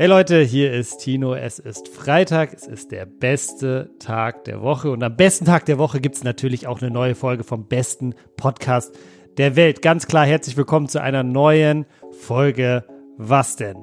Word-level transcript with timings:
Hey 0.00 0.08
Leute, 0.08 0.40
hier 0.40 0.72
ist 0.72 1.00
Tino. 1.00 1.34
Es 1.34 1.58
ist 1.58 1.88
Freitag. 1.88 2.54
Es 2.54 2.66
ist 2.66 2.90
der 2.90 3.04
beste 3.04 3.90
Tag 3.98 4.44
der 4.44 4.62
Woche. 4.62 4.90
Und 4.92 5.02
am 5.02 5.14
besten 5.14 5.44
Tag 5.44 5.66
der 5.66 5.76
Woche 5.76 6.00
gibt 6.00 6.14
es 6.14 6.24
natürlich 6.24 6.66
auch 6.66 6.80
eine 6.80 6.90
neue 6.90 7.14
Folge 7.14 7.44
vom 7.44 7.68
besten 7.68 8.14
Podcast 8.38 8.98
der 9.36 9.56
Welt. 9.56 9.82
Ganz 9.82 10.06
klar, 10.06 10.24
herzlich 10.24 10.56
willkommen 10.56 10.88
zu 10.88 11.02
einer 11.02 11.22
neuen 11.22 11.84
Folge. 12.12 12.86
Was 13.18 13.56
denn? 13.56 13.76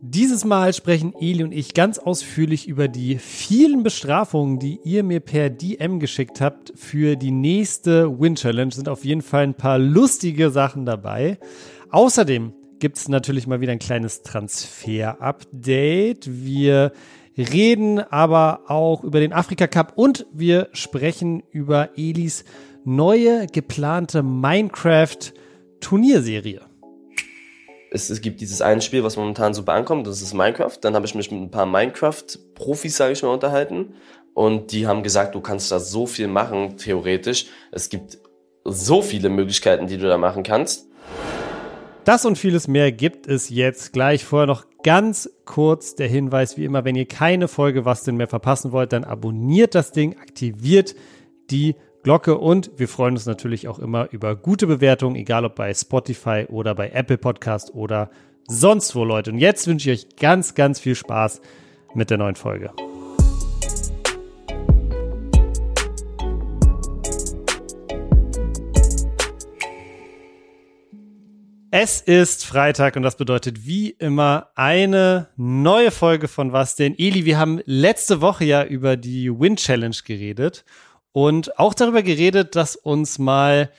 Dieses 0.00 0.44
Mal 0.44 0.74
sprechen 0.74 1.14
Eli 1.20 1.44
und 1.44 1.52
ich 1.52 1.72
ganz 1.72 2.00
ausführlich 2.00 2.66
über 2.66 2.88
die 2.88 3.18
vielen 3.18 3.84
Bestrafungen, 3.84 4.58
die 4.58 4.80
ihr 4.82 5.04
mir 5.04 5.20
per 5.20 5.50
DM 5.50 6.00
geschickt 6.00 6.40
habt 6.40 6.72
für 6.74 7.14
die 7.14 7.30
nächste 7.30 8.18
Win 8.18 8.34
Challenge. 8.34 8.72
Sind 8.72 8.88
auf 8.88 9.04
jeden 9.04 9.22
Fall 9.22 9.44
ein 9.44 9.54
paar 9.54 9.78
lustige 9.78 10.50
Sachen 10.50 10.84
dabei. 10.84 11.38
Außerdem 11.90 12.54
gibt 12.80 12.96
es 12.96 13.08
natürlich 13.08 13.46
mal 13.46 13.60
wieder 13.60 13.70
ein 13.72 13.78
kleines 13.78 14.22
Transfer-Update. 14.22 16.26
Wir 16.26 16.92
reden 17.36 18.00
aber 18.00 18.62
auch 18.66 19.04
über 19.04 19.20
den 19.20 19.32
Afrika 19.32 19.68
Cup 19.68 19.92
und 19.94 20.26
wir 20.32 20.68
sprechen 20.72 21.44
über 21.50 21.90
Elis 21.96 22.44
neue 22.84 23.46
geplante 23.46 24.22
Minecraft-Turnierserie. 24.22 26.60
Es, 27.92 28.08
es, 28.08 28.20
gibt 28.20 28.40
dieses 28.40 28.62
eine 28.62 28.82
Spiel, 28.82 29.02
was 29.04 29.16
momentan 29.16 29.52
super 29.52 29.72
ankommt, 29.74 30.06
das 30.06 30.22
ist 30.22 30.32
Minecraft. 30.32 30.78
Dann 30.80 30.94
habe 30.94 31.04
ich 31.06 31.14
mich 31.14 31.30
mit 31.30 31.40
ein 31.40 31.50
paar 31.50 31.66
Minecraft-Profis, 31.66 32.96
sage 32.96 33.12
ich 33.12 33.22
mal, 33.22 33.28
unterhalten. 33.28 33.94
Und 34.32 34.72
die 34.72 34.86
haben 34.86 35.02
gesagt, 35.02 35.34
du 35.34 35.40
kannst 35.40 35.72
da 35.72 35.80
so 35.80 36.06
viel 36.06 36.28
machen, 36.28 36.76
theoretisch. 36.76 37.46
Es 37.72 37.88
gibt 37.90 38.18
so 38.64 39.02
viele 39.02 39.28
Möglichkeiten, 39.28 39.88
die 39.88 39.98
du 39.98 40.06
da 40.06 40.18
machen 40.18 40.44
kannst. 40.44 40.89
Das 42.04 42.24
und 42.24 42.38
vieles 42.38 42.66
mehr 42.66 42.92
gibt 42.92 43.26
es 43.26 43.50
jetzt 43.50 43.92
gleich. 43.92 44.24
Vorher 44.24 44.46
noch 44.46 44.64
ganz 44.82 45.30
kurz 45.44 45.94
der 45.94 46.08
Hinweis, 46.08 46.56
wie 46.56 46.64
immer, 46.64 46.84
wenn 46.84 46.96
ihr 46.96 47.06
keine 47.06 47.48
Folge 47.48 47.84
was 47.84 48.04
denn 48.04 48.16
mehr 48.16 48.28
verpassen 48.28 48.72
wollt, 48.72 48.92
dann 48.92 49.04
abonniert 49.04 49.74
das 49.74 49.92
Ding, 49.92 50.18
aktiviert 50.18 50.94
die 51.50 51.76
Glocke 52.02 52.38
und 52.38 52.70
wir 52.76 52.88
freuen 52.88 53.14
uns 53.14 53.26
natürlich 53.26 53.68
auch 53.68 53.78
immer 53.78 54.08
über 54.10 54.34
gute 54.34 54.66
Bewertungen, 54.66 55.16
egal 55.16 55.44
ob 55.44 55.54
bei 55.54 55.74
Spotify 55.74 56.46
oder 56.48 56.74
bei 56.74 56.90
Apple 56.90 57.18
Podcast 57.18 57.74
oder 57.74 58.10
sonst 58.48 58.94
wo, 58.94 59.04
Leute. 59.04 59.30
Und 59.30 59.38
jetzt 59.38 59.66
wünsche 59.66 59.90
ich 59.90 60.06
euch 60.06 60.16
ganz, 60.16 60.54
ganz 60.54 60.80
viel 60.80 60.94
Spaß 60.94 61.42
mit 61.94 62.08
der 62.08 62.16
neuen 62.16 62.36
Folge. 62.36 62.70
Es 71.72 72.00
ist 72.00 72.44
Freitag 72.46 72.96
und 72.96 73.04
das 73.04 73.16
bedeutet 73.16 73.64
wie 73.64 73.90
immer 73.90 74.48
eine 74.56 75.28
neue 75.36 75.92
Folge 75.92 76.26
von 76.26 76.52
Was 76.52 76.74
denn? 76.74 76.98
Eli, 76.98 77.24
wir 77.24 77.38
haben 77.38 77.60
letzte 77.64 78.20
Woche 78.20 78.44
ja 78.44 78.64
über 78.64 78.96
die 78.96 79.30
Win 79.30 79.54
Challenge 79.54 79.94
geredet 80.04 80.64
und 81.12 81.60
auch 81.60 81.72
darüber 81.74 82.02
geredet, 82.02 82.56
dass 82.56 82.74
uns 82.74 83.20
mal 83.20 83.70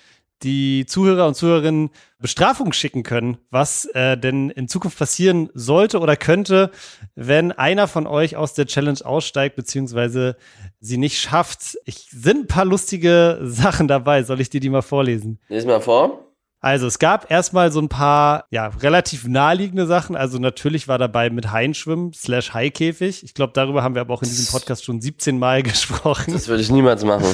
die 0.42 0.86
Zuhörer 0.86 1.28
und 1.28 1.36
Zuhörerinnen 1.36 1.90
Bestrafungen 2.18 2.72
schicken 2.72 3.04
können, 3.04 3.40
was 3.50 3.84
äh, 3.94 4.18
denn 4.18 4.52
in 4.52 4.70
Zukunft 4.70 4.98
passieren 4.98 5.50
sollte 5.54 6.00
oder 6.00 6.16
könnte, 6.16 6.72
wenn 7.16 7.52
einer 7.52 7.90
von 7.90 8.08
euch 8.08 8.38
aus 8.38 8.54
der 8.54 8.68
Challenge 8.68 9.00
aussteigt, 9.04 9.58
beziehungsweise 9.58 10.38
sie 10.80 10.98
nicht 10.98 11.20
schafft. 11.20 11.78
Ich 11.84 12.08
sind 12.10 12.46
ein 12.46 12.48
paar 12.48 12.66
lustige 12.66 13.40
Sachen 13.44 13.90
dabei. 13.90 14.24
Soll 14.24 14.40
ich 14.40 14.50
dir 14.50 14.62
die 14.62 14.70
mal 14.70 14.82
vorlesen? 14.82 15.42
Lies 15.50 15.66
mal 15.66 15.82
vor. 15.82 16.31
Also 16.62 16.86
es 16.86 17.00
gab 17.00 17.32
erstmal 17.32 17.72
so 17.72 17.82
ein 17.82 17.90
paar, 17.90 18.46
ja, 18.52 18.68
relativ 18.68 19.28
naheliegende 19.28 19.88
Sachen. 19.88 20.16
Also 20.16 20.38
natürlich 20.38 20.88
war 20.88 21.00
dabei 21.00 21.32
mit 21.32 21.52
Hainschwimmen 21.52 22.14
slash 22.14 22.54
Haikäfig. 22.54 23.24
Ich 23.24 23.34
glaube, 23.34 23.54
darüber 23.54 23.82
haben 23.82 23.96
wir 23.96 24.02
aber 24.02 24.14
auch 24.14 24.22
in 24.22 24.30
diesem 24.30 24.46
Podcast 24.46 24.86
schon 24.86 25.02
17 25.02 25.40
Mal 25.40 25.64
gesprochen. 25.64 26.34
Das 26.34 26.48
würde 26.48 26.62
ich 26.62 26.70
niemals 26.70 27.04
machen. 27.04 27.26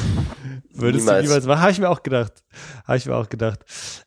Würdest 0.72 1.06
niemals. 1.06 1.24
du 1.24 1.28
niemals 1.28 1.46
machen? 1.46 1.62
Habe 1.62 1.72
ich 1.72 1.80
mir 1.80 1.90
auch 1.90 2.04
gedacht. 2.04 2.44
Habe 2.86 2.98
ich 2.98 3.06
mir 3.06 3.16
auch 3.16 3.28
gedacht. 3.28 3.66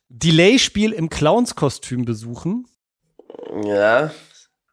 Delay-Spiel 0.08 0.92
im 0.92 1.10
Clowns-Kostüm 1.10 2.06
besuchen. 2.06 2.66
Ja, 3.64 4.10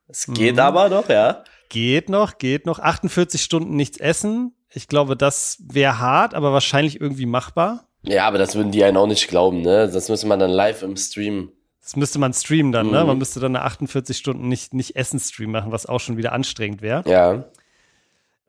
es 0.08 0.28
geht 0.28 0.56
mhm. 0.56 0.62
aber 0.62 0.90
doch, 0.90 1.10
ja. 1.10 1.44
Geht 1.70 2.10
noch, 2.10 2.38
geht 2.38 2.66
noch. 2.66 2.80
48 2.80 3.42
Stunden 3.42 3.76
nichts 3.76 3.98
essen. 3.98 4.56
Ich 4.70 4.88
glaube, 4.88 5.18
das 5.18 5.58
wäre 5.68 6.00
hart, 6.00 6.34
aber 6.34 6.54
wahrscheinlich 6.54 7.02
irgendwie 7.02 7.26
machbar. 7.26 7.87
Ja, 8.08 8.28
aber 8.28 8.38
das 8.38 8.56
würden 8.56 8.72
die 8.72 8.84
einen 8.84 8.98
auch 8.98 9.08
nicht 9.08 9.28
glauben, 9.28 9.62
ne? 9.62 9.90
Das 9.90 10.10
müsste 10.10 10.28
man 10.28 10.40
dann 10.40 10.52
live 10.52 10.84
im 10.84 10.96
Stream. 10.96 11.52
Das 11.82 11.96
müsste 11.96 12.20
man 12.20 12.34
streamen 12.34 12.74
dann, 12.74 12.88
ne? 12.88 12.92
mhm. 12.92 12.98
ne? 12.98 13.06
Man 13.06 13.18
müsste 13.18 13.40
dann 13.40 13.56
eine 13.56 13.64
48 13.64 14.18
Stunden 14.18 14.50
nicht, 14.50 14.74
nicht 14.74 14.98
Essen-Stream 14.98 15.52
machen, 15.52 15.72
was 15.72 15.86
auch 15.86 16.00
schon 16.00 16.18
wieder 16.18 16.34
anstrengend 16.34 16.82
wäre. 16.82 17.10
Ja. 17.10 17.46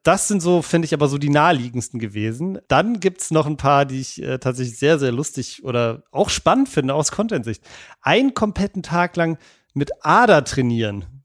Das 0.02 0.26
sind 0.26 0.40
so, 0.40 0.62
finde 0.62 0.86
ich, 0.86 0.94
aber 0.94 1.06
so 1.06 1.18
die 1.18 1.28
naheliegendsten 1.28 2.00
gewesen. 2.00 2.58
Dann 2.66 2.98
gibt's 2.98 3.30
noch 3.30 3.46
ein 3.46 3.56
paar, 3.56 3.84
die 3.84 4.00
ich 4.00 4.22
äh, 4.22 4.38
tatsächlich 4.38 4.78
sehr, 4.78 4.98
sehr 4.98 5.12
lustig 5.12 5.64
oder 5.64 6.02
auch 6.10 6.30
spannend 6.30 6.68
finde 6.68 6.94
aus 6.94 7.12
Content-Sicht. 7.12 7.62
Einen 8.00 8.34
kompletten 8.34 8.82
Tag 8.82 9.16
lang 9.16 9.38
mit 9.74 9.90
Ader 10.04 10.44
trainieren. 10.44 11.17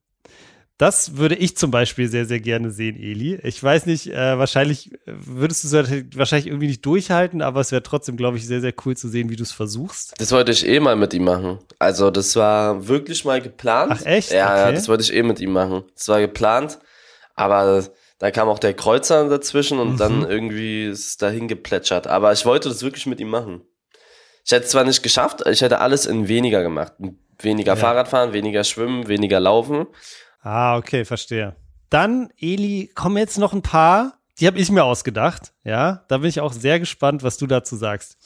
Das 0.83 1.15
würde 1.15 1.35
ich 1.35 1.55
zum 1.55 1.71
Beispiel 1.71 2.09
sehr, 2.09 2.25
sehr 2.25 2.41
gerne 2.41 2.69
sehen, 2.69 2.97
Eli. 3.01 3.39
Ich 3.43 3.63
weiß 3.63 3.85
nicht, 3.85 4.07
äh, 4.07 4.37
wahrscheinlich 4.37 4.91
würdest 5.05 5.63
du 5.63 5.77
es 5.77 5.89
wahrscheinlich 6.17 6.47
irgendwie 6.47 6.67
nicht 6.67 6.85
durchhalten, 6.85 7.41
aber 7.41 7.61
es 7.61 7.71
wäre 7.71 7.83
trotzdem, 7.83 8.17
glaube 8.17 8.35
ich, 8.35 8.45
sehr, 8.45 8.59
sehr 8.59 8.73
cool 8.83 8.97
zu 8.97 9.07
sehen, 9.07 9.29
wie 9.29 9.37
du 9.37 9.43
es 9.43 9.53
versuchst. 9.53 10.13
Das 10.17 10.33
wollte 10.33 10.51
ich 10.51 10.67
eh 10.67 10.81
mal 10.81 10.97
mit 10.97 11.13
ihm 11.13 11.23
machen. 11.23 11.59
Also, 11.79 12.11
das 12.11 12.35
war 12.35 12.85
wirklich 12.85 13.23
mal 13.23 13.39
geplant. 13.41 13.93
Ach, 13.95 14.05
echt? 14.05 14.33
Ja, 14.33 14.65
okay. 14.65 14.75
das 14.75 14.89
wollte 14.89 15.03
ich 15.03 15.13
eh 15.13 15.23
mit 15.23 15.39
ihm 15.39 15.53
machen. 15.53 15.83
Das 15.95 16.09
war 16.09 16.19
geplant, 16.19 16.79
aber 17.33 17.85
da 18.19 18.31
kam 18.31 18.49
auch 18.49 18.59
der 18.59 18.73
Kreuzer 18.73 19.29
dazwischen 19.29 19.79
und 19.79 19.93
mhm. 19.93 19.97
dann 19.97 20.29
irgendwie 20.29 20.83
ist 20.83 21.07
es 21.07 21.17
dahin 21.17 21.47
geplätschert. 21.47 22.07
Aber 22.07 22.33
ich 22.33 22.45
wollte 22.45 22.67
das 22.67 22.83
wirklich 22.83 23.05
mit 23.05 23.21
ihm 23.21 23.29
machen. 23.29 23.61
Ich 24.43 24.51
hätte 24.51 24.65
es 24.65 24.71
zwar 24.71 24.83
nicht 24.83 25.01
geschafft, 25.01 25.47
ich 25.47 25.61
hätte 25.61 25.79
alles 25.79 26.05
in 26.05 26.27
weniger 26.27 26.61
gemacht. 26.61 26.91
Weniger 27.39 27.71
ja. 27.71 27.77
Fahrradfahren, 27.77 28.33
weniger 28.33 28.65
Schwimmen, 28.65 29.07
weniger 29.07 29.39
Laufen. 29.39 29.87
Ah, 30.43 30.77
okay, 30.77 31.05
verstehe. 31.05 31.55
Dann, 31.89 32.29
Eli, 32.39 32.91
kommen 32.93 33.17
jetzt 33.17 33.37
noch 33.37 33.53
ein 33.53 33.61
paar, 33.61 34.17
die 34.39 34.47
habe 34.47 34.59
ich 34.59 34.69
mir 34.71 34.83
ausgedacht. 34.83 35.53
Ja, 35.63 36.03
da 36.09 36.17
bin 36.17 36.29
ich 36.29 36.41
auch 36.41 36.53
sehr 36.53 36.79
gespannt, 36.79 37.23
was 37.23 37.37
du 37.37 37.47
dazu 37.47 37.75
sagst. 37.75 38.17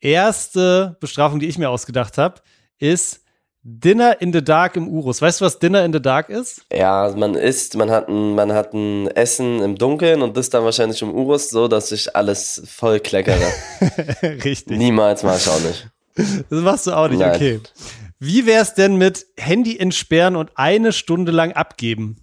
Erste 0.00 0.96
Bestrafung, 1.00 1.38
die 1.40 1.48
ich 1.48 1.58
mir 1.58 1.70
ausgedacht 1.70 2.18
habe, 2.18 2.40
ist 2.78 3.20
Dinner 3.62 4.20
in 4.22 4.32
the 4.32 4.42
Dark 4.42 4.76
im 4.76 4.88
Urus. 4.88 5.20
Weißt 5.20 5.40
du, 5.40 5.44
was 5.44 5.58
Dinner 5.58 5.84
in 5.84 5.92
the 5.92 6.00
Dark 6.00 6.30
ist? 6.30 6.62
Ja, 6.72 7.12
man 7.14 7.34
isst, 7.34 7.76
man 7.76 7.90
hat 7.90 8.08
ein, 8.08 8.34
man 8.34 8.52
hat 8.52 8.72
ein 8.72 9.08
Essen 9.08 9.60
im 9.60 9.76
Dunkeln 9.76 10.22
und 10.22 10.36
das 10.36 10.48
dann 10.48 10.64
wahrscheinlich 10.64 11.02
im 11.02 11.12
Urus, 11.12 11.50
so 11.50 11.68
dass 11.68 11.92
ich 11.92 12.14
alles 12.16 12.62
voll 12.66 13.00
kleckere. 13.00 13.52
Richtig. 14.22 14.78
Niemals 14.78 15.22
mach 15.24 15.36
ich 15.36 15.48
auch 15.48 15.60
nicht. 15.60 15.88
Das 16.48 16.62
machst 16.62 16.86
du 16.86 16.92
auch 16.92 17.08
nicht, 17.08 17.18
Nein. 17.18 17.34
okay. 17.34 17.60
Wie 18.20 18.46
wär's 18.46 18.74
denn 18.74 18.96
mit 18.96 19.26
Handy 19.36 19.78
entsperren 19.78 20.34
und 20.34 20.50
eine 20.56 20.92
Stunde 20.92 21.30
lang 21.30 21.52
abgeben? 21.52 22.16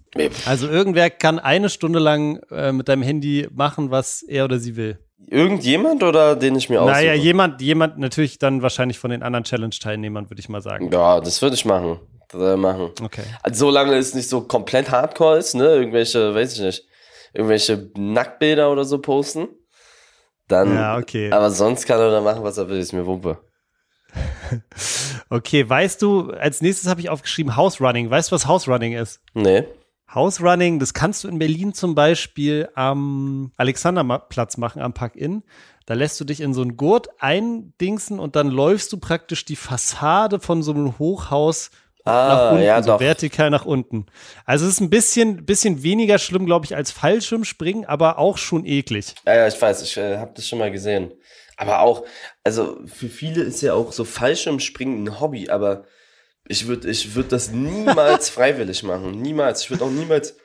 Also 0.44 0.68
irgendwer 0.68 1.08
kann 1.08 1.38
eine 1.38 1.70
Stunde 1.70 1.98
lang 1.98 2.40
äh, 2.50 2.72
mit 2.72 2.88
deinem 2.88 3.02
Handy 3.02 3.48
machen, 3.50 3.90
was 3.90 4.22
er 4.22 4.44
oder 4.44 4.58
sie 4.58 4.76
will. 4.76 4.98
Irgendjemand 5.28 6.02
oder 6.02 6.36
den 6.36 6.54
ich 6.54 6.68
mir 6.68 6.82
aussuche? 6.82 6.96
Naja, 6.96 7.14
jemand, 7.14 7.62
jemand 7.62 7.98
natürlich 7.98 8.38
dann 8.38 8.62
wahrscheinlich 8.62 8.98
von 8.98 9.10
den 9.10 9.22
anderen 9.22 9.44
Challenge-Teilnehmern, 9.44 10.30
würde 10.30 10.40
ich 10.40 10.48
mal 10.48 10.60
sagen. 10.60 10.90
Ja, 10.92 11.20
das 11.20 11.40
würde 11.40 11.56
ich 11.56 11.64
machen. 11.64 11.98
Das 12.28 12.58
machen. 12.58 12.90
Okay. 13.02 13.22
Also, 13.42 13.66
solange 13.66 13.94
es 13.94 14.14
nicht 14.14 14.28
so 14.28 14.42
komplett 14.42 14.90
hardcore 14.90 15.38
ist, 15.38 15.54
ne? 15.54 15.64
Irgendwelche, 15.64 16.34
weiß 16.34 16.54
ich 16.54 16.60
nicht, 16.60 16.84
irgendwelche 17.32 17.90
Nacktbilder 17.96 18.70
oder 18.70 18.84
so 18.84 18.98
posten. 18.98 19.48
Dann. 20.48 20.74
Ja, 20.74 20.96
okay. 20.98 21.32
Aber 21.32 21.50
sonst 21.50 21.86
kann 21.86 21.98
er 21.98 22.10
da 22.10 22.20
machen, 22.20 22.42
was 22.42 22.58
er 22.58 22.68
will, 22.68 22.78
ist 22.78 22.92
mir 22.92 23.06
Wumpe. 23.06 23.38
okay, 25.30 25.68
weißt 25.68 26.00
du, 26.02 26.30
als 26.30 26.62
nächstes 26.62 26.88
habe 26.88 27.00
ich 27.00 27.08
aufgeschrieben 27.08 27.56
House 27.56 27.80
Running. 27.80 28.10
Weißt 28.10 28.30
du, 28.30 28.34
was 28.34 28.46
House 28.46 28.68
Running 28.68 28.94
ist? 28.94 29.20
Nee. 29.34 29.64
House 30.12 30.40
Running, 30.40 30.78
das 30.78 30.94
kannst 30.94 31.24
du 31.24 31.28
in 31.28 31.38
Berlin 31.38 31.74
zum 31.74 31.94
Beispiel 31.94 32.68
am 32.74 33.52
Alexanderplatz 33.56 34.56
machen, 34.56 34.80
am 34.80 34.94
Park-In. 34.94 35.42
Da 35.84 35.94
lässt 35.94 36.20
du 36.20 36.24
dich 36.24 36.40
in 36.40 36.54
so 36.54 36.62
einen 36.62 36.76
Gurt 36.76 37.08
eindingsen 37.20 38.18
und 38.18 38.34
dann 38.34 38.48
läufst 38.48 38.92
du 38.92 38.98
praktisch 38.98 39.44
die 39.44 39.56
Fassade 39.56 40.40
von 40.40 40.62
so 40.62 40.72
einem 40.72 40.98
Hochhaus 40.98 41.70
ah, 42.04 42.28
nach 42.28 42.52
unten, 42.52 42.64
ja, 42.64 42.82
so 42.82 42.98
vertikal 42.98 43.50
nach 43.50 43.64
unten. 43.64 44.06
Also 44.44 44.66
es 44.66 44.72
ist 44.72 44.80
ein 44.80 44.90
bisschen, 44.90 45.44
bisschen 45.44 45.82
weniger 45.82 46.18
schlimm, 46.18 46.46
glaube 46.46 46.64
ich, 46.64 46.74
als 46.74 46.90
Fallschirmspringen, 46.90 47.84
aber 47.84 48.18
auch 48.18 48.38
schon 48.38 48.64
eklig. 48.64 49.14
Ja, 49.26 49.36
ja 49.36 49.48
ich 49.48 49.60
weiß, 49.60 49.82
ich 49.82 49.96
äh, 49.96 50.18
habe 50.18 50.32
das 50.34 50.48
schon 50.48 50.58
mal 50.58 50.70
gesehen. 50.70 51.12
Aber 51.56 51.80
auch, 51.80 52.04
also 52.44 52.78
für 52.86 53.08
viele 53.08 53.42
ist 53.42 53.62
ja 53.62 53.74
auch 53.74 53.92
so 53.92 54.04
Fallschirmspringen 54.04 55.04
ein 55.04 55.20
Hobby, 55.20 55.48
aber 55.48 55.84
ich 56.46 56.66
würde 56.66 56.90
ich 56.90 57.14
würd 57.14 57.32
das 57.32 57.50
niemals 57.50 58.28
freiwillig 58.30 58.82
machen. 58.82 59.12
Niemals. 59.20 59.62
Ich 59.62 59.70
würde 59.70 59.84
auch 59.84 59.90
niemals, 59.90 60.36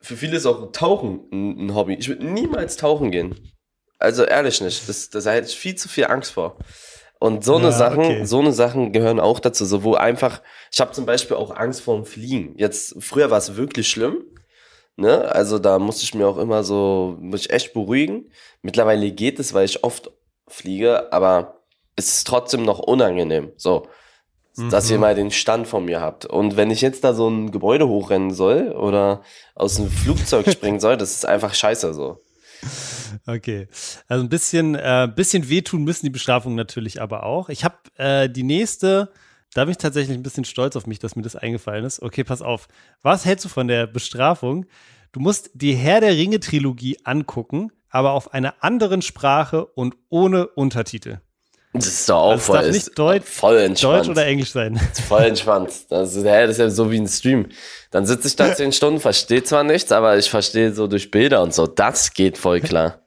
für 0.00 0.16
viele 0.16 0.36
ist 0.36 0.46
auch 0.46 0.70
Tauchen 0.72 1.28
ein, 1.32 1.66
ein 1.66 1.74
Hobby. 1.74 1.94
Ich 1.94 2.08
würde 2.08 2.26
niemals 2.26 2.76
tauchen 2.76 3.10
gehen. 3.10 3.52
Also 3.98 4.24
ehrlich 4.24 4.60
nicht. 4.60 4.88
Das, 4.88 5.10
das, 5.10 5.24
da 5.24 5.32
hätte 5.32 5.48
ich 5.48 5.56
viel 5.56 5.74
zu 5.74 5.88
viel 5.88 6.06
Angst 6.06 6.32
vor. 6.32 6.58
Und 7.18 7.44
so 7.44 7.54
eine 7.54 7.66
Ja, 7.66 7.72
Sachen, 7.72 8.00
okay. 8.00 8.24
so 8.24 8.40
eine 8.40 8.52
Sachen 8.52 8.92
gehören 8.92 9.20
auch 9.20 9.38
dazu, 9.38 9.64
so 9.64 9.84
wo 9.84 9.94
einfach, 9.94 10.42
ich 10.72 10.80
habe 10.80 10.90
zum 10.90 11.06
Beispiel 11.06 11.36
auch 11.36 11.54
Angst 11.54 11.80
vor 11.80 11.94
dem 11.94 12.04
Fliegen. 12.04 12.54
Jetzt, 12.58 12.96
früher 12.98 13.30
war 13.30 13.38
es 13.38 13.54
wirklich 13.54 13.88
schlimm, 13.88 14.24
ne? 14.96 15.30
Also 15.32 15.60
da 15.60 15.78
musste 15.78 16.02
ich 16.02 16.14
mir 16.14 16.26
auch 16.26 16.38
immer 16.38 16.64
so, 16.64 17.16
muss 17.20 17.42
ich 17.42 17.50
echt 17.50 17.74
beruhigen. 17.74 18.32
Mittlerweile 18.62 19.08
geht 19.12 19.38
es, 19.38 19.54
weil 19.54 19.66
ich 19.66 19.84
oft 19.84 20.10
fliege, 20.48 21.12
aber 21.12 21.62
es 21.96 22.08
ist 22.08 22.26
trotzdem 22.26 22.64
noch 22.64 22.78
unangenehm, 22.78 23.52
so. 23.56 23.88
Dass 24.70 24.90
ihr 24.90 24.98
mal 24.98 25.14
den 25.14 25.30
Stand 25.30 25.66
von 25.66 25.86
mir 25.86 26.02
habt. 26.02 26.26
Und 26.26 26.58
wenn 26.58 26.70
ich 26.70 26.82
jetzt 26.82 27.04
da 27.04 27.14
so 27.14 27.26
ein 27.26 27.52
Gebäude 27.52 27.88
hochrennen 27.88 28.32
soll 28.32 28.72
oder 28.72 29.22
aus 29.54 29.80
einem 29.80 29.88
Flugzeug 29.88 30.46
springen 30.52 30.78
soll, 30.78 30.98
das 30.98 31.12
ist 31.12 31.24
einfach 31.24 31.54
scheiße 31.54 31.94
so. 31.94 32.20
Okay. 33.26 33.68
Also 34.08 34.24
ein 34.24 34.28
bisschen, 34.28 34.74
äh, 34.74 35.08
bisschen 35.14 35.48
wehtun 35.48 35.84
müssen 35.84 36.04
die 36.06 36.10
Bestrafungen 36.10 36.56
natürlich 36.56 37.00
aber 37.00 37.24
auch. 37.24 37.48
Ich 37.48 37.64
habe 37.64 37.76
äh, 37.96 38.28
die 38.28 38.42
nächste, 38.42 39.10
da 39.54 39.64
bin 39.64 39.72
ich 39.72 39.78
tatsächlich 39.78 40.16
ein 40.16 40.22
bisschen 40.22 40.44
stolz 40.44 40.76
auf 40.76 40.86
mich, 40.86 40.98
dass 40.98 41.16
mir 41.16 41.22
das 41.22 41.36
eingefallen 41.36 41.84
ist. 41.84 42.02
Okay, 42.02 42.24
pass 42.24 42.42
auf. 42.42 42.68
Was 43.00 43.24
hältst 43.24 43.44
du 43.44 43.48
von 43.48 43.68
der 43.68 43.86
Bestrafung? 43.86 44.66
Du 45.12 45.20
musst 45.20 45.50
die 45.54 45.74
Herr 45.74 46.00
der 46.00 46.12
Ringe-Trilogie 46.12 46.98
angucken, 47.04 47.70
aber 47.92 48.12
auf 48.12 48.34
einer 48.34 48.54
anderen 48.60 49.02
Sprache 49.02 49.64
und 49.66 49.94
ohne 50.08 50.48
Untertitel. 50.48 51.18
Das 51.74 51.86
ist 51.86 52.08
doch 52.08 52.16
auch 52.16 52.30
Also 52.32 52.44
voll, 52.52 52.56
darf 52.62 52.70
nicht 52.72 52.98
Deut- 52.98 53.22
voll 53.24 53.56
entspannt. 53.58 54.00
Deutsch 54.00 54.08
oder 54.10 54.26
Englisch 54.26 54.50
sein. 54.52 54.74
ist 54.92 55.00
voll 55.02 55.22
entspannt. 55.22 55.70
Das 55.88 56.14
ist, 56.14 56.24
hä, 56.24 56.42
das 56.42 56.50
ist 56.52 56.58
ja 56.58 56.68
so 56.68 56.90
wie 56.90 56.98
ein 57.00 57.08
Stream. 57.08 57.48
Dann 57.90 58.04
sitze 58.04 58.28
ich 58.28 58.36
da 58.36 58.54
zehn 58.54 58.72
Stunden, 58.74 59.00
verstehe 59.00 59.42
zwar 59.42 59.64
nichts, 59.64 59.90
aber 59.92 60.18
ich 60.18 60.28
verstehe 60.28 60.74
so 60.74 60.86
durch 60.86 61.10
Bilder 61.10 61.40
und 61.42 61.54
so. 61.54 61.66
Das 61.66 62.12
geht 62.12 62.36
voll 62.36 62.60
klar. 62.60 62.98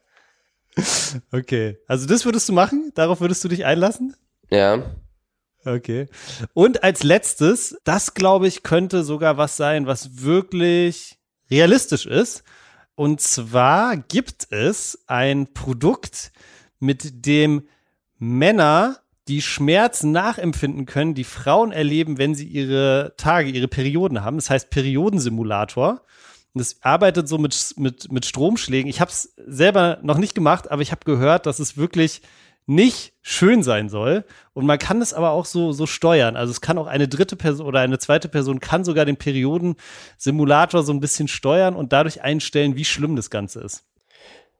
Okay. 1.32 1.78
Also 1.86 2.06
das 2.06 2.24
würdest 2.24 2.48
du 2.48 2.52
machen? 2.52 2.90
Darauf 2.94 3.20
würdest 3.20 3.42
du 3.44 3.48
dich 3.48 3.64
einlassen? 3.64 4.14
Ja. 4.50 4.82
Okay. 5.64 6.06
Und 6.54 6.82
als 6.84 7.02
letztes, 7.02 7.76
das 7.84 8.14
glaube 8.14 8.46
ich, 8.46 8.62
könnte 8.62 9.02
sogar 9.04 9.36
was 9.36 9.56
sein, 9.56 9.86
was 9.86 10.22
wirklich 10.22 11.18
realistisch 11.50 12.06
ist. 12.06 12.42
Und 12.96 13.20
zwar 13.20 13.96
gibt 13.96 14.50
es 14.50 15.04
ein 15.06 15.52
Produkt, 15.52 16.32
mit 16.80 17.26
dem 17.26 17.68
Männer 18.18 18.98
die 19.28 19.42
Schmerzen 19.42 20.12
nachempfinden 20.12 20.86
können, 20.86 21.14
die 21.14 21.24
Frauen 21.24 21.72
erleben, 21.72 22.16
wenn 22.16 22.34
sie 22.34 22.46
ihre 22.46 23.14
Tage, 23.16 23.50
ihre 23.50 23.68
Perioden 23.68 24.24
haben. 24.24 24.38
Das 24.38 24.50
heißt 24.50 24.70
Periodensimulator. 24.70 26.02
Und 26.54 26.60
das 26.60 26.76
arbeitet 26.80 27.28
so 27.28 27.36
mit, 27.36 27.74
mit, 27.76 28.10
mit 28.10 28.24
Stromschlägen. 28.24 28.88
Ich 28.88 29.00
habe 29.00 29.10
es 29.10 29.34
selber 29.46 29.98
noch 30.02 30.16
nicht 30.16 30.34
gemacht, 30.34 30.70
aber 30.70 30.80
ich 30.80 30.90
habe 30.90 31.04
gehört, 31.04 31.44
dass 31.44 31.58
es 31.58 31.76
wirklich 31.76 32.22
nicht 32.66 33.12
schön 33.22 33.62
sein 33.62 33.88
soll. 33.88 34.24
Und 34.52 34.66
man 34.66 34.78
kann 34.78 35.00
es 35.00 35.14
aber 35.14 35.30
auch 35.30 35.44
so, 35.44 35.72
so 35.72 35.86
steuern. 35.86 36.36
Also 36.36 36.50
es 36.50 36.60
kann 36.60 36.78
auch 36.78 36.86
eine 36.86 37.08
dritte 37.08 37.36
Person 37.36 37.66
oder 37.66 37.80
eine 37.80 37.98
zweite 37.98 38.28
Person 38.28 38.60
kann 38.60 38.84
sogar 38.84 39.04
den 39.04 39.16
Periodensimulator 39.16 40.82
so 40.82 40.92
ein 40.92 41.00
bisschen 41.00 41.28
steuern 41.28 41.76
und 41.76 41.92
dadurch 41.92 42.22
einstellen, 42.22 42.76
wie 42.76 42.84
schlimm 42.84 43.16
das 43.16 43.30
Ganze 43.30 43.60
ist. 43.60 43.84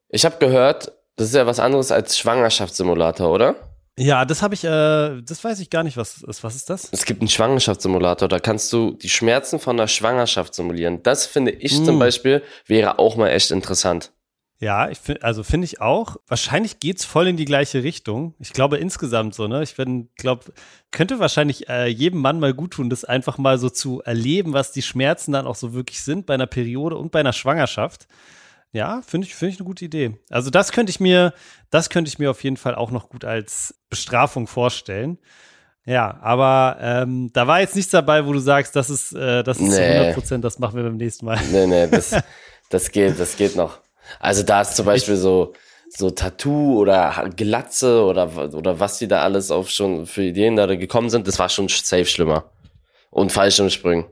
Ich 0.09 0.25
habe 0.25 0.37
gehört, 0.39 0.93
das 1.17 1.29
ist 1.29 1.35
ja 1.35 1.47
was 1.47 1.59
anderes 1.61 1.91
als 1.91 2.17
Schwangerschaftssimulator, 2.19 3.31
oder? 3.33 3.57
Ja, 3.99 4.27
das 4.27 4.43
habe 4.43 4.55
ich, 4.55 4.63
äh, 4.63 5.23
das 5.23 5.43
weiß 5.43 5.59
ich 5.61 5.71
gar 5.71 5.83
nicht, 5.83 5.97
was 5.97 6.23
ist. 6.23 6.45
Was 6.45 6.55
ist 6.55 6.69
das? 6.69 6.89
Es 6.93 7.07
gibt 7.07 7.23
einen 7.23 7.29
Schwangerschaftssimulator, 7.31 8.29
da 8.29 8.39
kannst 8.39 8.71
du 8.73 8.93
die 8.93 9.09
Schmerzen 9.09 9.59
von 9.59 9.79
der 9.79 9.89
Schwangerschaft 9.89 10.55
simulieren. 10.55 11.03
Das 11.03 11.25
finde 11.25 11.53
ich 11.53 11.81
Mm. 11.81 11.85
zum 11.87 11.99
Beispiel, 11.99 12.43
wäre 12.67 12.99
auch 12.99 13.17
mal 13.17 13.31
echt 13.31 13.51
interessant. 13.51 14.13
Ja, 14.59 14.89
ich 14.89 14.99
find, 14.99 15.23
also 15.23 15.43
finde 15.43 15.67
ich 15.67 15.83
auch. 15.83 16.17
Wahrscheinlich 16.27 16.81
geht's 16.81 17.05
voll 17.05 17.29
in 17.29 17.37
die 17.37 17.45
gleiche 17.45 17.83
Richtung. 17.83 18.35
Ich 18.39 18.55
glaube 18.55 18.79
insgesamt 18.79 19.35
so, 19.35 19.47
ne? 19.49 19.63
Ich 19.63 19.77
bin, 19.77 20.09
glaube, 20.17 20.45
könnte 20.91 21.19
wahrscheinlich 21.19 21.69
äh, 21.69 21.89
jedem 21.89 22.21
Mann 22.21 22.41
mal 22.41 22.55
gut 22.55 22.73
tun, 22.73 22.89
das 22.89 23.05
einfach 23.05 23.37
mal 23.37 23.59
so 23.59 23.69
zu 23.69 24.01
erleben, 24.03 24.55
was 24.55 24.73
die 24.73 24.81
Schmerzen 24.83 25.33
dann 25.33 25.47
auch 25.47 25.57
so 25.57 25.75
wirklich 25.75 26.03
sind 26.03 26.25
bei 26.25 26.35
einer 26.35 26.47
Periode 26.47 26.97
und 26.97 27.13
bei 27.13 27.21
einer 27.21 27.35
Schwangerschaft. 27.35 28.07
Ja, 28.73 29.03
finde 29.07 29.27
ich, 29.27 29.35
finde 29.35 29.53
ich 29.55 29.61
eine 29.61 29.67
gute 29.67 29.85
Idee. 29.85 30.19
Also 30.31 30.49
das 30.51 30.73
könnte 30.73 30.91
ich 30.91 31.01
mir, 31.01 31.35
das 31.71 31.91
könnte 31.91 32.09
ich 32.09 32.19
mir 32.19 32.31
auf 32.31 32.43
jeden 32.43 32.57
Fall 32.57 32.75
auch 32.75 32.91
noch 32.91 33.11
gut 33.11 33.25
als 33.25 33.75
Bestrafung 33.91 34.47
vorstellen. 34.47 35.19
Ja, 35.85 36.19
aber 36.21 36.79
ähm, 36.81 37.31
da 37.33 37.47
war 37.47 37.61
jetzt 37.61 37.77
nichts 37.77 37.93
dabei, 37.93 38.27
wo 38.27 38.33
du 38.33 38.39
sagst, 38.41 38.75
das 38.75 38.91
ist, 38.91 39.13
äh, 39.13 39.45
das 39.45 39.59
ist 39.59 39.71
zu 39.71 39.79
Nee. 39.81 39.87
100 39.99 40.15
Prozent, 40.15 40.45
das 40.45 40.59
machen 40.59 40.77
wir 40.77 40.83
beim 40.83 40.97
nächsten 40.97 41.27
Mal. 41.27 41.39
Nee, 41.53 41.67
nee, 41.67 41.87
das, 41.87 42.11
das 42.71 42.91
geht, 42.91 43.21
das 43.21 43.37
geht 43.37 43.55
noch. 43.55 43.79
Also 44.21 44.43
da 44.43 44.63
ist 44.63 44.77
zum 44.77 44.87
Beispiel 44.87 45.17
so, 45.17 45.53
so 45.89 46.11
Tattoo 46.11 46.79
oder 46.79 47.31
Glatze 47.37 48.03
oder, 48.05 48.55
oder 48.55 48.81
was 48.81 48.99
die 48.99 49.09
da 49.09 49.23
alles 49.23 49.51
auf 49.51 49.71
schon 49.71 50.07
für 50.07 50.23
Ideen 50.23 50.57
da 50.57 50.67
gekommen 50.67 51.11
sind, 51.11 51.27
das 51.29 51.39
war 51.39 51.49
schon 51.49 51.69
safe 51.69 52.07
schlimmer. 52.07 52.51
Und 53.11 53.33
Fallschirmspringen. 53.33 54.07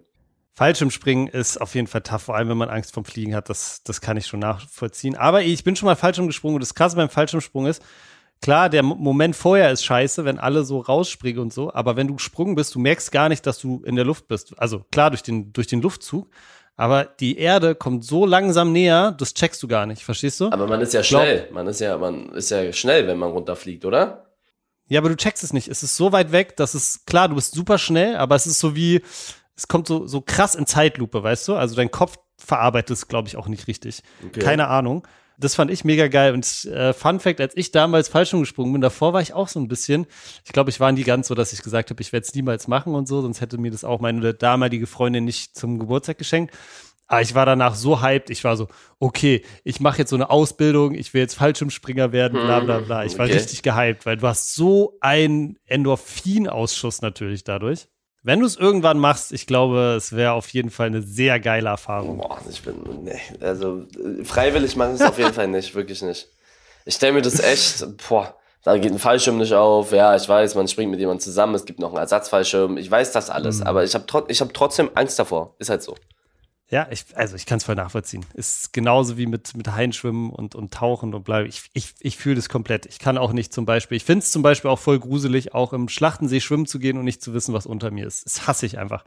Fallschirmspringen 0.55 1.27
ist 1.27 1.61
auf 1.61 1.75
jeden 1.75 1.89
Fall 1.89 2.03
tough, 2.03 2.23
vor 2.23 2.37
allem 2.37 2.49
wenn 2.49 2.57
man 2.57 2.69
Angst 2.69 2.95
vom 2.95 3.05
Fliegen 3.05 3.35
hat. 3.35 3.51
Das, 3.51 3.83
das 3.83 4.01
kann 4.01 4.17
ich 4.17 4.27
schon 4.27 4.41
nachvollziehen. 4.41 5.17
Aber 5.17 5.43
ich 5.43 5.65
bin 5.65 5.75
schon 5.75 5.87
mal 5.87 5.97
Fallschirm 5.97 6.29
gesprungen 6.29 6.55
und 6.55 6.61
das 6.61 6.75
Krasse 6.75 6.95
beim 6.97 7.11
Fallschirmsprung 7.11 7.67
ist, 7.67 7.83
klar, 8.41 8.69
der 8.69 8.85
Mo- 8.85 8.95
Moment 8.95 9.35
vorher 9.35 9.73
ist 9.73 9.85
scheiße, 9.85 10.25
wenn 10.25 10.39
alle 10.39 10.65
so 10.65 10.79
rausspringen 10.79 11.43
und 11.43 11.53
so, 11.53 11.73
aber 11.75 11.97
wenn 11.97 12.07
du 12.07 12.15
gesprungen 12.15 12.55
bist, 12.55 12.75
du 12.75 12.79
merkst 12.79 13.11
gar 13.11 13.29
nicht, 13.29 13.45
dass 13.47 13.59
du 13.59 13.83
in 13.85 13.97
der 13.97 14.05
Luft 14.05 14.29
bist. 14.29 14.55
Also 14.59 14.85
klar, 14.93 15.11
durch 15.11 15.23
den, 15.25 15.53
durch 15.53 15.67
den 15.67 15.83
Luftzug, 15.83 16.29
aber 16.77 17.05
die 17.05 17.39
Erde 17.39 17.75
kommt 17.75 18.05
so 18.05 18.27
langsam 18.27 18.73
näher, 18.73 19.13
das 19.13 19.35
checkst 19.35 19.63
du 19.63 19.69
gar 19.69 19.87
nicht, 19.87 20.03
verstehst 20.03 20.41
du? 20.41 20.51
Aber 20.51 20.67
man 20.67 20.81
ist 20.81 20.93
ja 20.95 21.03
glaub- 21.03 21.23
schnell. 21.23 21.49
Man 21.53 21.67
ist 21.67 21.81
ja, 21.81 21.97
man 21.99 22.31
ist 22.31 22.51
ja 22.51 22.73
schnell, 22.73 23.07
wenn 23.07 23.19
man 23.19 23.31
runterfliegt, 23.31 23.85
oder? 23.85 24.27
Ja, 24.89 25.01
aber 25.01 25.09
du 25.09 25.17
checkst 25.17 25.43
es 25.45 25.53
nicht. 25.53 25.69
Es 25.69 25.83
ist 25.83 25.97
so 25.97 26.13
weit 26.13 26.33
weg, 26.33 26.57
dass 26.57 26.75
es, 26.75 27.05
klar, 27.07 27.29
du 27.29 27.37
bist 27.37 27.55
super 27.55 27.79
schnell, 27.79 28.17
aber 28.17 28.35
es 28.35 28.47
ist 28.47 28.59
so 28.59 28.77
wie, 28.77 29.03
es 29.57 29.69
kommt 29.69 29.87
so, 29.87 30.07
so 30.07 30.21
krass 30.21 30.55
in 30.55 30.67
Zeitlupe, 30.67 31.23
weißt 31.23 31.49
du? 31.49 31.55
Also 31.55 31.75
dein 31.75 31.91
Kopf 31.91 32.19
verarbeitet 32.37 32.97
es, 32.97 33.09
glaube 33.09 33.29
ich, 33.29 33.37
auch 33.37 33.47
nicht 33.47 33.67
richtig. 33.67 34.03
Okay. 34.27 34.41
Keine 34.41 34.69
Ahnung. 34.69 35.07
Das 35.39 35.55
fand 35.55 35.71
ich 35.71 35.85
mega 35.85 36.09
geil. 36.09 36.33
Und 36.33 36.65
äh, 36.67 36.93
Fun 36.93 37.19
Fact, 37.21 37.41
als 37.41 37.57
ich 37.57 37.71
damals 37.73 38.09
Fallschirm 38.09 38.41
gesprungen 38.41 38.73
bin, 38.73 38.81
davor 38.81 39.13
war 39.13 39.21
ich 39.21 39.33
auch 39.35 39.49
so 39.49 39.59
ein 39.59 39.69
bisschen, 39.69 40.07
ich 40.45 40.53
glaube, 40.53 40.71
ich 40.71 40.79
war 40.81 40.93
nie 40.93 41.03
ganz 41.03 41.29
so, 41.29 41.35
dass 41.35 41.53
ich 41.53 41.63
gesagt 41.63 41.91
habe, 41.91 42.01
ich 42.01 42.13
werde 42.13 42.25
es 42.27 42.35
niemals 42.35 42.69
machen 42.69 42.95
und 42.95 43.09
so, 43.09 43.21
sonst 43.21 43.41
hätte 43.41 43.59
mir 43.59 43.71
das 43.71 43.85
auch 43.85 44.01
meine 44.01 44.33
damalige 44.35 44.87
Freundin 44.87 45.25
nicht 45.25 45.57
zum 45.57 45.79
Geburtstag 45.79 46.19
geschenkt. 46.19 46.55
Aber 47.07 47.21
ich 47.21 47.35
war 47.35 47.45
danach 47.45 47.75
so 47.75 48.01
hyped, 48.01 48.31
ich 48.31 48.45
war 48.45 48.57
so, 48.57 48.69
okay, 48.99 49.45
ich 49.63 49.79
mache 49.79 49.99
jetzt 49.99 50.11
so 50.11 50.17
eine 50.17 50.31
Ausbildung, 50.31 50.95
ich 50.95 51.13
will 51.13 51.21
jetzt 51.21 51.35
Fallschirmspringer 51.35 52.13
werden, 52.13 52.39
bla 52.39 52.61
bla 52.61 52.79
bla. 52.79 53.05
Ich 53.05 53.19
war 53.19 53.27
Okay. 53.27 53.35
richtig 53.35 53.63
gehyped, 53.63 54.07
weil 54.07 54.17
du 54.17 54.27
hast 54.27 54.55
so 54.55 54.97
einen 55.01 55.59
Endorphinausschuss 55.67 57.03
natürlich 57.03 57.45
dadurch. 57.45 57.89
Wenn 58.27 58.41
du 58.41 58.47
es 58.47 58.57
irgendwann 58.57 58.99
machst, 58.99 59.33
ich 59.33 59.47
glaube, 59.47 59.97
es 59.99 60.17
wäre 60.17 60.33
auf 60.33 60.49
jeden 60.49 60.71
Fall 60.71 60.87
eine 60.87 61.03
sehr 61.03 61.39
geile 61.39 61.69
Erfahrung. 61.69 62.17
Boah, 62.17 62.41
ich 62.51 62.63
bin, 62.63 62.75
nee, 63.03 63.21
also 63.41 63.83
äh, 64.03 64.25
freiwillig 64.25 64.77
mache 64.77 64.95
ich 64.95 65.01
es 65.01 65.03
auf 65.03 65.19
jeden 65.19 65.35
Fall 65.35 65.47
nicht, 65.47 65.75
wirklich 65.75 66.01
nicht. 66.01 66.29
Ich 66.87 66.95
stelle 66.95 67.13
mir 67.13 67.21
das 67.21 67.39
echt, 67.39 67.85
boah, 68.09 68.35
da 68.63 68.79
geht 68.79 68.93
ein 68.93 68.99
Fallschirm 68.99 69.37
nicht 69.37 69.53
auf, 69.53 69.93
ja, 69.93 70.17
ich 70.17 70.27
weiß, 70.27 70.55
man 70.55 70.67
springt 70.69 70.91
mit 70.91 71.01
jemandem 71.01 71.21
zusammen, 71.21 71.55
es 71.55 71.67
gibt 71.67 71.81
noch 71.81 71.91
einen 71.91 71.99
Ersatzfallschirm, 71.99 72.79
ich 72.79 72.91
weiß 72.91 73.13
das 73.13 73.29
alles, 73.29 73.61
aber 73.61 73.85
ich 73.85 73.95
habe 73.95 74.07
tro 74.07 74.23
ich 74.27 74.41
hab 74.41 74.55
trotzdem 74.55 74.91
Angst 74.95 75.19
davor, 75.19 75.55
ist 75.59 75.69
halt 75.69 75.83
so. 75.83 75.95
Ja, 76.75 76.89
ich, 76.91 77.05
also 77.15 77.37
ich 77.37 77.47
kann 77.47 77.59
es 77.59 77.65
voll 77.65 77.77
nachvollziehen. 77.77 78.27
Ist 78.35 78.73
genauso 78.73 79.17
wie 79.17 79.27
mit, 79.27 79.57
mit 79.57 79.71
Heinschwimmen 79.71 80.31
und, 80.31 80.57
und 80.57 80.75
Tauchen 80.75 81.15
und 81.15 81.23
bleibe. 81.23 81.47
Ich, 81.47 81.71
ich, 81.73 81.95
ich 82.01 82.17
fühle 82.17 82.35
das 82.35 82.49
komplett. 82.49 82.85
Ich 82.87 82.99
kann 82.99 83.17
auch 83.17 83.33
nicht 83.33 83.53
zum 83.53 83.65
Beispiel, 83.65 83.97
ich 83.97 84.03
finde 84.05 84.25
es 84.25 84.33
zum 84.33 84.43
Beispiel 84.43 84.69
auch 84.71 84.81
voll 84.81 84.99
gruselig, 84.99 85.55
auch 85.55 85.73
im 85.73 85.89
Schlachtensee 85.89 86.41
schwimmen 86.41 86.67
zu 86.67 86.81
gehen 86.81 86.99
und 86.99 87.05
nicht 87.05 87.23
zu 87.23 87.33
wissen, 87.33 87.55
was 87.55 87.65
unter 87.67 87.93
mir 87.93 88.09
ist. 88.09 88.27
Das 88.27 88.49
hasse 88.49 88.67
ich 88.67 88.77
einfach. 88.77 89.05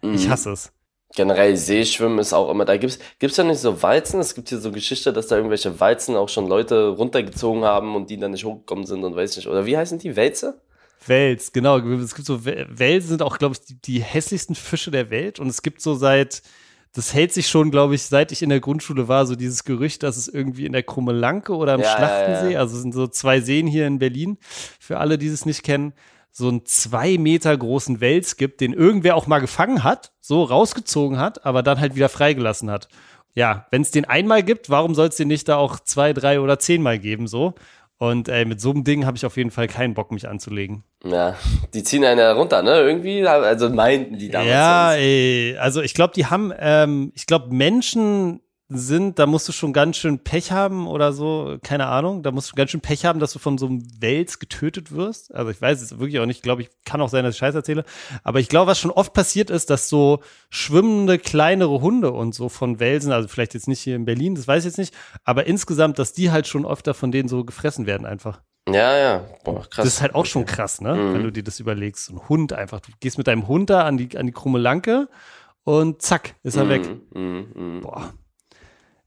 Ich 0.00 0.26
Mhm. 0.26 0.30
hasse 0.30 0.52
es. 0.52 0.72
Generell 1.14 1.58
Seeschwimmen 1.58 2.20
ist 2.20 2.32
auch 2.32 2.50
immer, 2.50 2.64
da 2.64 2.78
gibt's 2.78 2.98
gibt's 3.18 3.36
ja 3.36 3.44
nicht 3.44 3.58
so 3.58 3.82
Walzen, 3.82 4.18
es 4.20 4.34
gibt 4.34 4.48
hier 4.48 4.58
so 4.58 4.70
Geschichte, 4.72 5.12
dass 5.12 5.26
da 5.26 5.36
irgendwelche 5.36 5.78
Walzen 5.78 6.16
auch 6.16 6.30
schon 6.30 6.46
Leute 6.46 6.88
runtergezogen 6.88 7.64
haben 7.64 7.96
und 7.96 8.08
die 8.08 8.16
dann 8.16 8.30
nicht 8.30 8.44
hochgekommen 8.46 8.86
sind 8.86 9.04
und 9.04 9.14
weiß 9.14 9.36
nicht, 9.36 9.46
oder 9.48 9.66
wie 9.66 9.76
heißen 9.76 9.98
die, 9.98 10.16
Wälze? 10.16 10.60
Wels, 11.06 11.52
genau. 11.52 11.78
Es 11.78 12.14
gibt 12.14 12.26
so, 12.26 12.36
Wel- 12.46 12.66
Wels 12.70 13.08
sind 13.08 13.22
auch, 13.22 13.38
glaube 13.38 13.54
ich, 13.56 13.64
die, 13.66 13.74
die 13.80 14.00
hässlichsten 14.02 14.54
Fische 14.54 14.90
der 14.90 15.10
Welt. 15.10 15.38
Und 15.40 15.48
es 15.48 15.62
gibt 15.62 15.80
so 15.80 15.94
seit, 15.94 16.42
das 16.92 17.14
hält 17.14 17.32
sich 17.32 17.48
schon, 17.48 17.70
glaube 17.70 17.94
ich, 17.94 18.02
seit 18.02 18.32
ich 18.32 18.42
in 18.42 18.48
der 18.48 18.60
Grundschule 18.60 19.06
war, 19.06 19.26
so 19.26 19.36
dieses 19.36 19.64
Gerücht, 19.64 20.02
dass 20.02 20.16
es 20.16 20.26
irgendwie 20.26 20.66
in 20.66 20.72
der 20.72 20.82
Krummelanke 20.82 21.54
oder 21.54 21.74
im 21.74 21.82
Ja, 21.82 21.86
Schlachtensee, 21.88 22.56
also 22.56 22.76
es 22.76 22.82
sind 22.82 22.92
so 22.92 23.06
zwei 23.06 23.40
Seen 23.40 23.66
hier 23.66 23.86
in 23.86 23.98
Berlin, 23.98 24.38
für 24.80 24.98
alle, 24.98 25.16
die 25.16 25.28
es 25.28 25.46
nicht 25.46 25.62
kennen, 25.62 25.92
so 26.32 26.48
einen 26.48 26.64
zwei 26.64 27.16
Meter 27.18 27.56
großen 27.56 28.00
Wels 28.00 28.36
gibt, 28.36 28.60
den 28.60 28.72
irgendwer 28.72 29.16
auch 29.16 29.26
mal 29.26 29.40
gefangen 29.40 29.84
hat, 29.84 30.12
so 30.20 30.42
rausgezogen 30.42 31.18
hat, 31.18 31.44
aber 31.44 31.62
dann 31.62 31.80
halt 31.80 31.94
wieder 31.94 32.08
freigelassen 32.08 32.70
hat. 32.70 32.88
Ja, 33.34 33.66
wenn 33.70 33.82
es 33.82 33.92
den 33.92 34.04
einmal 34.06 34.42
gibt, 34.42 34.70
warum 34.70 34.94
soll 34.94 35.08
es 35.08 35.16
den 35.16 35.28
nicht 35.28 35.48
da 35.48 35.56
auch 35.56 35.78
zwei, 35.78 36.12
drei 36.12 36.40
oder 36.40 36.58
zehnmal 36.58 36.98
geben, 36.98 37.28
so? 37.28 37.54
Und 38.02 38.30
ey, 38.30 38.46
mit 38.46 38.62
so 38.62 38.70
einem 38.70 38.82
Ding 38.82 39.04
habe 39.04 39.18
ich 39.18 39.26
auf 39.26 39.36
jeden 39.36 39.50
Fall 39.50 39.68
keinen 39.68 39.92
Bock, 39.92 40.10
mich 40.10 40.26
anzulegen. 40.26 40.84
Ja, 41.04 41.36
die 41.74 41.82
ziehen 41.82 42.02
einen 42.02 42.18
ja 42.18 42.32
runter, 42.32 42.62
ne? 42.62 42.80
Irgendwie, 42.80 43.26
also 43.26 43.68
meinten 43.68 44.16
die 44.16 44.30
damals. 44.30 44.48
Ja, 44.50 44.88
sonst. 44.92 45.02
ey, 45.02 45.56
also 45.58 45.82
ich 45.82 45.92
glaube, 45.92 46.14
die 46.14 46.24
haben, 46.24 46.50
ähm, 46.58 47.12
ich 47.14 47.26
glaube, 47.26 47.54
Menschen 47.54 48.40
sind, 48.72 49.18
da 49.18 49.26
musst 49.26 49.48
du 49.48 49.52
schon 49.52 49.72
ganz 49.72 49.96
schön 49.96 50.20
Pech 50.20 50.52
haben 50.52 50.86
oder 50.86 51.12
so, 51.12 51.58
keine 51.62 51.86
Ahnung. 51.86 52.22
Da 52.22 52.30
musst 52.30 52.52
du 52.52 52.54
ganz 52.54 52.70
schön 52.70 52.80
Pech 52.80 53.04
haben, 53.04 53.18
dass 53.18 53.32
du 53.32 53.40
von 53.40 53.58
so 53.58 53.66
einem 53.66 53.82
Wels 54.00 54.38
getötet 54.38 54.92
wirst. 54.92 55.34
Also 55.34 55.50
ich 55.50 55.60
weiß 55.60 55.82
es 55.82 55.98
wirklich 55.98 56.20
auch 56.20 56.26
nicht, 56.26 56.44
glaube 56.44 56.62
ich, 56.62 56.70
kann 56.84 57.00
auch 57.00 57.08
sein, 57.08 57.24
dass 57.24 57.34
ich 57.34 57.38
Scheiß 57.38 57.54
erzähle. 57.54 57.84
Aber 58.22 58.38
ich 58.38 58.48
glaube, 58.48 58.70
was 58.70 58.78
schon 58.78 58.92
oft 58.92 59.12
passiert 59.12 59.50
ist, 59.50 59.70
dass 59.70 59.88
so 59.88 60.20
schwimmende 60.50 61.18
kleinere 61.18 61.80
Hunde 61.80 62.12
und 62.12 62.32
so 62.32 62.48
von 62.48 62.78
Welsen, 62.78 63.10
also 63.10 63.26
vielleicht 63.26 63.54
jetzt 63.54 63.66
nicht 63.66 63.80
hier 63.80 63.96
in 63.96 64.04
Berlin, 64.04 64.36
das 64.36 64.46
weiß 64.46 64.62
ich 64.62 64.70
jetzt 64.70 64.78
nicht, 64.78 64.94
aber 65.24 65.46
insgesamt, 65.46 65.98
dass 65.98 66.12
die 66.12 66.30
halt 66.30 66.46
schon 66.46 66.64
öfter 66.64 66.94
von 66.94 67.10
denen 67.10 67.28
so 67.28 67.44
gefressen 67.44 67.86
werden 67.86 68.06
einfach. 68.06 68.40
Ja, 68.68 68.96
ja, 68.96 69.26
boah, 69.42 69.60
krass. 69.68 69.84
Das 69.84 69.86
ist 69.86 70.02
halt 70.02 70.14
auch 70.14 70.26
schon 70.26 70.44
krass, 70.44 70.80
ne? 70.80 70.94
Mhm. 70.94 71.14
Wenn 71.14 71.22
du 71.24 71.32
dir 71.32 71.42
das 71.42 71.58
überlegst. 71.58 72.04
So 72.04 72.14
ein 72.14 72.28
Hund 72.28 72.52
einfach. 72.52 72.80
Du 72.80 72.92
gehst 73.00 73.18
mit 73.18 73.26
deinem 73.26 73.48
Hund 73.48 73.70
da 73.70 73.84
an 73.84 73.96
die, 73.96 74.16
an 74.16 74.26
die 74.26 74.32
krumme 74.32 74.58
Lanke 74.58 75.08
und 75.64 76.02
zack, 76.02 76.34
ist 76.42 76.56
er 76.56 76.66
mhm. 76.66 76.68
weg. 76.68 76.90
Mhm. 77.14 77.46
mhm. 77.54 77.80
Boah. 77.80 78.12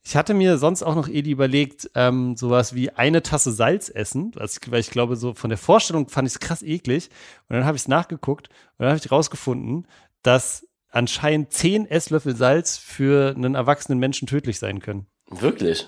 Ich 0.05 0.17
hatte 0.17 0.33
mir 0.33 0.57
sonst 0.57 0.83
auch 0.83 0.95
noch 0.95 1.07
Edi 1.07 1.31
überlegt, 1.31 1.89
ähm, 1.95 2.35
sowas 2.35 2.75
wie 2.75 2.89
eine 2.89 3.23
Tasse 3.23 3.53
Salz 3.53 3.89
essen, 3.89 4.33
weil 4.35 4.81
ich 4.81 4.89
glaube, 4.89 5.15
so 5.15 5.33
von 5.33 5.49
der 5.49 5.57
Vorstellung 5.57 6.09
fand 6.09 6.27
ich 6.27 6.33
es 6.33 6.39
krass 6.39 6.61
eklig. 6.61 7.09
Und 7.47 7.55
dann 7.55 7.65
habe 7.65 7.77
ich 7.77 7.83
es 7.83 7.87
nachgeguckt 7.87 8.49
und 8.49 8.79
dann 8.79 8.89
habe 8.89 8.99
ich 8.99 9.09
rausgefunden, 9.11 9.87
dass 10.21 10.67
anscheinend 10.89 11.53
zehn 11.53 11.89
Esslöffel 11.89 12.35
Salz 12.35 12.77
für 12.77 13.33
einen 13.35 13.55
erwachsenen 13.55 13.97
Menschen 13.97 14.27
tödlich 14.27 14.59
sein 14.59 14.79
können. 14.79 15.07
Wirklich? 15.29 15.87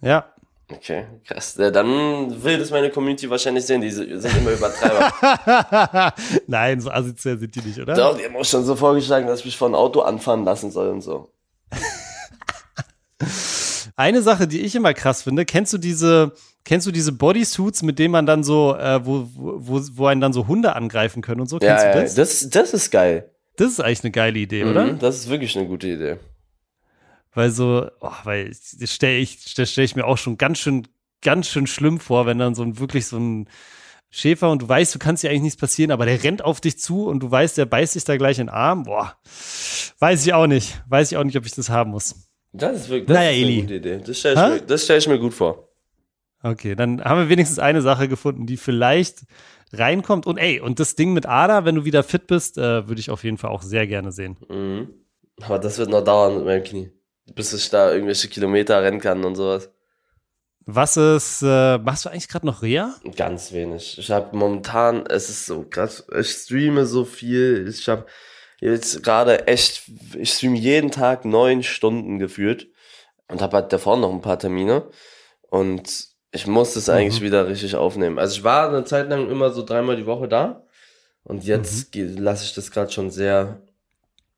Ja. 0.00 0.32
Okay, 0.68 1.06
krass. 1.24 1.54
Ja, 1.56 1.70
dann 1.70 2.42
will 2.42 2.58
das 2.58 2.72
meine 2.72 2.90
Community 2.90 3.30
wahrscheinlich 3.30 3.64
sehen. 3.64 3.80
Die 3.80 3.90
sind 3.90 4.24
immer 4.36 4.50
Übertreiber. 4.50 6.12
Nein, 6.48 6.80
so 6.80 6.90
asozial 6.90 7.38
sind 7.38 7.54
die 7.54 7.60
nicht, 7.60 7.78
oder? 7.78 7.94
Doch, 7.94 8.18
die 8.18 8.24
haben 8.24 8.34
auch 8.34 8.44
schon 8.44 8.64
so 8.64 8.74
vorgeschlagen, 8.74 9.28
dass 9.28 9.40
ich 9.40 9.44
mich 9.46 9.56
von 9.56 9.76
Auto 9.76 10.00
anfahren 10.00 10.44
lassen 10.44 10.72
soll 10.72 10.88
und 10.88 11.02
so. 11.02 11.30
Eine 13.96 14.22
Sache, 14.22 14.46
die 14.46 14.60
ich 14.60 14.74
immer 14.74 14.92
krass 14.92 15.22
finde, 15.22 15.44
kennst 15.44 15.72
du 15.72 15.78
diese, 15.78 16.32
kennst 16.64 16.86
du 16.86 16.92
diese 16.92 17.12
Bodysuits, 17.12 17.82
mit 17.82 17.98
denen 17.98 18.12
man 18.12 18.26
dann 18.26 18.44
so, 18.44 18.76
äh, 18.76 19.04
wo, 19.06 19.28
wo, 19.34 19.80
wo 19.92 20.06
einen 20.06 20.20
dann 20.20 20.32
so 20.32 20.46
Hunde 20.46 20.76
angreifen 20.76 21.22
können 21.22 21.40
und 21.40 21.48
so? 21.48 21.58
Ja, 21.60 21.76
kennst 21.76 21.84
du 21.84 22.00
das? 22.00 22.16
Ja, 22.16 22.48
das, 22.48 22.50
das 22.50 22.74
ist 22.74 22.90
geil. 22.90 23.30
Das 23.56 23.68
ist 23.68 23.80
eigentlich 23.80 24.04
eine 24.04 24.10
geile 24.10 24.38
Idee, 24.38 24.64
mhm, 24.64 24.70
oder? 24.70 24.92
Das 24.92 25.16
ist 25.16 25.28
wirklich 25.30 25.56
eine 25.56 25.66
gute 25.66 25.88
Idee. 25.88 26.18
Weil 27.32 27.50
so, 27.50 27.88
oh, 28.00 28.12
weil 28.24 28.48
das 28.48 28.92
stelle 28.92 29.18
ich, 29.18 29.54
das 29.54 29.70
stelle 29.70 29.84
ich 29.84 29.96
mir 29.96 30.06
auch 30.06 30.18
schon 30.18 30.36
ganz 30.36 30.58
schön, 30.58 30.86
ganz 31.22 31.48
schön 31.48 31.66
schlimm 31.66 32.00
vor, 32.00 32.26
wenn 32.26 32.38
dann 32.38 32.54
so 32.54 32.62
ein 32.62 32.78
wirklich 32.78 33.06
so 33.06 33.18
ein 33.18 33.48
Schäfer 34.10 34.50
und 34.50 34.62
du 34.62 34.68
weißt, 34.68 34.94
du 34.94 34.98
kannst 34.98 35.22
dir 35.22 35.30
eigentlich 35.30 35.42
nichts 35.42 35.60
passieren, 35.60 35.90
aber 35.90 36.06
der 36.06 36.22
rennt 36.22 36.42
auf 36.42 36.60
dich 36.60 36.78
zu 36.78 37.06
und 37.06 37.20
du 37.20 37.30
weißt, 37.30 37.58
der 37.58 37.66
beißt 37.66 37.94
sich 37.94 38.04
da 38.04 38.16
gleich 38.16 38.38
in 38.38 38.46
den 38.46 38.54
Arm. 38.54 38.84
Boah, 38.84 39.16
weiß 39.98 40.24
ich 40.24 40.32
auch 40.32 40.46
nicht. 40.46 40.80
Weiß 40.88 41.12
ich 41.12 41.18
auch 41.18 41.24
nicht, 41.24 41.36
ob 41.36 41.44
ich 41.44 41.54
das 41.54 41.68
haben 41.68 41.90
muss. 41.90 42.25
Das 42.58 42.76
ist 42.76 42.88
wirklich 42.88 43.08
das 43.08 43.16
naja, 43.16 43.30
ist 43.30 43.44
eine 43.44 43.60
gute 43.62 43.74
Idee. 43.74 44.00
Das 44.04 44.18
stelle 44.18 44.62
ich, 44.68 44.82
stell 44.82 44.98
ich 44.98 45.08
mir 45.08 45.18
gut 45.18 45.34
vor. 45.34 45.68
Okay, 46.42 46.74
dann 46.74 47.02
haben 47.02 47.20
wir 47.20 47.28
wenigstens 47.28 47.58
eine 47.58 47.82
Sache 47.82 48.08
gefunden, 48.08 48.46
die 48.46 48.56
vielleicht 48.56 49.22
reinkommt. 49.72 50.26
Und 50.26 50.38
ey, 50.38 50.60
und 50.60 50.78
das 50.78 50.94
Ding 50.94 51.12
mit 51.12 51.26
Ada, 51.26 51.64
wenn 51.64 51.74
du 51.74 51.84
wieder 51.84 52.02
fit 52.02 52.26
bist, 52.26 52.58
äh, 52.58 52.86
würde 52.88 53.00
ich 53.00 53.10
auf 53.10 53.24
jeden 53.24 53.38
Fall 53.38 53.50
auch 53.50 53.62
sehr 53.62 53.86
gerne 53.86 54.12
sehen. 54.12 54.36
Mhm. 54.48 54.88
Aber 55.42 55.58
das 55.58 55.78
wird 55.78 55.90
noch 55.90 56.02
dauern 56.04 56.36
mit 56.36 56.44
meinem 56.44 56.64
Knie. 56.64 56.90
Bis 57.34 57.52
ich 57.52 57.68
da 57.70 57.92
irgendwelche 57.92 58.28
Kilometer 58.28 58.82
rennen 58.82 59.00
kann 59.00 59.24
und 59.24 59.34
sowas. 59.34 59.70
Was 60.68 60.96
ist, 60.96 61.42
äh, 61.42 61.78
machst 61.78 62.04
du 62.04 62.08
eigentlich 62.08 62.28
gerade 62.28 62.46
noch 62.46 62.62
Reha? 62.62 62.94
Ganz 63.16 63.52
wenig. 63.52 63.98
Ich 63.98 64.10
habe 64.10 64.36
momentan, 64.36 65.04
es 65.06 65.28
ist 65.28 65.46
so 65.46 65.64
krass, 65.68 66.06
ich 66.18 66.28
streame 66.28 66.86
so 66.86 67.04
viel. 67.04 67.66
Ich 67.68 67.88
habe 67.88 68.06
jetzt 68.60 69.02
gerade 69.02 69.46
echt, 69.46 69.82
ich 70.18 70.32
streame 70.32 70.58
jeden 70.58 70.90
Tag 70.90 71.24
neun 71.24 71.62
Stunden 71.62 72.18
gefühlt 72.18 72.68
und 73.28 73.42
habe 73.42 73.56
halt 73.56 73.72
davor 73.72 73.96
noch 73.96 74.12
ein 74.12 74.22
paar 74.22 74.38
Termine 74.38 74.88
und 75.48 76.08
ich 76.32 76.46
muss 76.46 76.76
es 76.76 76.88
eigentlich 76.88 77.20
mhm. 77.20 77.26
wieder 77.26 77.48
richtig 77.48 77.76
aufnehmen. 77.76 78.18
Also 78.18 78.36
ich 78.36 78.44
war 78.44 78.68
eine 78.68 78.84
Zeit 78.84 79.08
lang 79.08 79.30
immer 79.30 79.50
so 79.50 79.64
dreimal 79.64 79.96
die 79.96 80.06
Woche 80.06 80.28
da 80.28 80.64
und 81.24 81.44
jetzt 81.44 81.94
mhm. 81.94 82.18
lasse 82.18 82.44
ich 82.44 82.54
das 82.54 82.70
gerade 82.70 82.92
schon 82.92 83.10
sehr 83.10 83.60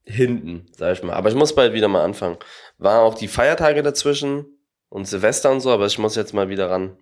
hinten, 0.05 0.67
sag 0.77 0.95
ich 0.95 1.03
mal. 1.03 1.15
Aber 1.15 1.29
ich 1.29 1.35
muss 1.35 1.55
bald 1.55 1.73
wieder 1.75 1.89
mal 1.89 2.05
anfangen. 2.05 2.39
War 2.79 3.03
auch 3.03 3.15
die 3.15 3.29
Feiertage 3.29 3.83
dazwischen 3.83 4.47
und 4.89 5.07
Silvester 5.07 5.51
und 5.51 5.61
so, 5.61 5.71
aber 5.71 5.87
ich 5.87 5.99
muss 5.99 6.17
jetzt 6.17 6.33
mal 6.33 6.49
wieder 6.49 6.71
ran. 6.71 6.97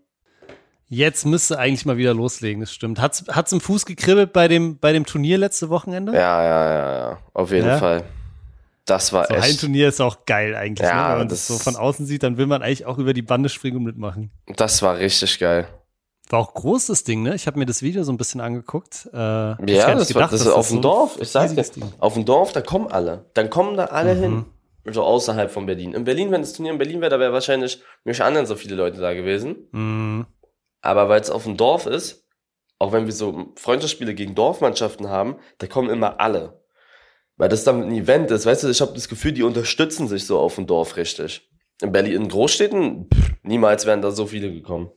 Jetzt 0.89 1.27
müsste 1.27 1.59
eigentlich 1.59 1.85
mal 1.85 1.97
wieder 1.97 2.15
loslegen, 2.15 2.61
das 2.61 2.73
stimmt. 2.73 3.01
Hat's, 3.01 3.25
hat's 3.29 3.51
im 3.51 3.61
Fuß 3.61 3.87
gekribbelt 3.87 4.33
bei 4.33 4.47
dem, 4.47 4.79
bei 4.79 4.93
dem 4.93 5.05
Turnier 5.05 5.37
letzte 5.37 5.69
Wochenende? 5.69 6.13
Ja, 6.13 6.43
ja, 6.43 6.71
ja, 6.71 6.99
ja. 6.99 7.19
Auf 7.35 7.51
jeden 7.51 7.67
ja. 7.67 7.79
Fall. 7.79 8.05
Das 8.85 9.13
war 9.13 9.27
so 9.27 9.35
echt. 9.35 9.45
Ein 9.45 9.57
Turnier 9.59 9.89
ist 9.89 10.01
auch 10.01 10.25
geil 10.27 10.55
eigentlich. 10.55 10.87
Ja, 10.87 11.09
ne? 11.09 11.11
Wenn 11.11 11.19
man 11.19 11.29
das, 11.29 11.49
das 11.49 11.59
so 11.59 11.63
von 11.63 11.75
außen 11.75 12.07
sieht, 12.07 12.23
dann 12.23 12.37
will 12.37 12.47
man 12.47 12.63
eigentlich 12.63 12.87
auch 12.87 12.99
über 12.99 13.15
die 13.15 13.23
Bande 13.23 13.49
springen 13.49 13.79
und 13.79 13.83
mitmachen. 13.83 14.31
Das 14.55 14.81
war 14.81 14.97
richtig 14.97 15.41
geil. 15.41 15.67
War 16.29 16.39
auch 16.41 16.55
groß 16.55 16.87
das 16.87 17.03
Ding, 17.03 17.23
ne? 17.23 17.35
Ich 17.35 17.49
habe 17.49 17.59
mir 17.59 17.67
das 17.67 17.83
Video 17.83 18.05
so 18.05 18.13
ein 18.13 18.17
bisschen 18.17 18.41
angeguckt. 18.41 19.09
Äh, 19.13 19.17
ja, 19.17 19.57
das, 19.57 20.09
gedacht, 20.09 20.15
war, 20.15 20.29
das 20.29 20.41
ist 20.41 20.47
auf 20.49 20.69
dem 20.69 20.77
so 20.77 20.83
Dorf. 20.83 21.19
Ich 21.21 21.31
sag 21.31 21.55
dir, 21.55 21.65
auf 21.99 22.15
dem 22.15 22.25
Dorf, 22.25 22.53
da 22.53 22.61
kommen 22.61 22.87
alle. 22.89 23.25
Dann 23.35 23.51
kommen 23.51 23.77
da 23.77 23.87
alle 23.87 24.15
mhm. 24.15 24.21
hin. 24.21 24.45
So 24.89 25.03
außerhalb 25.03 25.51
von 25.51 25.67
Berlin. 25.67 25.95
In 25.95 26.05
Berlin, 26.05 26.31
wenn 26.31 26.43
das 26.43 26.53
Turnier 26.53 26.73
in 26.73 26.79
Berlin 26.79 27.01
wäre, 27.01 27.11
da 27.11 27.19
wäre 27.19 27.33
wahrscheinlich 27.33 27.83
nicht 28.05 28.21
anderen 28.21 28.47
so 28.47 28.55
viele 28.55 28.77
Leute 28.77 29.01
da 29.01 29.15
gewesen. 29.15 29.57
Mhm. 29.73 30.27
Aber 30.87 31.09
weil 31.09 31.21
es 31.21 31.31
auf 31.31 31.45
dem 31.45 31.57
Dorf 31.57 31.87
ist, 31.87 32.25
auch 32.79 32.93
wenn 32.93 33.07
wir 33.07 33.13
so 33.13 33.53
Freundschaftsspiele 33.57 34.15
gegen 34.15 34.35
Dorfmannschaften 34.35 35.09
haben, 35.09 35.37
da 35.59 35.67
kommen 35.67 35.91
immer 35.91 36.21
alle. 36.21 36.63
Weil 37.37 37.49
das 37.49 37.65
dann 37.65 37.83
ein 37.83 37.93
Event 37.93 38.31
ist, 38.31 38.47
weißt 38.47 38.65
du, 38.65 38.69
ich 38.69 38.81
habe 38.81 38.95
das 38.95 39.09
Gefühl, 39.09 39.33
die 39.33 39.43
unterstützen 39.43 40.09
sich 40.09 40.27
so 40.27 40.39
auf 40.39 40.55
dem 40.55 40.67
Dorf 40.67 40.97
richtig. 40.97 41.51
In 41.83 41.93
Berlin, 41.93 42.23
in 42.23 42.29
Großstädten, 42.29 43.09
pff, 43.13 43.33
niemals 43.43 43.85
wären 43.85 44.01
da 44.01 44.11
so 44.11 44.27
viele 44.27 44.51
gekommen. 44.51 44.91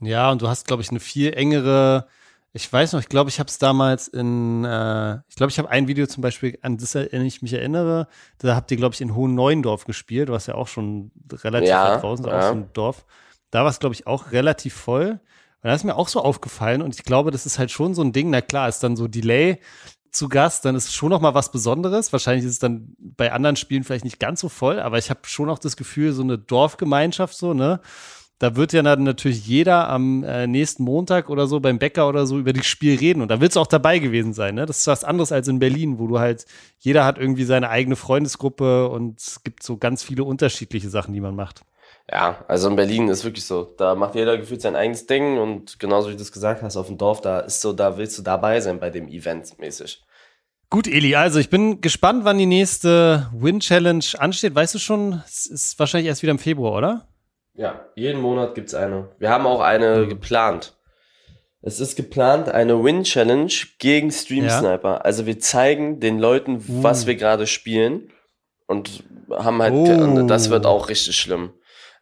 Ja, 0.00 0.30
und 0.30 0.42
du 0.42 0.48
hast, 0.48 0.66
glaube 0.66 0.82
ich, 0.82 0.90
eine 0.90 1.00
viel 1.00 1.32
engere, 1.34 2.06
ich 2.52 2.72
weiß 2.72 2.92
noch, 2.92 3.00
ich 3.00 3.08
glaube, 3.08 3.30
ich 3.30 3.38
habe 3.38 3.48
es 3.48 3.58
damals 3.58 4.08
in, 4.08 4.64
äh, 4.64 5.18
ich 5.28 5.36
glaube, 5.36 5.50
ich 5.50 5.58
habe 5.58 5.68
ein 5.68 5.86
Video 5.86 6.06
zum 6.06 6.22
Beispiel, 6.22 6.58
an 6.62 6.78
das 6.78 6.94
ich 6.94 7.42
mich 7.42 7.52
erinnere, 7.52 8.08
da 8.38 8.56
habt 8.56 8.70
ihr, 8.70 8.76
glaube 8.76 8.94
ich, 8.94 9.00
in 9.00 9.14
Hohen 9.14 9.34
Neuendorf 9.34 9.84
gespielt, 9.84 10.28
was 10.30 10.46
ja 10.46 10.54
auch 10.54 10.68
schon 10.68 11.12
relativ 11.30 11.68
ja, 11.68 11.94
weit 11.94 12.02
draußen, 12.02 12.26
ja. 12.26 12.38
auch 12.38 12.42
so 12.42 12.52
ein 12.54 12.72
Dorf. 12.72 13.04
Da 13.50 13.62
war 13.62 13.70
es, 13.70 13.80
glaube 13.80 13.94
ich, 13.94 14.06
auch 14.06 14.32
relativ 14.32 14.74
voll. 14.74 15.20
Und 15.62 15.68
da 15.68 15.74
ist 15.74 15.84
mir 15.84 15.96
auch 15.96 16.08
so 16.08 16.20
aufgefallen 16.20 16.82
und 16.82 16.94
ich 16.94 17.02
glaube, 17.02 17.30
das 17.32 17.44
ist 17.44 17.58
halt 17.58 17.70
schon 17.70 17.94
so 17.94 18.02
ein 18.02 18.12
Ding. 18.12 18.30
Na 18.30 18.40
klar, 18.40 18.68
ist 18.68 18.80
dann 18.80 18.96
so 18.96 19.08
Delay 19.08 19.58
zu 20.12 20.28
Gast, 20.28 20.64
dann 20.64 20.74
ist 20.74 20.88
es 20.88 20.94
schon 20.94 21.10
noch 21.10 21.20
mal 21.20 21.34
was 21.34 21.52
Besonderes. 21.52 22.12
Wahrscheinlich 22.12 22.44
ist 22.44 22.52
es 22.52 22.58
dann 22.58 22.94
bei 22.98 23.32
anderen 23.32 23.56
Spielen 23.56 23.84
vielleicht 23.84 24.04
nicht 24.04 24.20
ganz 24.20 24.40
so 24.40 24.48
voll, 24.48 24.80
aber 24.80 24.98
ich 24.98 25.10
habe 25.10 25.20
schon 25.24 25.50
auch 25.50 25.58
das 25.58 25.76
Gefühl, 25.76 26.12
so 26.12 26.22
eine 26.22 26.38
Dorfgemeinschaft 26.38 27.36
so, 27.36 27.54
ne? 27.54 27.80
Da 28.40 28.54
wird 28.54 28.72
ja 28.72 28.82
dann 28.82 29.02
natürlich 29.02 29.48
jeder 29.48 29.88
am 29.88 30.22
äh, 30.22 30.46
nächsten 30.46 30.84
Montag 30.84 31.28
oder 31.28 31.48
so 31.48 31.58
beim 31.58 31.80
Bäcker 31.80 32.08
oder 32.08 32.24
so 32.24 32.38
über 32.38 32.52
das 32.52 32.66
Spiel 32.66 32.96
reden 32.96 33.20
und 33.20 33.32
da 33.32 33.40
willst 33.40 33.56
du 33.56 33.60
auch 33.60 33.66
dabei 33.66 33.98
gewesen 33.98 34.32
sein, 34.32 34.54
ne? 34.54 34.64
Das 34.64 34.78
ist 34.78 34.86
was 34.86 35.02
anderes 35.02 35.32
als 35.32 35.48
in 35.48 35.58
Berlin, 35.58 35.98
wo 35.98 36.06
du 36.06 36.20
halt, 36.20 36.46
jeder 36.78 37.04
hat 37.04 37.18
irgendwie 37.18 37.44
seine 37.44 37.68
eigene 37.68 37.96
Freundesgruppe 37.96 38.88
und 38.88 39.20
es 39.20 39.42
gibt 39.42 39.64
so 39.64 39.76
ganz 39.76 40.04
viele 40.04 40.22
unterschiedliche 40.22 40.88
Sachen, 40.88 41.14
die 41.14 41.20
man 41.20 41.34
macht. 41.34 41.62
Ja, 42.10 42.42
also 42.48 42.68
in 42.68 42.76
Berlin 42.76 43.08
ist 43.08 43.24
wirklich 43.24 43.44
so. 43.44 43.64
Da 43.76 43.94
macht 43.94 44.14
jeder 44.14 44.38
gefühlt 44.38 44.62
sein 44.62 44.76
eigenes 44.76 45.06
Ding 45.06 45.38
und 45.38 45.78
genauso 45.78 46.08
wie 46.08 46.16
du 46.16 46.22
es 46.22 46.32
gesagt 46.32 46.62
hast, 46.62 46.76
auf 46.76 46.86
dem 46.86 46.96
Dorf, 46.96 47.20
da 47.20 47.40
ist 47.40 47.60
so, 47.60 47.72
da 47.72 47.98
willst 47.98 48.16
du 48.18 48.22
dabei 48.22 48.60
sein 48.60 48.80
bei 48.80 48.88
dem 48.88 49.08
Event 49.08 49.58
mäßig. 49.58 50.02
Gut, 50.70 50.86
Eli, 50.86 51.16
also 51.16 51.38
ich 51.38 51.50
bin 51.50 51.80
gespannt, 51.80 52.24
wann 52.24 52.38
die 52.38 52.46
nächste 52.46 53.28
Win 53.32 53.60
Challenge 53.60 54.04
ansteht. 54.18 54.54
Weißt 54.54 54.74
du 54.74 54.78
schon, 54.78 55.22
es 55.26 55.46
ist 55.46 55.78
wahrscheinlich 55.78 56.08
erst 56.08 56.22
wieder 56.22 56.30
im 56.30 56.38
Februar, 56.38 56.76
oder? 56.76 57.08
Ja, 57.54 57.86
jeden 57.94 58.20
Monat 58.20 58.54
gibt's 58.54 58.74
eine. 58.74 59.08
Wir 59.18 59.30
haben 59.30 59.46
auch 59.46 59.60
eine 59.60 60.04
mhm. 60.04 60.08
geplant. 60.08 60.76
Es 61.60 61.80
ist 61.80 61.96
geplant 61.96 62.48
eine 62.48 62.82
Win 62.84 63.02
Challenge 63.02 63.52
gegen 63.78 64.10
Stream 64.10 64.48
Sniper. 64.48 64.92
Ja. 64.92 64.96
Also 64.98 65.26
wir 65.26 65.40
zeigen 65.40 66.00
den 66.00 66.18
Leuten, 66.18 66.56
uh. 66.56 66.82
was 66.82 67.06
wir 67.06 67.16
gerade 67.16 67.46
spielen 67.46 68.10
und 68.66 69.02
haben 69.30 69.60
halt, 69.60 69.74
oh. 69.74 70.26
das 70.26 70.50
wird 70.50 70.66
auch 70.66 70.88
richtig 70.88 71.16
schlimm. 71.16 71.52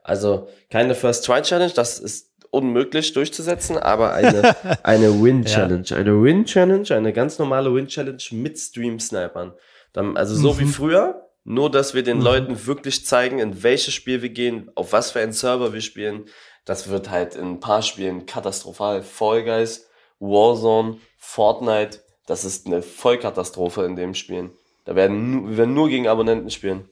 Also 0.06 0.46
keine 0.70 0.94
First 0.94 1.26
Try 1.26 1.42
Challenge, 1.42 1.72
das 1.74 1.98
ist 1.98 2.30
unmöglich 2.50 3.12
durchzusetzen, 3.12 3.76
aber 3.76 4.12
eine, 4.12 4.54
eine 4.84 5.20
Win 5.20 5.44
Challenge. 5.44 5.84
Ja. 5.84 5.96
Eine 5.96 6.22
Win 6.22 6.44
Challenge, 6.44 6.88
eine 6.92 7.12
ganz 7.12 7.40
normale 7.40 7.74
Win 7.74 7.88
Challenge 7.88 8.22
mit 8.30 8.56
Stream 8.56 9.00
Snipern. 9.00 9.52
Dann, 9.92 10.16
also 10.16 10.36
so 10.36 10.54
mhm. 10.54 10.58
wie 10.60 10.66
früher, 10.66 11.28
nur 11.42 11.72
dass 11.72 11.92
wir 11.92 12.04
den 12.04 12.18
mhm. 12.18 12.22
Leuten 12.22 12.66
wirklich 12.66 13.04
zeigen, 13.04 13.40
in 13.40 13.64
welches 13.64 13.94
Spiel 13.94 14.22
wir 14.22 14.28
gehen, 14.28 14.70
auf 14.76 14.92
was 14.92 15.10
für 15.10 15.18
einen 15.18 15.32
Server 15.32 15.72
wir 15.72 15.80
spielen. 15.80 16.26
Das 16.64 16.88
wird 16.88 17.10
halt 17.10 17.34
in 17.34 17.54
ein 17.54 17.60
paar 17.60 17.82
Spielen 17.82 18.26
katastrophal. 18.26 19.02
Fall 19.02 19.42
Guys, 19.42 19.88
Warzone, 20.20 20.98
Fortnite, 21.18 21.98
das 22.26 22.44
ist 22.44 22.66
eine 22.66 22.80
Vollkatastrophe 22.80 23.84
in 23.84 23.96
dem 23.96 24.14
Spielen. 24.14 24.50
Da 24.84 24.94
werden, 24.94 25.50
wir 25.50 25.56
werden 25.56 25.74
nur 25.74 25.88
gegen 25.88 26.06
Abonnenten 26.06 26.50
spielen. 26.50 26.88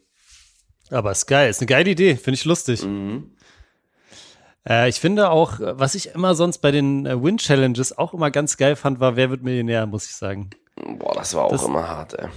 Aber 0.90 1.12
ist 1.12 1.26
geil, 1.26 1.50
ist 1.50 1.60
eine 1.60 1.66
geile 1.66 1.90
Idee, 1.90 2.16
finde 2.16 2.34
ich 2.34 2.44
lustig. 2.44 2.84
Mhm. 2.84 3.30
Äh, 4.68 4.88
ich 4.88 5.00
finde 5.00 5.30
auch, 5.30 5.54
was 5.60 5.94
ich 5.94 6.14
immer 6.14 6.34
sonst 6.34 6.58
bei 6.58 6.70
den 6.70 7.06
äh, 7.06 7.22
Win-Challenges 7.22 7.98
auch 7.98 8.14
immer 8.14 8.30
ganz 8.30 8.56
geil 8.56 8.76
fand, 8.76 9.00
war 9.00 9.16
Wer 9.16 9.30
wird 9.30 9.42
Millionär, 9.42 9.86
muss 9.86 10.06
ich 10.06 10.14
sagen. 10.14 10.50
Boah, 10.98 11.14
das 11.14 11.34
war 11.34 11.44
auch 11.44 11.50
das, 11.50 11.62
immer 11.62 11.88
hart, 11.88 12.18
ey. 12.18 12.28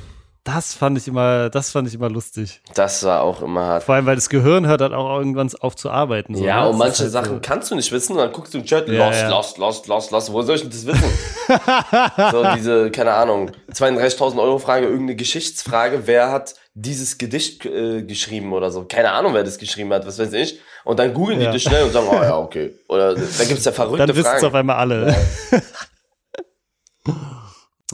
Das 0.44 0.74
fand 0.74 0.98
ich 0.98 1.10
immer, 1.10 1.50
das 1.50 1.72
fand 1.72 1.89
ich 1.89 1.94
immer 1.94 2.10
lustig. 2.10 2.62
Das 2.74 3.04
war 3.04 3.22
auch 3.22 3.42
immer 3.42 3.66
hart. 3.66 3.84
Vor 3.84 3.96
allem, 3.96 4.06
weil 4.06 4.16
das 4.16 4.30
Gehirn 4.30 4.66
hört 4.66 4.80
dann 4.80 4.94
auch 4.94 5.18
irgendwann 5.18 5.51
auf 5.60 5.75
zu 5.75 5.92
arbeiten. 5.92 6.36
So, 6.36 6.46
ja, 6.46 6.62
ne? 6.62 6.70
und 6.70 6.77
manche 6.77 7.04
halt 7.04 7.12
Sachen 7.12 7.34
so. 7.34 7.39
kannst 7.42 7.70
du 7.70 7.75
nicht 7.75 7.92
wissen 7.92 8.13
und 8.13 8.20
dann 8.20 8.32
guckst 8.32 8.54
du 8.54 8.60
im 8.60 8.63
Chat, 8.63 8.88
ja, 8.88 9.08
lost, 9.08 9.22
ja. 9.22 9.30
lost, 9.30 9.58
lost, 9.58 9.88
lost, 9.88 10.12
lost. 10.12 10.32
Wo 10.32 10.42
soll 10.44 10.56
ich 10.56 10.62
denn 10.62 10.70
das 10.70 10.86
wissen? 10.86 11.12
so 12.32 12.46
diese, 12.56 12.92
keine 12.92 13.13
Ahnung, 13.13 13.51
32.000 13.74 14.42
Euro 14.42 14.58
Frage, 14.58 14.86
irgendeine 14.86 15.18
Geschichtsfrage, 15.18 16.04
wer 16.06 16.32
hat 16.32 16.56
dieses 16.79 17.17
Gedicht 17.17 17.65
äh, 17.65 18.03
geschrieben 18.03 18.53
oder 18.53 18.69
so. 18.69 18.86
Keine 18.86 19.12
Ahnung, 19.12 19.34
wer 19.34 19.43
das 19.43 19.57
geschrieben 19.57 19.91
hat, 19.93 20.05
was 20.05 20.19
weiß 20.19 20.31
ich. 20.34 20.60
Und 20.84 21.00
dann 21.00 21.12
googeln 21.12 21.41
ja. 21.41 21.48
die 21.48 21.53
das 21.53 21.63
schnell 21.63 21.84
und 21.84 21.91
sagen, 21.91 22.07
oh 22.07 22.22
ja, 22.22 22.38
okay. 22.38 22.77
Oder 22.88 23.15
da 23.15 23.46
gibt's 23.46 23.65
ja 23.65 23.72
verrückte 23.72 24.05
dann 24.05 24.15
Fragen. 24.15 24.15
Dann 24.15 24.15
wissen 24.15 24.36
es 24.38 24.43
auf 24.43 24.53
einmal 24.53 24.75
alle. 24.75 25.15
Ja. 27.03 27.15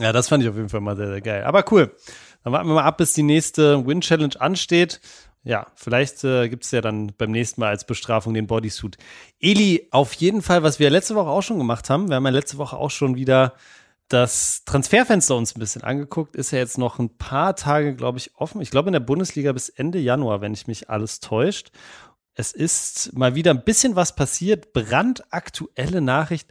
ja, 0.00 0.12
das 0.12 0.28
fand 0.28 0.42
ich 0.42 0.50
auf 0.50 0.56
jeden 0.56 0.68
Fall 0.68 0.82
mal 0.82 0.96
sehr, 0.96 1.08
sehr 1.08 1.22
geil. 1.22 1.44
Aber 1.44 1.64
cool. 1.72 1.96
Dann 2.42 2.52
warten 2.52 2.68
wir 2.68 2.74
mal 2.74 2.84
ab, 2.84 2.98
bis 2.98 3.14
die 3.14 3.22
nächste 3.22 3.86
Win-Challenge 3.86 4.38
ansteht. 4.38 5.00
Ja, 5.44 5.66
vielleicht 5.76 6.22
äh, 6.24 6.50
gibt 6.50 6.64
es 6.64 6.70
ja 6.70 6.82
dann 6.82 7.12
beim 7.16 7.30
nächsten 7.30 7.62
Mal 7.62 7.68
als 7.68 7.86
Bestrafung 7.86 8.34
den 8.34 8.46
Bodysuit. 8.46 8.98
Eli, 9.40 9.88
auf 9.92 10.12
jeden 10.12 10.42
Fall, 10.42 10.62
was 10.62 10.78
wir 10.78 10.90
letzte 10.90 11.14
Woche 11.14 11.30
auch 11.30 11.42
schon 11.42 11.58
gemacht 11.58 11.88
haben, 11.88 12.08
wir 12.08 12.16
haben 12.16 12.24
ja 12.26 12.30
letzte 12.30 12.58
Woche 12.58 12.76
auch 12.76 12.90
schon 12.90 13.16
wieder 13.16 13.54
das 14.14 14.62
Transferfenster 14.64 15.36
uns 15.36 15.54
ein 15.54 15.58
bisschen 15.58 15.82
angeguckt, 15.82 16.36
ist 16.36 16.52
ja 16.52 16.58
jetzt 16.58 16.78
noch 16.78 16.98
ein 16.98 17.16
paar 17.18 17.56
Tage, 17.56 17.94
glaube 17.94 18.18
ich, 18.18 18.36
offen. 18.36 18.60
Ich 18.60 18.70
glaube 18.70 18.88
in 18.88 18.92
der 18.92 19.00
Bundesliga 19.00 19.52
bis 19.52 19.68
Ende 19.68 19.98
Januar, 19.98 20.40
wenn 20.40 20.54
ich 20.54 20.66
mich 20.66 20.88
alles 20.88 21.20
täuscht. 21.20 21.72
Es 22.34 22.52
ist 22.52 23.12
mal 23.16 23.34
wieder 23.34 23.50
ein 23.50 23.64
bisschen 23.64 23.96
was 23.96 24.14
passiert. 24.14 24.72
Brandaktuelle 24.72 26.00
Nachricht. 26.00 26.50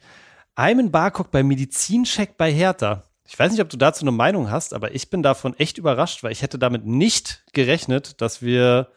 Ayman 0.56 0.92
Barkok 0.92 1.32
beim 1.32 1.48
Medizincheck 1.48 2.38
bei 2.38 2.52
Hertha. 2.52 3.04
Ich 3.26 3.40
weiß 3.40 3.52
nicht, 3.52 3.62
ob 3.62 3.70
du 3.70 3.78
dazu 3.78 4.04
eine 4.04 4.12
Meinung 4.12 4.52
hast, 4.52 4.74
aber 4.74 4.94
ich 4.94 5.10
bin 5.10 5.24
davon 5.24 5.58
echt 5.58 5.78
überrascht, 5.78 6.22
weil 6.24 6.34
ich 6.34 6.42
hätte 6.42 6.60
damit 6.60 6.86
nicht 6.86 7.44
gerechnet, 7.54 8.22
dass 8.22 8.42
wir 8.42 8.90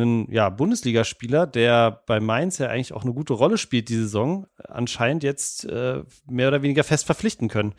einen 0.00 0.30
ja, 0.32 0.48
Bundesligaspieler, 0.50 1.46
der 1.46 2.02
bei 2.06 2.20
Mainz 2.20 2.58
ja 2.58 2.68
eigentlich 2.68 2.92
auch 2.92 3.02
eine 3.02 3.12
gute 3.12 3.32
Rolle 3.32 3.58
spielt, 3.58 3.88
die 3.88 3.96
Saison, 3.96 4.46
anscheinend 4.68 5.22
jetzt 5.22 5.64
äh, 5.64 6.02
mehr 6.28 6.48
oder 6.48 6.62
weniger 6.62 6.84
fest 6.84 7.06
verpflichten 7.06 7.48
können. 7.48 7.74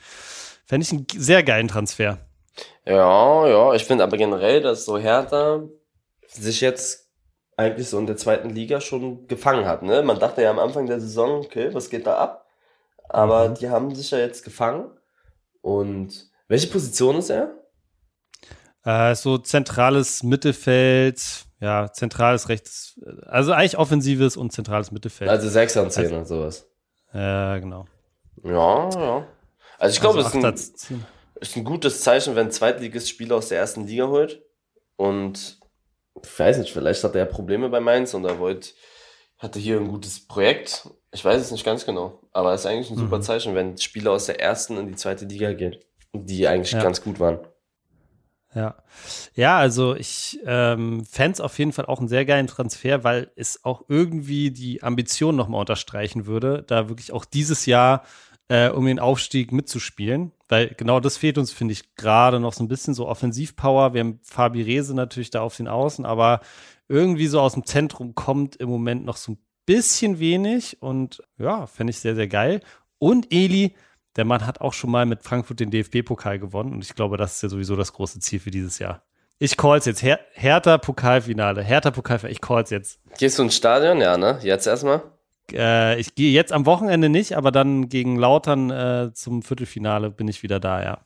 Fände 0.66 0.86
ich 0.86 0.92
einen 0.92 1.08
sehr 1.16 1.44
geilen 1.44 1.68
Transfer. 1.68 2.18
Ja, 2.86 3.48
ja, 3.48 3.74
ich 3.74 3.86
finde 3.86 4.04
aber 4.04 4.18
generell, 4.18 4.62
dass 4.62 4.86
so 4.86 4.98
Hertha 4.98 5.64
sich 6.28 6.62
jetzt 6.62 7.10
eigentlich 7.56 7.90
so 7.90 7.98
in 7.98 8.06
der 8.06 8.18
zweiten 8.18 8.50
Liga 8.50 8.82
schon 8.82 9.28
gefangen 9.28 9.66
hat. 9.66 9.82
Ne? 9.84 10.04
Man 10.04 10.20
dachte 10.20 10.42
ja 10.42 10.52
am 10.52 10.60
Anfang 10.60 10.86
der 10.86 11.00
Saison, 11.00 11.44
okay, 11.44 11.74
was 11.74 11.90
geht 11.90 12.06
da 12.06 12.18
ab? 12.18 12.48
Aber 13.10 13.50
mhm. 13.50 13.54
die 13.56 13.70
haben 13.70 13.96
sich 13.96 14.12
ja 14.12 14.20
jetzt 14.20 14.44
gefangen. 14.44 14.92
Und 15.62 16.30
welche 16.48 16.68
Position 16.68 17.18
ist 17.18 17.30
er? 17.30 17.52
Äh, 18.84 19.16
so 19.16 19.38
zentrales 19.38 20.24
Mittelfeld, 20.24 21.47
ja, 21.60 21.92
zentrales 21.92 22.50
rechtes, 22.50 23.00
also 23.26 23.52
eigentlich 23.52 23.78
offensives 23.78 24.38
und 24.38 24.52
zentrales 24.52 24.92
Mittelfeld. 24.92 25.30
Also 25.30 25.50
Sechser 25.50 25.84
und 25.84 25.92
Zehner, 25.92 26.20
also, 26.20 26.36
sowas. 26.36 26.68
Ja, 27.14 27.58
genau. 27.58 27.86
Ja, 28.44 28.90
ja. 28.90 29.28
Also 29.80 29.94
ich 29.94 30.02
glaube, 30.02 30.24
also 30.24 30.40
es 30.40 30.62
ist 30.62 30.92
ein, 30.92 31.06
ist 31.40 31.56
ein 31.56 31.64
gutes 31.64 32.02
Zeichen, 32.02 32.36
wenn 32.36 32.48
ein 32.48 32.52
Zweitligist 32.52 33.10
Spieler 33.10 33.36
aus 33.36 33.50
der 33.50 33.60
ersten 33.60 33.88
Liga 33.88 34.08
holt. 34.08 34.44
Und 34.96 35.60
ich 36.24 36.40
weiß 36.40 36.58
nicht, 36.60 36.74
vielleicht 36.74 37.04
hat 37.04 37.16
er 37.16 37.26
Probleme 37.26 37.70
bei 37.70 37.80
Mainz 37.80 38.14
und 38.14 38.26
er 38.26 38.40
wollte, 38.40 38.70
hatte 39.38 39.60
hier 39.60 39.78
ein 39.78 39.88
gutes 39.88 40.28
Projekt. 40.28 40.90
Ich 41.12 41.24
weiß 41.24 41.42
es 41.42 41.52
nicht 41.52 41.66
ganz 41.66 41.86
genau. 41.86 42.22
Aber 42.34 42.54
es 42.54 42.62
ist 42.62 42.68
eigentlich 42.68 42.90
ein 42.90 42.98
super 42.98 43.18
mhm. 43.18 43.24
Zeichen, 43.24 43.56
wenn 43.56 43.78
Spieler 43.78 44.12
aus 44.12 44.26
der 44.26 44.40
ersten 44.40 44.78
in 44.78 44.88
die 44.88 44.96
zweite 44.96 45.26
Liga 45.26 45.54
gehen, 45.54 45.76
die 46.14 46.48
eigentlich 46.48 46.72
ja. 46.72 46.84
ganz 46.84 47.04
gut 47.04 47.20
waren. 47.20 47.40
Ja. 48.58 48.76
Ja, 49.36 49.60
also 49.60 49.96
ich 49.96 50.40
ähm, 50.44 51.06
fände 51.06 51.44
auf 51.44 51.60
jeden 51.60 51.74
Fall 51.74 51.86
auch 51.86 52.00
einen 52.00 52.08
sehr 52.08 52.26
geilen 52.26 52.48
Transfer, 52.48 53.04
weil 53.04 53.30
es 53.36 53.64
auch 53.64 53.84
irgendwie 53.88 54.50
die 54.50 54.82
Ambition 54.82 55.36
nochmal 55.36 55.60
unterstreichen 55.60 56.26
würde, 56.26 56.64
da 56.66 56.90
wirklich 56.90 57.12
auch 57.14 57.24
dieses 57.24 57.68
Jahr 57.68 58.04
äh, 58.48 58.70
um 58.70 58.88
den 58.88 58.98
Aufstieg 58.98 59.52
mitzuspielen. 59.52 60.32
Weil 60.50 60.70
genau 60.76 61.00
das 61.00 61.18
fehlt 61.18 61.38
uns, 61.38 61.52
finde 61.52 61.74
ich, 61.74 61.96
gerade 61.96 62.40
noch 62.40 62.54
so 62.54 62.64
ein 62.64 62.68
bisschen 62.68 62.96
so 62.96 63.08
Offensivpower. 63.08 63.94
Wir 63.94 64.02
haben 64.02 64.20
Fabi 64.24 64.64
Rese 64.64 64.96
natürlich 64.96 65.30
da 65.30 65.42
auf 65.42 65.56
den 65.56 65.68
Außen, 65.68 66.04
aber 66.04 66.40
irgendwie 66.88 67.28
so 67.28 67.40
aus 67.40 67.54
dem 67.54 67.64
Zentrum 67.64 68.16
kommt 68.16 68.56
im 68.56 68.70
Moment 68.70 69.06
noch 69.06 69.18
so 69.18 69.34
ein 69.34 69.38
bisschen 69.68 70.18
wenig 70.18 70.82
und 70.82 71.22
ja, 71.38 71.68
fände 71.68 71.92
ich 71.92 72.00
sehr, 72.00 72.16
sehr 72.16 72.28
geil. 72.28 72.62
Und 72.98 73.32
Eli, 73.32 73.76
der 74.18 74.26
Mann 74.26 74.46
hat 74.46 74.62
auch 74.62 74.74
schon 74.74 74.92
mal 74.92 75.06
mit 75.06 75.24
Frankfurt 75.24 75.60
den 75.60 75.72
DFB-Pokal 75.72 76.40
gewonnen 76.40 76.74
und 76.74 76.84
ich 76.84 76.96
glaube, 76.96 77.18
das 77.18 77.36
ist 77.36 77.44
ja 77.44 77.50
sowieso 77.50 77.76
das 77.76 77.94
große 77.94 78.20
Ziel 78.20 78.40
für 78.40 78.52
dieses 78.52 78.80
Jahr. 78.80 79.04
Ich 79.40 79.56
call's 79.56 79.86
jetzt. 79.86 80.02
Her 80.02 80.20
Hertha 80.34 80.80
Pokalfinale. 80.80 81.62
Hertha 81.62 81.92
Pokalfinale. 81.92 82.34
Ich 82.34 82.42
call's 82.42 82.72
jetzt. 82.72 83.00
Gehst 83.20 83.38
du 83.38 83.44
ins 83.44 83.56
Stadion? 83.56 84.02
Ja, 84.02 84.18
ne? 84.18 84.40
Jetzt 84.42 84.66
erstmal? 84.66 85.04
Äh, 85.52 86.00
ich 86.00 86.16
gehe 86.16 86.32
jetzt 86.32 86.52
am 86.52 86.66
Wochenende 86.66 87.08
nicht, 87.08 87.38
aber 87.38 87.52
dann 87.52 87.88
gegen 87.88 88.18
Lautern 88.18 88.72
äh, 88.72 89.12
zum 89.14 89.44
Viertelfinale 89.44 90.10
bin 90.10 90.28
ich 90.28 90.42
wieder 90.42 90.60
da, 90.60 90.84
ja. 90.84 91.06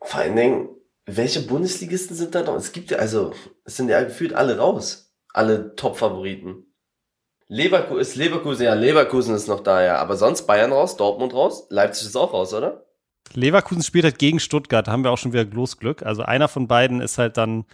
Vor 0.00 0.20
allen 0.20 0.34
Dingen, 0.34 0.68
welche 1.04 1.42
Bundesligisten 1.42 2.16
sind 2.16 2.34
da 2.34 2.42
noch? 2.42 2.56
Es 2.56 2.72
gibt 2.72 2.90
ja, 2.90 2.98
also, 2.98 3.32
es 3.64 3.76
sind 3.76 3.90
ja 3.90 4.02
gefühlt 4.02 4.32
alle 4.32 4.58
raus. 4.58 5.14
Alle 5.34 5.74
Top-Favoriten. 5.76 6.66
Leverkusen 7.52 8.00
ist 8.00 8.16
Leverkusen, 8.16 8.64
ja, 8.64 8.72
Leverkusen 8.72 9.34
ist 9.34 9.46
noch 9.46 9.60
da, 9.60 9.82
ja. 9.82 9.96
Aber 9.96 10.16
sonst 10.16 10.46
Bayern 10.46 10.72
raus, 10.72 10.96
Dortmund 10.96 11.34
raus, 11.34 11.66
Leipzig 11.68 12.06
ist 12.06 12.16
auch 12.16 12.32
raus, 12.32 12.54
oder? 12.54 12.86
Leverkusen 13.34 13.82
spielt 13.82 14.04
halt 14.04 14.18
gegen 14.18 14.40
Stuttgart, 14.40 14.86
da 14.86 14.92
haben 14.92 15.04
wir 15.04 15.10
auch 15.10 15.18
schon 15.18 15.34
wieder 15.34 15.44
Glück. 15.44 16.02
Also 16.02 16.22
einer 16.22 16.48
von 16.48 16.66
beiden 16.66 17.02
ist 17.02 17.18
halt 17.18 17.36
dann 17.36 17.66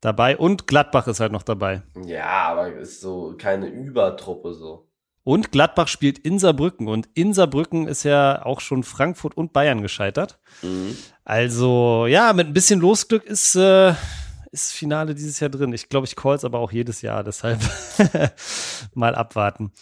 dabei 0.00 0.36
und 0.36 0.66
Gladbach 0.66 1.06
ist 1.06 1.20
halt 1.20 1.30
noch 1.30 1.44
dabei. 1.44 1.82
Ja, 2.04 2.48
aber 2.48 2.72
ist 2.72 3.00
so 3.00 3.36
keine 3.38 3.68
Übertruppe 3.68 4.54
so. 4.54 4.88
Und 5.22 5.52
Gladbach 5.52 5.86
spielt 5.86 6.18
in 6.18 6.40
Saarbrücken 6.40 6.88
und 6.88 7.08
in 7.14 7.32
Saarbrücken 7.32 7.86
ist 7.86 8.02
ja 8.02 8.44
auch 8.44 8.60
schon 8.60 8.82
Frankfurt 8.82 9.36
und 9.36 9.52
Bayern 9.52 9.82
gescheitert. 9.82 10.40
Mhm. 10.62 10.96
Also 11.24 12.06
ja, 12.08 12.32
mit 12.32 12.48
ein 12.48 12.54
bisschen 12.54 12.80
Losglück 12.80 13.24
ist 13.24 13.54
äh, 13.54 13.94
ist 14.52 14.72
Finale 14.72 15.14
dieses 15.14 15.40
Jahr 15.40 15.50
drin. 15.50 15.72
Ich 15.72 15.88
glaube, 15.88 16.06
ich 16.06 16.14
call 16.14 16.36
es 16.36 16.44
aber 16.44 16.58
auch 16.58 16.70
jedes 16.70 17.02
Jahr, 17.02 17.24
deshalb 17.24 17.60
mal 18.94 19.14
abwarten. 19.14 19.72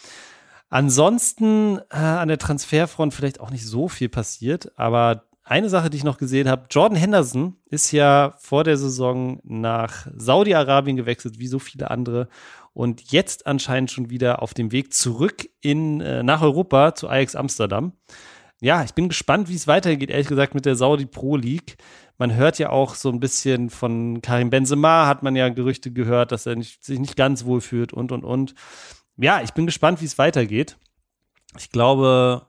Ansonsten 0.69 1.79
äh, 1.89 1.97
an 1.97 2.29
der 2.29 2.37
Transferfront 2.37 3.13
vielleicht 3.13 3.41
auch 3.41 3.51
nicht 3.51 3.65
so 3.65 3.89
viel 3.89 4.09
passiert, 4.09 4.71
aber 4.79 5.25
eine 5.43 5.69
Sache, 5.69 5.89
die 5.89 5.97
ich 5.97 6.05
noch 6.05 6.17
gesehen 6.17 6.47
habe, 6.47 6.67
Jordan 6.69 6.97
Henderson 6.97 7.57
ist 7.69 7.91
ja 7.91 8.35
vor 8.37 8.63
der 8.63 8.77
Saison 8.77 9.41
nach 9.43 10.07
Saudi-Arabien 10.15 10.95
gewechselt, 10.95 11.39
wie 11.39 11.47
so 11.47 11.59
viele 11.59 11.91
andere, 11.91 12.29
und 12.73 13.11
jetzt 13.11 13.47
anscheinend 13.47 13.91
schon 13.91 14.09
wieder 14.09 14.41
auf 14.41 14.53
dem 14.53 14.71
Weg 14.71 14.93
zurück 14.93 15.49
in, 15.59 15.99
äh, 15.99 16.23
nach 16.23 16.41
Europa 16.41 16.95
zu 16.95 17.09
Ajax 17.09 17.35
Amsterdam. 17.35 17.91
Ja, 18.63 18.83
ich 18.83 18.93
bin 18.93 19.09
gespannt, 19.09 19.49
wie 19.49 19.55
es 19.55 19.67
weitergeht, 19.67 20.11
ehrlich 20.11 20.27
gesagt, 20.27 20.53
mit 20.53 20.65
der 20.65 20.75
Saudi 20.75 21.07
Pro 21.07 21.35
League. 21.35 21.77
Man 22.19 22.35
hört 22.35 22.59
ja 22.59 22.69
auch 22.69 22.93
so 22.93 23.09
ein 23.09 23.19
bisschen 23.19 23.71
von 23.71 24.21
Karim 24.21 24.51
Benzema, 24.51 25.07
hat 25.07 25.23
man 25.23 25.35
ja 25.35 25.49
Gerüchte 25.49 25.91
gehört, 25.91 26.31
dass 26.31 26.45
er 26.45 26.55
nicht, 26.55 26.83
sich 26.85 26.99
nicht 26.99 27.15
ganz 27.15 27.43
wohl 27.45 27.59
fühlt 27.59 27.91
und, 27.91 28.11
und, 28.11 28.23
und. 28.23 28.53
Ja, 29.17 29.41
ich 29.41 29.53
bin 29.53 29.65
gespannt, 29.65 29.99
wie 29.99 30.05
es 30.05 30.19
weitergeht. 30.19 30.77
Ich 31.57 31.71
glaube, 31.71 32.45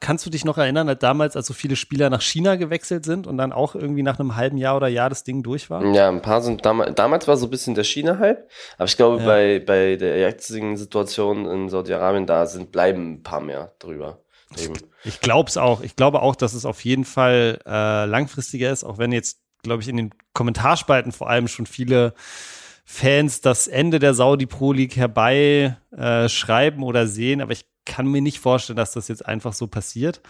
kannst 0.00 0.26
du 0.26 0.30
dich 0.30 0.44
noch 0.44 0.58
erinnern, 0.58 0.86
als 0.88 1.00
damals, 1.00 1.34
als 1.34 1.46
so 1.46 1.54
viele 1.54 1.76
Spieler 1.76 2.10
nach 2.10 2.20
China 2.20 2.56
gewechselt 2.56 3.06
sind 3.06 3.26
und 3.26 3.38
dann 3.38 3.52
auch 3.52 3.74
irgendwie 3.74 4.02
nach 4.02 4.20
einem 4.20 4.36
halben 4.36 4.58
Jahr 4.58 4.76
oder 4.76 4.88
Jahr 4.88 5.08
das 5.08 5.24
Ding 5.24 5.42
durch 5.42 5.70
war? 5.70 5.82
Ja, 5.94 6.10
ein 6.10 6.20
paar 6.20 6.42
sind 6.42 6.64
damals, 6.66 6.94
damals 6.94 7.26
war 7.26 7.38
so 7.38 7.46
ein 7.46 7.50
bisschen 7.50 7.74
der 7.74 7.84
China-Hype, 7.84 8.48
aber 8.76 8.84
ich 8.84 8.96
glaube, 8.98 9.20
ja. 9.20 9.26
bei, 9.26 9.58
bei 9.60 9.96
der 9.96 10.18
jetzigen 10.18 10.76
Situation 10.76 11.46
in 11.46 11.70
Saudi-Arabien, 11.70 12.26
da 12.26 12.44
sind, 12.44 12.70
bleiben 12.70 13.14
ein 13.14 13.22
paar 13.22 13.40
mehr 13.40 13.72
drüber. 13.78 14.23
Eben. 14.56 14.74
Ich 15.04 15.20
glaube 15.20 15.48
es 15.48 15.56
auch. 15.56 15.80
Ich 15.80 15.96
glaube 15.96 16.22
auch, 16.22 16.36
dass 16.36 16.54
es 16.54 16.64
auf 16.64 16.84
jeden 16.84 17.04
Fall 17.04 17.60
äh, 17.66 18.04
langfristiger 18.06 18.70
ist, 18.70 18.84
auch 18.84 18.98
wenn 18.98 19.12
jetzt, 19.12 19.40
glaube 19.62 19.82
ich, 19.82 19.88
in 19.88 19.96
den 19.96 20.10
Kommentarspalten 20.32 21.12
vor 21.12 21.28
allem 21.28 21.48
schon 21.48 21.66
viele 21.66 22.14
Fans 22.84 23.40
das 23.40 23.66
Ende 23.66 23.98
der 23.98 24.14
Saudi 24.14 24.46
Pro 24.46 24.72
League 24.72 24.96
herbei 24.96 25.76
äh, 25.96 26.70
oder 26.80 27.06
sehen, 27.06 27.40
aber 27.40 27.52
ich 27.52 27.64
kann 27.86 28.06
mir 28.06 28.22
nicht 28.22 28.40
vorstellen, 28.40 28.76
dass 28.76 28.92
das 28.92 29.08
jetzt 29.08 29.26
einfach 29.26 29.52
so 29.52 29.66
passiert. 29.66 30.20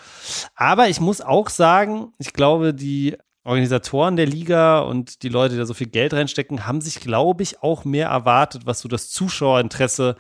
Aber 0.54 0.88
ich 0.88 1.00
muss 1.00 1.20
auch 1.20 1.50
sagen, 1.50 2.12
ich 2.18 2.32
glaube, 2.32 2.74
die 2.74 3.16
Organisatoren 3.44 4.16
der 4.16 4.26
Liga 4.26 4.80
und 4.80 5.22
die 5.22 5.28
Leute, 5.28 5.54
die 5.54 5.58
da 5.58 5.66
so 5.66 5.74
viel 5.74 5.88
Geld 5.88 6.14
reinstecken, 6.14 6.66
haben 6.66 6.80
sich, 6.80 7.00
glaube 7.00 7.42
ich, 7.42 7.62
auch 7.62 7.84
mehr 7.84 8.08
erwartet, 8.08 8.66
was 8.66 8.80
so 8.80 8.88
das 8.88 9.10
Zuschauerinteresse 9.10 10.16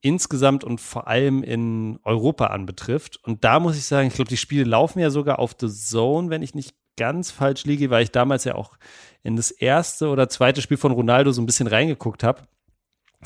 insgesamt 0.00 0.64
und 0.64 0.80
vor 0.80 1.08
allem 1.08 1.42
in 1.42 1.98
Europa 2.04 2.46
anbetrifft. 2.46 3.18
Und 3.22 3.44
da 3.44 3.60
muss 3.60 3.76
ich 3.76 3.84
sagen, 3.84 4.08
ich 4.08 4.14
glaube, 4.14 4.28
die 4.28 4.36
Spiele 4.36 4.64
laufen 4.64 4.98
ja 4.98 5.10
sogar 5.10 5.38
auf 5.38 5.54
The 5.58 5.68
Zone, 5.68 6.30
wenn 6.30 6.42
ich 6.42 6.54
nicht 6.54 6.74
ganz 6.96 7.30
falsch 7.30 7.64
liege, 7.64 7.90
weil 7.90 8.02
ich 8.02 8.10
damals 8.10 8.44
ja 8.44 8.54
auch 8.54 8.76
in 9.22 9.36
das 9.36 9.50
erste 9.50 10.08
oder 10.08 10.28
zweite 10.28 10.62
Spiel 10.62 10.76
von 10.76 10.92
Ronaldo 10.92 11.32
so 11.32 11.42
ein 11.42 11.46
bisschen 11.46 11.66
reingeguckt 11.66 12.22
habe. 12.22 12.42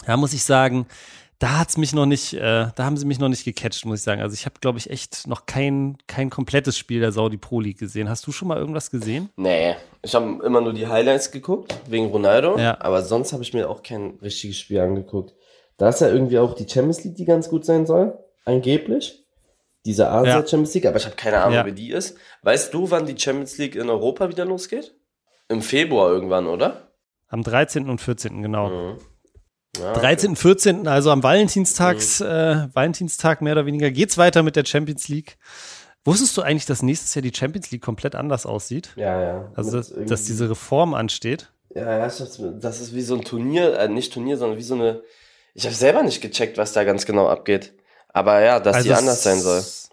Da 0.07 0.17
muss 0.17 0.33
ich 0.33 0.43
sagen, 0.45 0.87
da 1.39 1.59
hat's 1.59 1.77
mich 1.77 1.93
noch 1.93 2.07
nicht, 2.07 2.35
äh, 2.35 2.69
da 2.75 2.85
haben 2.85 2.97
sie 2.97 3.07
mich 3.07 3.19
noch 3.19 3.29
nicht 3.29 3.45
gecatcht, 3.45 3.85
muss 3.85 4.01
ich 4.01 4.05
sagen. 4.05 4.23
Also 4.23 4.35
ich 4.35 4.47
habe, 4.47 4.57
glaube 4.61 4.79
ich, 4.79 4.91
echt 4.91 5.27
noch 5.27 5.47
kein, 5.47 5.99
kein 6.07 6.31
komplettes 6.31 6.79
Spiel 6.79 7.01
der 7.01 7.13
Saudi 7.13 7.37
Pro 7.37 7.61
League 7.61 7.79
gesehen. 7.79 8.09
Hast 8.09 8.27
du 8.27 8.33
schon 8.33 8.49
mal 8.49 8.59
irgendwas 8.59 8.91
gesehen? 8.91 9.29
Nee, 9.37 9.75
ich 10.03 10.15
habe 10.15 10.43
immer 10.45 10.61
nur 10.61 10.73
die 10.73 10.87
Highlights 10.87 11.31
geguckt, 11.31 11.75
wegen 11.89 12.07
Ronaldo. 12.07 12.59
Ja. 12.59 12.81
Aber 12.81 13.03
sonst 13.03 13.33
habe 13.33 13.43
ich 13.43 13.53
mir 13.53 13.69
auch 13.69 13.83
kein 13.83 14.19
richtiges 14.23 14.59
Spiel 14.59 14.81
angeguckt. 14.81 15.35
Da 15.77 15.89
ist 15.89 16.01
ja 16.01 16.09
irgendwie 16.09 16.39
auch 16.39 16.55
die 16.55 16.69
Champions 16.69 17.03
League, 17.05 17.17
die 17.17 17.25
ganz 17.25 17.49
gut 17.49 17.65
sein 17.65 17.87
soll, 17.87 18.17
angeblich. 18.45 19.21
Diese 19.87 20.09
Asia 20.09 20.41
Ja. 20.41 20.47
Champions 20.47 20.75
League, 20.75 20.87
aber 20.87 20.97
ich 20.97 21.05
habe 21.05 21.17
keine 21.17 21.39
Ahnung, 21.43 21.55
Ja. 21.55 21.67
wie 21.67 21.73
die 21.73 21.91
ist. 21.91 22.17
Weißt 22.43 22.73
du, 22.73 22.91
wann 22.91 23.07
die 23.07 23.19
Champions 23.19 23.59
League 23.59 23.75
in 23.77 23.91
Europa 23.91 24.29
wieder 24.29 24.45
losgeht? 24.45 24.95
Im 25.49 25.61
Februar 25.61 26.11
irgendwann, 26.11 26.47
oder? 26.47 26.89
Am 27.29 27.43
13. 27.43 27.91
und 27.91 28.01
14. 28.01 28.41
genau. 28.43 28.69
Mhm. 28.71 28.99
Ja, 29.77 29.91
okay. 29.91 30.01
13. 30.01 30.31
und 30.31 30.37
14. 30.37 30.87
also 30.89 31.11
am 31.11 31.23
Valentinstags, 31.23 32.21
äh, 32.21 32.69
Valentinstag 32.73 33.43
mehr 33.43 33.55
oder 33.55 33.67
weniger, 33.67 33.91
geht's 33.91 34.17
weiter 34.17 34.43
mit 34.43 34.57
der 34.57 34.65
Champions 34.65 35.09
League. 35.09 35.37
Wusstest 36.05 36.37
du 36.37 36.43
eigentlich, 36.43 36.67
dass 36.67 36.83
nächstes 36.83 37.15
Jahr 37.15 37.23
die 37.23 37.33
Champions 37.35 37.71
League 37.71 37.83
komplett 37.83 38.15
anders 38.15 38.47
aussieht? 38.47 38.93
Ja, 38.97 39.21
ja. 39.21 39.53
Also, 39.57 39.73
dass, 39.79 39.93
dass 40.07 40.25
diese 40.25 40.49
Reform 40.49 40.95
ansteht? 40.95 41.51
Ja, 41.75 41.99
ja, 41.99 42.07
das 42.07 42.21
ist 42.81 42.95
wie 42.95 43.03
so 43.03 43.17
ein 43.17 43.23
Turnier, 43.25 43.79
äh, 43.79 43.89
nicht 43.89 44.13
Turnier, 44.13 44.37
sondern 44.37 44.59
wie 44.59 44.63
so 44.63 44.75
eine. 44.75 45.03
Ich 45.55 45.65
habe 45.65 45.75
selber 45.75 46.03
nicht 46.03 46.21
gecheckt, 46.21 46.59
was 46.59 46.73
da 46.73 46.85
ganz 46.85 47.07
genau 47.07 47.29
abgeht. 47.29 47.75
Aber 48.09 48.41
ja, 48.43 48.61
dass 48.61 48.83
die 48.83 48.91
Also 48.91 49.01
anders 49.01 49.23
sein 49.23 49.41
soll. 49.41 49.59
es- 49.59 49.91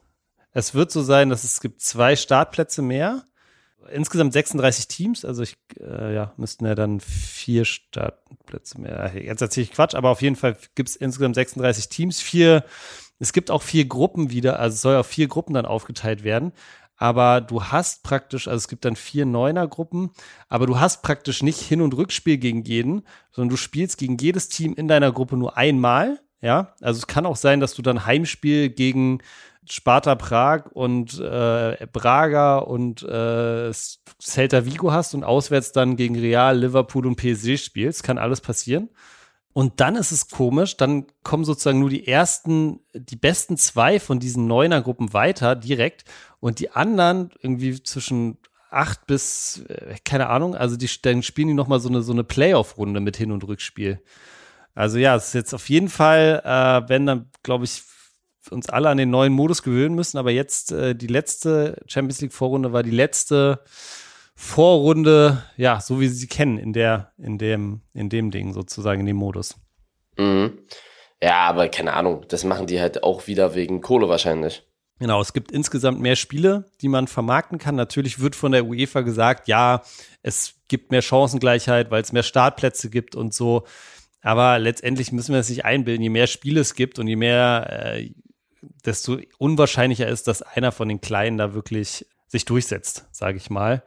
Es 0.54 0.74
wird 0.74 0.92
so 0.92 1.02
sein, 1.02 1.30
dass 1.30 1.44
es 1.44 1.62
gibt 1.62 1.82
zwei 1.82 2.16
Startplätze 2.16 2.82
mehr. 2.82 3.24
Insgesamt 3.92 4.34
36 4.34 4.88
Teams, 4.88 5.26
also 5.26 5.42
ich, 5.44 5.56
äh, 5.80 6.14
ja, 6.14 6.34
müssten 6.38 6.66
ja 6.66 6.76
dann 6.76 7.00
vier 7.00 7.66
Startplätze 7.66 8.80
mehr. 8.80 9.12
Jetzt 9.16 9.42
erzähle 9.42 9.64
ich 9.64 9.72
Quatsch, 9.72 9.96
aber 9.96 10.10
auf 10.10 10.22
jeden 10.22 10.36
Fall 10.36 10.56
gibt 10.76 10.90
es 10.90 10.96
insgesamt 10.96 11.36
36 11.36 11.90
Teams. 11.90 12.20
Vier, 12.22 12.64
es 13.20 13.34
gibt 13.34 13.50
auch 13.50 13.62
vier 13.64 13.86
Gruppen 13.86 14.30
wieder, 14.30 14.60
also 14.60 14.76
es 14.76 14.82
soll 14.82 14.96
auf 14.98 15.08
vier 15.08 15.28
Gruppen 15.28 15.54
dann 15.54 15.66
aufgeteilt 15.66 16.24
werden. 16.24 16.52
Aber 17.02 17.42
du 17.42 17.64
hast 17.64 18.04
praktisch, 18.04 18.48
also 18.48 18.58
es 18.58 18.68
gibt 18.68 18.86
dann 18.86 18.96
vier 18.96 19.26
Neuner-Gruppen, 19.26 20.12
aber 20.50 20.68
du 20.68 20.80
hast 20.80 21.02
praktisch 21.02 21.42
nicht 21.42 21.60
Hin- 21.60 21.82
und 21.82 21.98
Rückspiel 21.98 22.38
gegen 22.38 22.64
jeden, 22.64 23.02
sondern 23.32 23.50
du 23.50 23.58
spielst 23.58 23.98
gegen 23.98 24.18
jedes 24.18 24.50
Team 24.50 24.76
in 24.76 24.88
deiner 24.88 25.12
Gruppe 25.12 25.36
nur 25.36 25.58
einmal. 25.58 26.20
Ja, 26.42 26.76
also 26.80 27.00
es 27.00 27.08
kann 27.08 27.26
auch 27.26 27.38
sein, 27.38 27.60
dass 27.60 27.74
du 27.74 27.82
dann 27.82 28.06
Heimspiel 28.06 28.70
gegen 28.70 29.18
Sparta 29.68 30.14
Prag 30.14 30.68
und 30.74 31.20
äh, 31.20 31.88
Braga 31.92 32.60
und 32.60 33.02
äh, 33.02 33.72
Celta 33.74 34.66
Vigo 34.66 34.92
hast 34.92 35.16
und 35.16 35.24
auswärts 35.24 35.72
dann 35.72 35.96
gegen 35.96 36.20
Real, 36.20 36.56
Liverpool 36.56 37.08
und 37.08 37.16
PSG 37.16 37.58
spielst. 37.58 38.04
Kann 38.04 38.20
alles 38.20 38.42
passieren. 38.42 38.90
Und 39.54 39.82
dann 39.82 39.96
ist 39.96 40.12
es 40.12 40.30
komisch, 40.30 40.78
dann 40.78 41.08
kommen 41.24 41.44
sozusagen 41.44 41.80
nur 41.80 41.90
die 41.90 42.08
ersten, 42.08 42.80
die 42.94 43.18
besten 43.18 43.58
zwei 43.58 44.00
von 44.00 44.20
diesen 44.20 44.48
Neuner-Gruppen 44.48 45.14
weiter 45.14 45.56
direkt 45.56 46.06
und 46.42 46.60
die 46.60 46.72
anderen 46.72 47.32
irgendwie 47.40 47.82
zwischen 47.82 48.38
acht 48.70 49.08
bis, 49.08 49.64
äh, 49.70 49.96
keine 50.04 50.28
Ahnung, 50.28 50.56
also 50.56 50.76
die, 50.76 50.90
dann 51.02 51.24
spielen 51.24 51.48
die 51.48 51.54
nochmal 51.54 51.80
so 51.80 51.88
eine, 51.88 52.02
so 52.02 52.12
eine 52.12 52.26
Playoff-Runde 52.26 53.00
mit 53.00 53.16
Hin- 53.16 53.32
und 53.32 53.48
Rückspiel. 53.48 54.02
Also 54.74 54.98
ja, 54.98 55.16
es 55.16 55.28
ist 55.28 55.34
jetzt 55.34 55.54
auf 55.54 55.70
jeden 55.70 55.90
Fall, 55.90 56.42
äh, 56.44 56.90
wenn 56.90 57.06
dann, 57.06 57.30
glaube 57.44 57.66
ich, 57.66 57.84
uns 58.50 58.70
alle 58.70 58.90
an 58.90 58.98
den 58.98 59.12
neuen 59.12 59.34
Modus 59.34 59.62
gewöhnen 59.62 59.96
müssen, 59.96 60.18
aber 60.18 60.32
jetzt 60.32 60.72
äh, 60.72 60.96
die 60.96 61.08
letzte 61.08 61.82
Champions 61.86 62.22
League 62.22 62.34
Vorrunde 62.34 62.74
war 62.74 62.82
die 62.82 62.92
letzte 62.92 63.64
Vorrunde, 64.34 65.44
ja, 65.58 65.80
so 65.80 66.00
wie 66.00 66.08
sie 66.08 66.16
sie 66.16 66.28
kennen, 66.28 66.58
in 66.58 66.74
der, 66.74 67.12
in 67.18 67.38
dem, 67.38 67.82
in 67.94 68.10
dem 68.10 68.32
Ding 68.32 68.54
sozusagen, 68.54 69.02
in 69.02 69.06
dem 69.06 69.18
Modus. 69.18 69.56
Mhm. 70.18 70.58
Ja, 71.22 71.42
aber 71.42 71.70
keine 71.70 71.94
Ahnung, 71.94 72.26
das 72.30 72.44
machen 72.44 72.66
die 72.66 72.82
halt 72.82 73.04
auch 73.04 73.28
wieder 73.28 73.54
wegen 73.54 73.82
Kohle 73.82 74.10
wahrscheinlich. 74.10 74.64
Genau, 75.02 75.20
es 75.20 75.34
gibt 75.34 75.52
insgesamt 75.52 76.00
mehr 76.00 76.16
Spiele, 76.16 76.66
die 76.80 76.88
man 76.88 77.08
vermarkten 77.08 77.58
kann. 77.58 77.74
Natürlich 77.74 78.20
wird 78.20 78.36
von 78.36 78.52
der 78.52 78.68
UEFA 78.68 79.02
gesagt, 79.02 79.48
ja, 79.48 79.82
es 80.22 80.54
gibt 80.68 80.92
mehr 80.92 81.02
Chancengleichheit, 81.02 81.90
weil 81.90 82.04
es 82.04 82.12
mehr 82.12 82.22
Startplätze 82.22 82.92
gibt 82.92 83.16
und 83.16 83.34
so. 83.34 83.64
Aber 84.22 84.60
letztendlich 84.60 85.12
müssen 85.12 85.34
wir 85.34 85.40
es 85.40 85.50
nicht 85.50 85.66
einbilden. 85.66 86.04
Je 86.04 86.12
mehr 86.12 86.28
Spiele 86.28 86.62
es 86.62 86.76
gibt 86.76 87.00
und 87.00 87.08
je 87.08 87.16
mehr, 87.16 87.96
äh, 87.96 88.12
desto 88.86 89.18
unwahrscheinlicher 89.40 90.08
ist, 90.08 90.28
dass 90.28 90.44
einer 90.44 90.72
von 90.72 90.88
den 90.88 91.02
Kleinen 91.02 91.40
da 91.40 91.56
wirklich 91.56 92.06
sich 92.28 92.46
durchsetzt, 92.46 93.08
sage 93.12 93.38
ich 93.38 93.50
mal. 93.50 93.82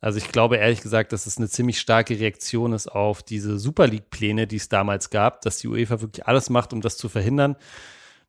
Also 0.00 0.18
ich 0.18 0.32
glaube 0.32 0.56
ehrlich 0.56 0.80
gesagt, 0.80 1.12
dass 1.12 1.28
es 1.28 1.38
eine 1.38 1.48
ziemlich 1.48 1.78
starke 1.78 2.18
Reaktion 2.18 2.72
ist 2.72 2.88
auf 2.88 3.22
diese 3.22 3.60
Super 3.60 3.86
League-Pläne, 3.86 4.48
die 4.48 4.56
es 4.56 4.68
damals 4.68 5.10
gab, 5.10 5.42
dass 5.42 5.58
die 5.58 5.68
UEFA 5.68 6.00
wirklich 6.00 6.26
alles 6.26 6.50
macht, 6.50 6.72
um 6.72 6.80
das 6.80 6.96
zu 6.96 7.08
verhindern. 7.08 7.54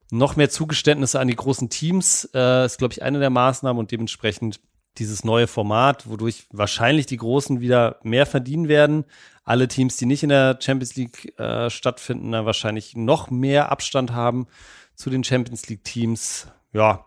Noch 0.10 0.36
mehr 0.36 0.50
Zugeständnisse 0.50 1.20
an 1.20 1.28
die 1.28 1.36
großen 1.36 1.70
Teams 1.70 2.30
äh, 2.34 2.66
ist, 2.66 2.78
glaube 2.78 2.94
ich, 2.94 3.04
eine 3.04 3.20
der 3.20 3.30
Maßnahmen 3.30 3.80
und 3.80 3.92
dementsprechend 3.92 4.60
dieses 4.98 5.24
neue 5.24 5.48
Format, 5.48 6.10
wodurch 6.10 6.48
wahrscheinlich 6.52 7.06
die 7.06 7.18
Großen 7.18 7.62
wieder 7.62 8.00
mehr 8.04 8.26
verdienen 8.26 8.68
werden. 8.68 9.06
Alle 9.44 9.68
Teams, 9.68 9.98
die 9.98 10.06
nicht 10.06 10.24
in 10.24 10.30
der 10.30 10.58
Champions 10.62 10.96
League 10.96 11.38
äh, 11.40 11.70
stattfinden, 11.70 12.32
dann 12.32 12.46
wahrscheinlich 12.46 12.96
noch 12.96 13.30
mehr 13.30 13.72
Abstand 13.72 14.14
haben 14.14 14.48
zu 14.96 15.10
den 15.10 15.24
Champions 15.24 15.68
League 15.68 15.84
Teams. 15.84 16.48
Ja, 16.74 17.06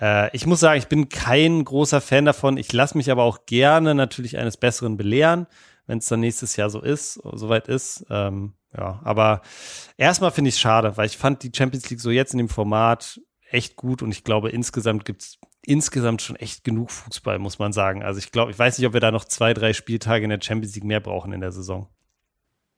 äh, 0.00 0.34
ich 0.36 0.46
muss 0.46 0.60
sagen, 0.60 0.78
ich 0.78 0.88
bin 0.88 1.08
kein 1.08 1.64
großer 1.64 2.00
Fan 2.00 2.24
davon. 2.24 2.56
Ich 2.56 2.72
lasse 2.72 2.96
mich 2.96 3.10
aber 3.10 3.22
auch 3.22 3.46
gerne 3.46 3.94
natürlich 3.94 4.36
eines 4.36 4.56
Besseren 4.56 4.96
belehren, 4.96 5.46
wenn 5.86 5.98
es 5.98 6.06
dann 6.06 6.20
nächstes 6.20 6.56
Jahr 6.56 6.70
so 6.70 6.80
ist, 6.80 7.14
soweit 7.14 7.68
ist. 7.68 8.04
Ähm, 8.10 8.54
ja, 8.76 9.00
aber 9.04 9.42
erstmal 9.96 10.30
finde 10.30 10.48
ich 10.48 10.54
es 10.56 10.60
schade, 10.60 10.96
weil 10.96 11.06
ich 11.06 11.16
fand 11.16 11.42
die 11.42 11.52
Champions 11.54 11.88
League 11.90 12.00
so 12.00 12.10
jetzt 12.10 12.32
in 12.32 12.38
dem 12.38 12.48
Format 12.48 13.20
echt 13.50 13.76
gut 13.76 14.02
und 14.02 14.10
ich 14.10 14.24
glaube, 14.24 14.50
insgesamt 14.50 15.04
gibt 15.04 15.22
es 15.22 15.38
insgesamt 15.62 16.22
schon 16.22 16.36
echt 16.36 16.64
genug 16.64 16.90
Fußball, 16.90 17.38
muss 17.38 17.58
man 17.58 17.72
sagen. 17.72 18.02
Also 18.02 18.18
ich 18.18 18.32
glaube, 18.32 18.50
ich 18.50 18.58
weiß 18.58 18.78
nicht, 18.78 18.86
ob 18.86 18.92
wir 18.92 19.00
da 19.00 19.10
noch 19.10 19.24
zwei, 19.24 19.54
drei 19.54 19.72
Spieltage 19.72 20.24
in 20.24 20.30
der 20.30 20.40
Champions 20.42 20.74
League 20.74 20.84
mehr 20.84 21.00
brauchen 21.00 21.32
in 21.32 21.40
der 21.40 21.52
Saison. 21.52 21.88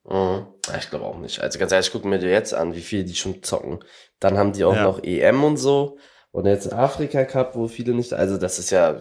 Mhm. 0.05 0.47
Ich 0.79 0.91
glaube 0.91 1.05
auch 1.05 1.19
nicht. 1.19 1.41
Also 1.41 1.59
ganz 1.59 1.73
ehrlich, 1.73 1.91
guck 1.91 2.05
mir 2.05 2.19
dir 2.19 2.31
jetzt 2.31 2.55
an, 2.55 2.75
wie 2.75 2.81
viel 2.81 3.05
die 3.05 3.15
schon 3.15 3.43
zocken. 3.43 3.81
Dann 4.21 4.39
haben 4.39 4.53
die 4.53 4.65
auch 4.65 4.75
Ja. 4.75 4.85
noch 4.85 5.03
EM 5.03 5.43
und 5.43 5.57
so. 5.57 5.99
Und 6.31 6.47
jetzt 6.47 6.73
Afrika 6.73 7.25
Cup, 7.25 7.57
wo 7.57 7.67
viele 7.67 7.95
nicht. 7.95 8.13
Also 8.13 8.37
das 8.37 8.59
ist 8.59 8.71
ja. 8.71 9.01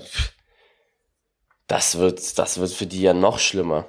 Das 1.68 1.98
wird, 1.98 2.38
das 2.38 2.60
wird 2.60 2.72
für 2.72 2.86
die 2.86 3.02
ja 3.02 3.14
noch 3.14 3.40
schlimmer. 3.40 3.86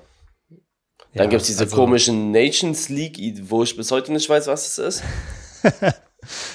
Dann 1.17 1.25
Ja, 1.25 1.31
gibt's 1.31 1.47
diese 1.47 1.65
also- 1.65 1.75
komischen 1.77 2.31
Nations 2.31 2.89
League, 2.89 3.19
wo 3.49 3.63
ich 3.63 3.77
bis 3.77 3.91
heute 3.91 4.13
nicht 4.13 4.29
weiß, 4.29 4.47
was 4.47 4.79
es 4.79 4.79
ist. 4.79 5.03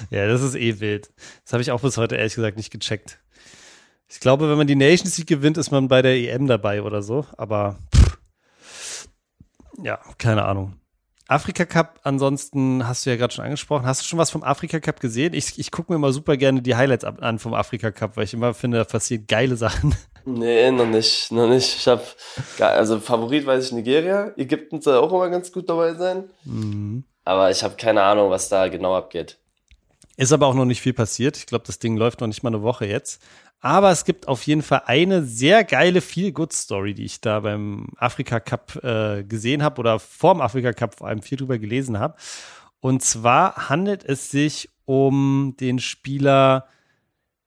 Ja, 0.09 0.27
das 0.27 0.41
ist 0.41 0.55
eh 0.55 0.81
wild. 0.81 1.11
Das 1.45 1.53
habe 1.53 1.61
ich 1.61 1.71
auch 1.71 1.79
bis 1.79 1.95
heute 1.95 2.17
ehrlich 2.17 2.35
gesagt 2.35 2.57
nicht 2.57 2.71
gecheckt. 2.71 3.19
Ich 4.09 4.19
glaube, 4.19 4.49
wenn 4.49 4.57
man 4.57 4.67
die 4.67 4.75
Nations 4.75 5.17
League 5.17 5.27
gewinnt, 5.27 5.57
ist 5.57 5.71
man 5.71 5.87
bei 5.87 6.01
der 6.01 6.13
EM 6.15 6.45
dabei 6.47 6.81
oder 6.81 7.01
so. 7.01 7.25
Aber 7.37 7.79
pff, 7.95 9.07
ja, 9.81 9.97
keine 10.17 10.43
Ahnung. 10.43 10.73
Afrika 11.31 11.65
Cup, 11.65 11.99
ansonsten 12.03 12.87
hast 12.87 13.05
du 13.05 13.09
ja 13.09 13.15
gerade 13.15 13.33
schon 13.33 13.45
angesprochen. 13.45 13.85
Hast 13.85 14.01
du 14.01 14.05
schon 14.05 14.19
was 14.19 14.29
vom 14.29 14.43
Afrika 14.43 14.79
Cup 14.79 14.99
gesehen? 14.99 15.33
Ich, 15.33 15.57
ich 15.57 15.71
gucke 15.71 15.91
mir 15.91 15.95
immer 15.95 16.11
super 16.11 16.35
gerne 16.35 16.61
die 16.61 16.75
Highlights 16.75 17.05
an 17.05 17.39
vom 17.39 17.53
Afrika 17.53 17.89
Cup, 17.91 18.17
weil 18.17 18.25
ich 18.25 18.33
immer 18.33 18.53
finde, 18.53 18.77
da 18.79 18.83
passieren 18.83 19.25
geile 19.27 19.55
Sachen. 19.55 19.95
Nee, 20.25 20.69
noch 20.71 20.85
nicht, 20.85 21.31
noch 21.31 21.47
nicht. 21.47 21.77
Ich 21.77 21.87
hab, 21.87 22.03
gar- 22.57 22.73
also 22.73 22.99
Favorit 22.99 23.45
weiß 23.45 23.65
ich 23.67 23.71
Nigeria. 23.71 24.31
Ägypten 24.37 24.79
soll 24.81 24.97
auch 24.97 25.11
immer 25.11 25.29
ganz 25.29 25.51
gut 25.51 25.69
dabei 25.69 25.93
sein. 25.95 26.29
Mhm. 26.43 27.05
Aber 27.23 27.49
ich 27.49 27.63
habe 27.63 27.75
keine 27.75 28.03
Ahnung, 28.03 28.29
was 28.29 28.49
da 28.49 28.67
genau 28.67 28.95
abgeht. 28.95 29.39
Ist 30.21 30.33
aber 30.33 30.45
auch 30.45 30.53
noch 30.53 30.65
nicht 30.65 30.81
viel 30.81 30.93
passiert. 30.93 31.35
Ich 31.35 31.47
glaube, 31.47 31.63
das 31.65 31.79
Ding 31.79 31.97
läuft 31.97 32.21
noch 32.21 32.27
nicht 32.27 32.43
mal 32.43 32.51
eine 32.51 32.61
Woche 32.61 32.85
jetzt. 32.85 33.23
Aber 33.59 33.89
es 33.89 34.05
gibt 34.05 34.27
auf 34.27 34.43
jeden 34.43 34.61
Fall 34.61 34.83
eine 34.85 35.23
sehr 35.23 35.63
geile 35.63 35.99
Feel-Good-Story, 35.99 36.93
die 36.93 37.05
ich 37.05 37.21
da 37.21 37.39
beim 37.39 37.87
Afrika 37.97 38.39
Cup 38.39 38.83
äh, 38.83 39.23
gesehen 39.23 39.63
habe 39.63 39.79
oder 39.79 39.97
vorm 39.97 40.39
Afrika 40.39 40.73
Cup 40.73 40.99
vor 40.99 41.07
allem 41.07 41.23
viel 41.23 41.39
drüber 41.39 41.57
gelesen 41.57 41.97
habe. 41.97 42.17
Und 42.81 43.01
zwar 43.01 43.67
handelt 43.67 44.05
es 44.05 44.29
sich 44.29 44.69
um 44.85 45.55
den 45.59 45.79
Spieler 45.79 46.67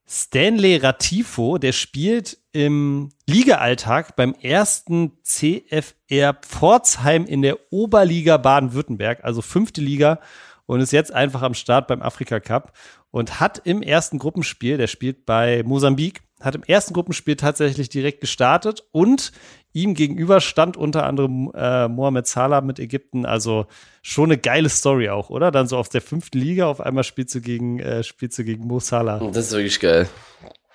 Stanley 0.05 0.75
Ratifo, 0.75 1.57
der 1.57 1.71
spielt 1.71 2.39
im 2.51 3.11
Ligaalltag 3.25 4.17
beim 4.17 4.33
ersten 4.33 5.13
CFR 5.23 6.33
Pforzheim 6.33 7.25
in 7.25 7.41
der 7.41 7.57
Oberliga 7.71 8.35
Baden-Württemberg, 8.35 9.23
also 9.23 9.41
fünfte 9.41 9.79
Liga 9.79 10.19
und 10.65 10.79
ist 10.81 10.91
jetzt 10.91 11.13
einfach 11.13 11.41
am 11.41 11.53
Start 11.53 11.87
beim 11.87 12.01
Afrika 12.01 12.39
Cup 12.39 12.73
und 13.11 13.39
hat 13.39 13.61
im 13.63 13.81
ersten 13.81 14.19
Gruppenspiel, 14.19 14.77
der 14.77 14.87
spielt 14.87 15.25
bei 15.25 15.63
Mosambik, 15.63 16.21
hat 16.41 16.55
im 16.55 16.63
ersten 16.63 16.93
Gruppenspiel 16.93 17.35
tatsächlich 17.35 17.89
direkt 17.89 18.21
gestartet 18.21 18.83
und 18.91 19.31
ihm 19.71 19.93
gegenüber 19.93 20.41
stand 20.41 20.77
unter 20.77 21.05
anderem 21.05 21.51
äh, 21.53 21.87
Mohamed 21.87 22.27
Salah 22.27 22.61
mit 22.61 22.79
Ägypten. 22.79 23.25
Also 23.25 23.67
schon 24.01 24.25
eine 24.25 24.37
geile 24.37 24.69
Story 24.69 25.09
auch, 25.09 25.29
oder? 25.29 25.51
Dann 25.51 25.67
so 25.67 25.77
auf 25.77 25.89
der 25.89 26.01
fünften 26.01 26.37
Liga, 26.39 26.67
auf 26.67 26.81
einmal 26.81 27.03
spielst 27.03 27.35
du 27.35 27.41
gegen, 27.41 27.79
äh, 27.79 28.03
spielst 28.03 28.37
du 28.37 28.43
gegen 28.43 28.65
Mo 28.67 28.79
Salah. 28.79 29.19
Das 29.31 29.47
ist 29.47 29.51
wirklich 29.53 29.79
geil. 29.79 30.07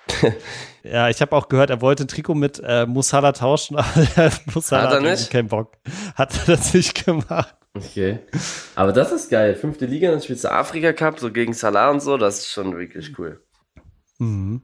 Ja, 0.83 1.09
ich 1.09 1.21
habe 1.21 1.35
auch 1.35 1.47
gehört, 1.47 1.69
er 1.69 1.79
wollte 1.81 2.05
ein 2.05 2.07
Trikot 2.07 2.33
mit 2.33 2.59
äh, 2.65 2.87
Mo 2.87 3.03
Salah 3.03 3.33
tauschen, 3.33 3.75
aber 4.15 4.31
Mo 4.51 4.59
Salah 4.61 4.87
Hat 4.89 4.93
er 4.93 5.01
nicht? 5.01 5.29
keinen 5.29 5.47
Bock. 5.47 5.77
Hat 6.15 6.35
er 6.39 6.55
das 6.55 6.73
nicht 6.73 7.05
gemacht. 7.05 7.55
Okay. 7.73 8.19
Aber 8.75 8.91
das 8.91 9.11
ist 9.11 9.29
geil. 9.29 9.55
Fünfte 9.55 9.85
Liga, 9.85 10.11
dann 10.11 10.21
spielst 10.21 10.43
du 10.43 10.51
Afrika 10.51 10.91
Cup, 10.93 11.19
so 11.19 11.31
gegen 11.31 11.53
Salah 11.53 11.89
und 11.89 12.01
so, 12.01 12.17
das 12.17 12.39
ist 12.39 12.47
schon 12.47 12.77
wirklich 12.77 13.17
cool. 13.17 13.41
Mhm. 14.19 14.61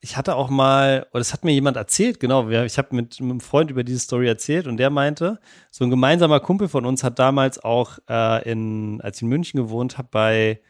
Ich 0.00 0.16
hatte 0.16 0.36
auch 0.36 0.48
mal, 0.48 1.06
oder 1.10 1.18
das 1.18 1.32
hat 1.32 1.44
mir 1.44 1.52
jemand 1.52 1.76
erzählt, 1.76 2.20
genau, 2.20 2.48
ich 2.48 2.78
habe 2.78 2.94
mit, 2.94 3.20
mit, 3.20 3.30
einem 3.30 3.40
Freund 3.40 3.70
über 3.72 3.82
diese 3.82 3.98
Story 3.98 4.28
erzählt 4.28 4.68
und 4.68 4.76
der 4.76 4.90
meinte, 4.90 5.40
so 5.72 5.82
ein 5.82 5.90
gemeinsamer 5.90 6.38
Kumpel 6.38 6.68
von 6.68 6.86
uns 6.86 7.02
hat 7.02 7.18
damals 7.18 7.58
auch 7.58 7.98
äh, 8.08 8.48
in, 8.48 9.00
als 9.00 9.16
ich 9.16 9.22
in 9.22 9.28
München 9.28 9.60
gewohnt 9.60 9.98
habe, 9.98 10.08
bei 10.12 10.60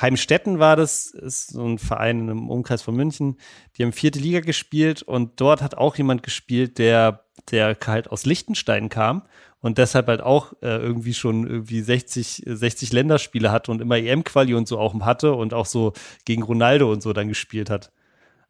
Heimstetten 0.00 0.58
war 0.58 0.74
das, 0.74 1.06
ist 1.06 1.50
so 1.50 1.64
ein 1.64 1.78
Verein 1.78 2.28
im 2.28 2.50
Umkreis 2.50 2.82
von 2.82 2.96
München, 2.96 3.36
die 3.76 3.84
haben 3.84 3.92
vierte 3.92 4.18
Liga 4.18 4.40
gespielt 4.40 5.02
und 5.04 5.40
dort 5.40 5.62
hat 5.62 5.76
auch 5.76 5.94
jemand 5.94 6.24
gespielt, 6.24 6.78
der, 6.78 7.26
der 7.52 7.76
halt 7.86 8.10
aus 8.10 8.26
Liechtenstein 8.26 8.88
kam 8.88 9.22
und 9.64 9.78
deshalb 9.78 10.08
halt 10.08 10.20
auch 10.20 10.52
äh, 10.60 10.76
irgendwie 10.76 11.14
schon 11.14 11.48
irgendwie 11.48 11.80
60, 11.80 12.42
60 12.44 12.92
Länderspiele 12.92 13.50
hatte 13.50 13.70
und 13.70 13.80
immer 13.80 13.96
EM-Quali 13.96 14.52
und 14.52 14.68
so 14.68 14.78
auch 14.78 14.94
hatte 15.00 15.32
und 15.32 15.54
auch 15.54 15.64
so 15.64 15.94
gegen 16.26 16.42
Ronaldo 16.42 16.92
und 16.92 17.02
so 17.02 17.14
dann 17.14 17.28
gespielt 17.28 17.70
hat. 17.70 17.90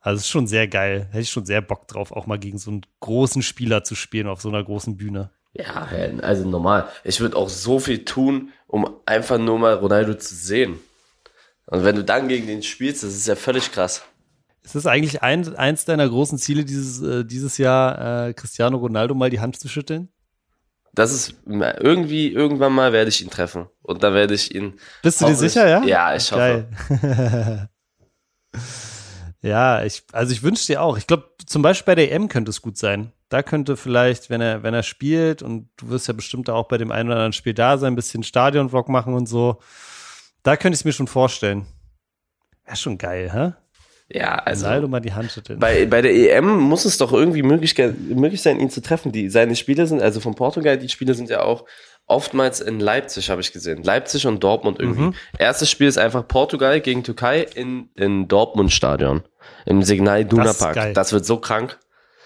Also 0.00 0.18
ist 0.18 0.28
schon 0.28 0.48
sehr 0.48 0.66
geil. 0.66 1.06
Hätte 1.12 1.20
ich 1.20 1.30
schon 1.30 1.46
sehr 1.46 1.60
Bock 1.60 1.86
drauf, 1.86 2.10
auch 2.10 2.26
mal 2.26 2.40
gegen 2.40 2.58
so 2.58 2.72
einen 2.72 2.84
großen 2.98 3.42
Spieler 3.42 3.84
zu 3.84 3.94
spielen 3.94 4.26
auf 4.26 4.40
so 4.40 4.48
einer 4.48 4.64
großen 4.64 4.96
Bühne. 4.96 5.30
Ja, 5.52 5.86
also 6.20 6.48
normal. 6.48 6.88
Ich 7.04 7.20
würde 7.20 7.36
auch 7.36 7.48
so 7.48 7.78
viel 7.78 8.04
tun, 8.04 8.50
um 8.66 8.84
einfach 9.06 9.38
nur 9.38 9.60
mal 9.60 9.74
Ronaldo 9.74 10.14
zu 10.14 10.34
sehen. 10.34 10.80
Und 11.66 11.84
wenn 11.84 11.94
du 11.94 12.02
dann 12.02 12.26
gegen 12.26 12.48
den 12.48 12.64
spielst, 12.64 13.04
das 13.04 13.14
ist 13.14 13.28
ja 13.28 13.36
völlig 13.36 13.70
krass. 13.70 14.02
Ist 14.64 14.74
es 14.74 14.86
eigentlich 14.86 15.22
ein, 15.22 15.54
eins 15.54 15.84
deiner 15.84 16.08
großen 16.08 16.38
Ziele 16.38 16.64
dieses, 16.64 17.00
äh, 17.02 17.24
dieses 17.24 17.56
Jahr, 17.56 18.26
äh, 18.26 18.34
Cristiano 18.34 18.78
Ronaldo 18.78 19.14
mal 19.14 19.30
die 19.30 19.38
Hand 19.38 19.60
zu 19.60 19.68
schütteln? 19.68 20.08
Das 20.94 21.12
ist 21.12 21.34
irgendwie, 21.46 22.32
irgendwann 22.32 22.72
mal 22.72 22.92
werde 22.92 23.08
ich 23.08 23.22
ihn 23.22 23.30
treffen. 23.30 23.66
Und 23.82 24.02
dann 24.02 24.14
werde 24.14 24.34
ich 24.34 24.54
ihn. 24.54 24.78
Bist 25.02 25.20
du 25.20 25.26
dir 25.26 25.34
sicher, 25.34 25.68
ja? 25.68 25.82
Ja, 25.84 26.14
ich 26.14 26.30
hoffe. 26.30 26.68
Geil. 27.00 27.68
ja, 29.42 29.82
ich, 29.84 30.04
also 30.12 30.32
ich 30.32 30.42
wünsche 30.42 30.66
dir 30.66 30.82
auch. 30.82 30.96
Ich 30.96 31.06
glaube, 31.06 31.30
zum 31.46 31.62
Beispiel 31.62 31.86
bei 31.86 31.94
der 31.96 32.12
EM 32.12 32.28
könnte 32.28 32.50
es 32.50 32.62
gut 32.62 32.78
sein. 32.78 33.12
Da 33.28 33.42
könnte 33.42 33.76
vielleicht, 33.76 34.30
wenn 34.30 34.40
er, 34.40 34.62
wenn 34.62 34.74
er 34.74 34.84
spielt, 34.84 35.42
und 35.42 35.68
du 35.76 35.88
wirst 35.88 36.06
ja 36.06 36.14
bestimmt 36.14 36.48
auch 36.48 36.68
bei 36.68 36.78
dem 36.78 36.92
einen 36.92 37.08
oder 37.08 37.16
anderen 37.16 37.32
Spiel 37.32 37.54
da 37.54 37.76
sein, 37.78 37.94
ein 37.94 37.96
bisschen 37.96 38.22
Stadionvlog 38.22 38.88
machen 38.88 39.14
und 39.14 39.26
so. 39.26 39.60
Da 40.44 40.56
könnte 40.56 40.74
ich 40.74 40.80
es 40.80 40.84
mir 40.84 40.92
schon 40.92 41.08
vorstellen. 41.08 41.66
Wäre 42.64 42.76
schon 42.76 42.98
geil, 42.98 43.32
hä? 43.32 43.63
Ja, 44.14 44.36
also. 44.36 44.66
Ronaldo 44.66 44.86
mal 44.86 45.00
die 45.00 45.12
Hand 45.12 45.32
schütteln. 45.32 45.58
Bei, 45.58 45.86
bei 45.86 46.00
der 46.00 46.14
EM 46.14 46.56
muss 46.56 46.84
es 46.84 46.98
doch 46.98 47.12
irgendwie 47.12 47.42
möglich, 47.42 47.74
möglich 47.76 48.42
sein, 48.42 48.60
ihn 48.60 48.70
zu 48.70 48.80
treffen. 48.80 49.10
Die, 49.10 49.28
seine 49.28 49.56
Spiele 49.56 49.88
sind, 49.88 50.00
also 50.00 50.20
von 50.20 50.36
Portugal, 50.36 50.78
die 50.78 50.88
Spiele 50.88 51.14
sind 51.14 51.30
ja 51.30 51.42
auch 51.42 51.64
oftmals 52.06 52.60
in 52.60 52.78
Leipzig, 52.78 53.28
habe 53.28 53.40
ich 53.40 53.52
gesehen. 53.52 53.82
Leipzig 53.82 54.24
und 54.28 54.44
Dortmund 54.44 54.78
irgendwie. 54.78 55.02
Mhm. 55.02 55.14
Erstes 55.36 55.68
Spiel 55.68 55.88
ist 55.88 55.98
einfach 55.98 56.28
Portugal 56.28 56.80
gegen 56.80 57.02
Türkei 57.02 57.40
in, 57.40 57.88
in 57.96 58.28
Dortmund 58.28 58.72
Stadion. 58.72 59.24
Im 59.66 59.82
Signal 59.82 60.20
Iduna 60.20 60.52
Park. 60.52 60.76
Das, 60.76 60.92
das 60.92 61.12
wird 61.12 61.26
so 61.26 61.38
krank. 61.38 61.78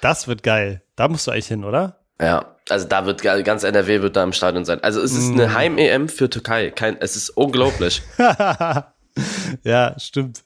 Das 0.02 0.28
wird 0.28 0.42
geil. 0.42 0.82
Da 0.94 1.08
musst 1.08 1.26
du 1.26 1.30
eigentlich 1.30 1.46
hin, 1.46 1.64
oder? 1.64 2.00
Ja, 2.20 2.56
also 2.68 2.86
da 2.86 3.06
wird 3.06 3.22
ganz 3.22 3.62
NRW 3.62 4.02
wird 4.02 4.16
da 4.16 4.24
im 4.24 4.34
Stadion 4.34 4.66
sein. 4.66 4.82
Also 4.82 5.00
es 5.00 5.12
ist 5.12 5.28
mhm. 5.28 5.40
eine 5.40 5.54
Heim-EM 5.54 6.10
für 6.10 6.28
Türkei. 6.28 6.70
Kein, 6.70 6.98
es 7.00 7.16
ist 7.16 7.30
unglaublich. 7.30 8.02
ja, 9.62 9.94
stimmt. 9.98 10.44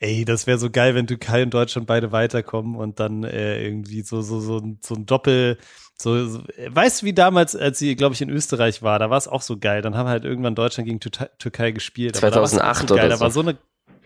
Ey, 0.00 0.24
das 0.24 0.46
wäre 0.46 0.58
so 0.58 0.70
geil, 0.70 0.94
wenn 0.94 1.06
Türkei 1.06 1.42
und 1.42 1.52
Deutschland 1.52 1.86
beide 1.86 2.12
weiterkommen 2.12 2.76
und 2.76 3.00
dann 3.00 3.24
äh, 3.24 3.64
irgendwie 3.64 4.02
so, 4.02 4.22
so, 4.22 4.38
so, 4.38 4.62
so 4.80 4.94
ein 4.94 5.06
Doppel, 5.06 5.58
so, 6.00 6.24
so, 6.26 6.42
weißt 6.68 7.02
du, 7.02 7.06
wie 7.06 7.12
damals, 7.12 7.56
als 7.56 7.80
sie, 7.80 7.96
glaube 7.96 8.14
ich, 8.14 8.22
in 8.22 8.30
Österreich 8.30 8.82
war, 8.82 9.00
da 9.00 9.10
war 9.10 9.18
es 9.18 9.26
auch 9.26 9.42
so 9.42 9.58
geil. 9.58 9.82
Dann 9.82 9.96
haben 9.96 10.08
halt 10.08 10.24
irgendwann 10.24 10.54
Deutschland 10.54 10.86
gegen 10.86 11.00
Tür 11.00 11.28
Türkei 11.38 11.72
gespielt. 11.72 12.14
2008 12.14 12.88
so 12.88 12.94
geil. 12.94 13.06
oder 13.06 13.16
so. 13.16 13.18
Da 13.18 13.24
war 13.24 13.30
so 13.32 13.40
eine 13.40 13.58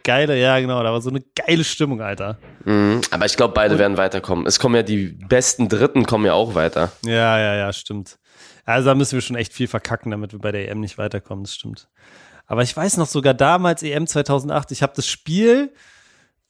geile, 0.02 0.40
ja 0.40 0.58
genau, 0.58 0.82
da 0.82 0.92
war 0.92 1.00
so 1.02 1.10
eine 1.10 1.22
geile 1.34 1.64
Stimmung, 1.64 2.00
Alter. 2.00 2.38
Mhm, 2.64 3.02
aber 3.10 3.26
ich 3.26 3.36
glaube, 3.36 3.52
beide 3.54 3.74
und, 3.74 3.80
werden 3.80 3.96
weiterkommen. 3.98 4.46
Es 4.46 4.58
kommen 4.58 4.74
ja 4.74 4.82
die 4.82 5.08
besten 5.08 5.68
Dritten 5.68 6.06
kommen 6.06 6.24
ja 6.24 6.32
auch 6.32 6.54
weiter. 6.54 6.92
Ja, 7.04 7.38
ja, 7.38 7.54
ja, 7.54 7.72
stimmt. 7.72 8.18
Also 8.64 8.88
da 8.88 8.94
müssen 8.94 9.12
wir 9.12 9.20
schon 9.20 9.36
echt 9.36 9.52
viel 9.52 9.68
verkacken, 9.68 10.10
damit 10.10 10.32
wir 10.32 10.38
bei 10.38 10.52
der 10.52 10.70
EM 10.70 10.80
nicht 10.80 10.96
weiterkommen, 10.96 11.44
das 11.44 11.54
stimmt. 11.54 11.88
Aber 12.52 12.62
ich 12.62 12.76
weiß 12.76 12.98
noch 12.98 13.06
sogar 13.06 13.32
damals, 13.32 13.82
EM 13.82 14.06
2008, 14.06 14.72
ich 14.72 14.82
habe 14.82 14.92
das 14.94 15.06
Spiel 15.06 15.72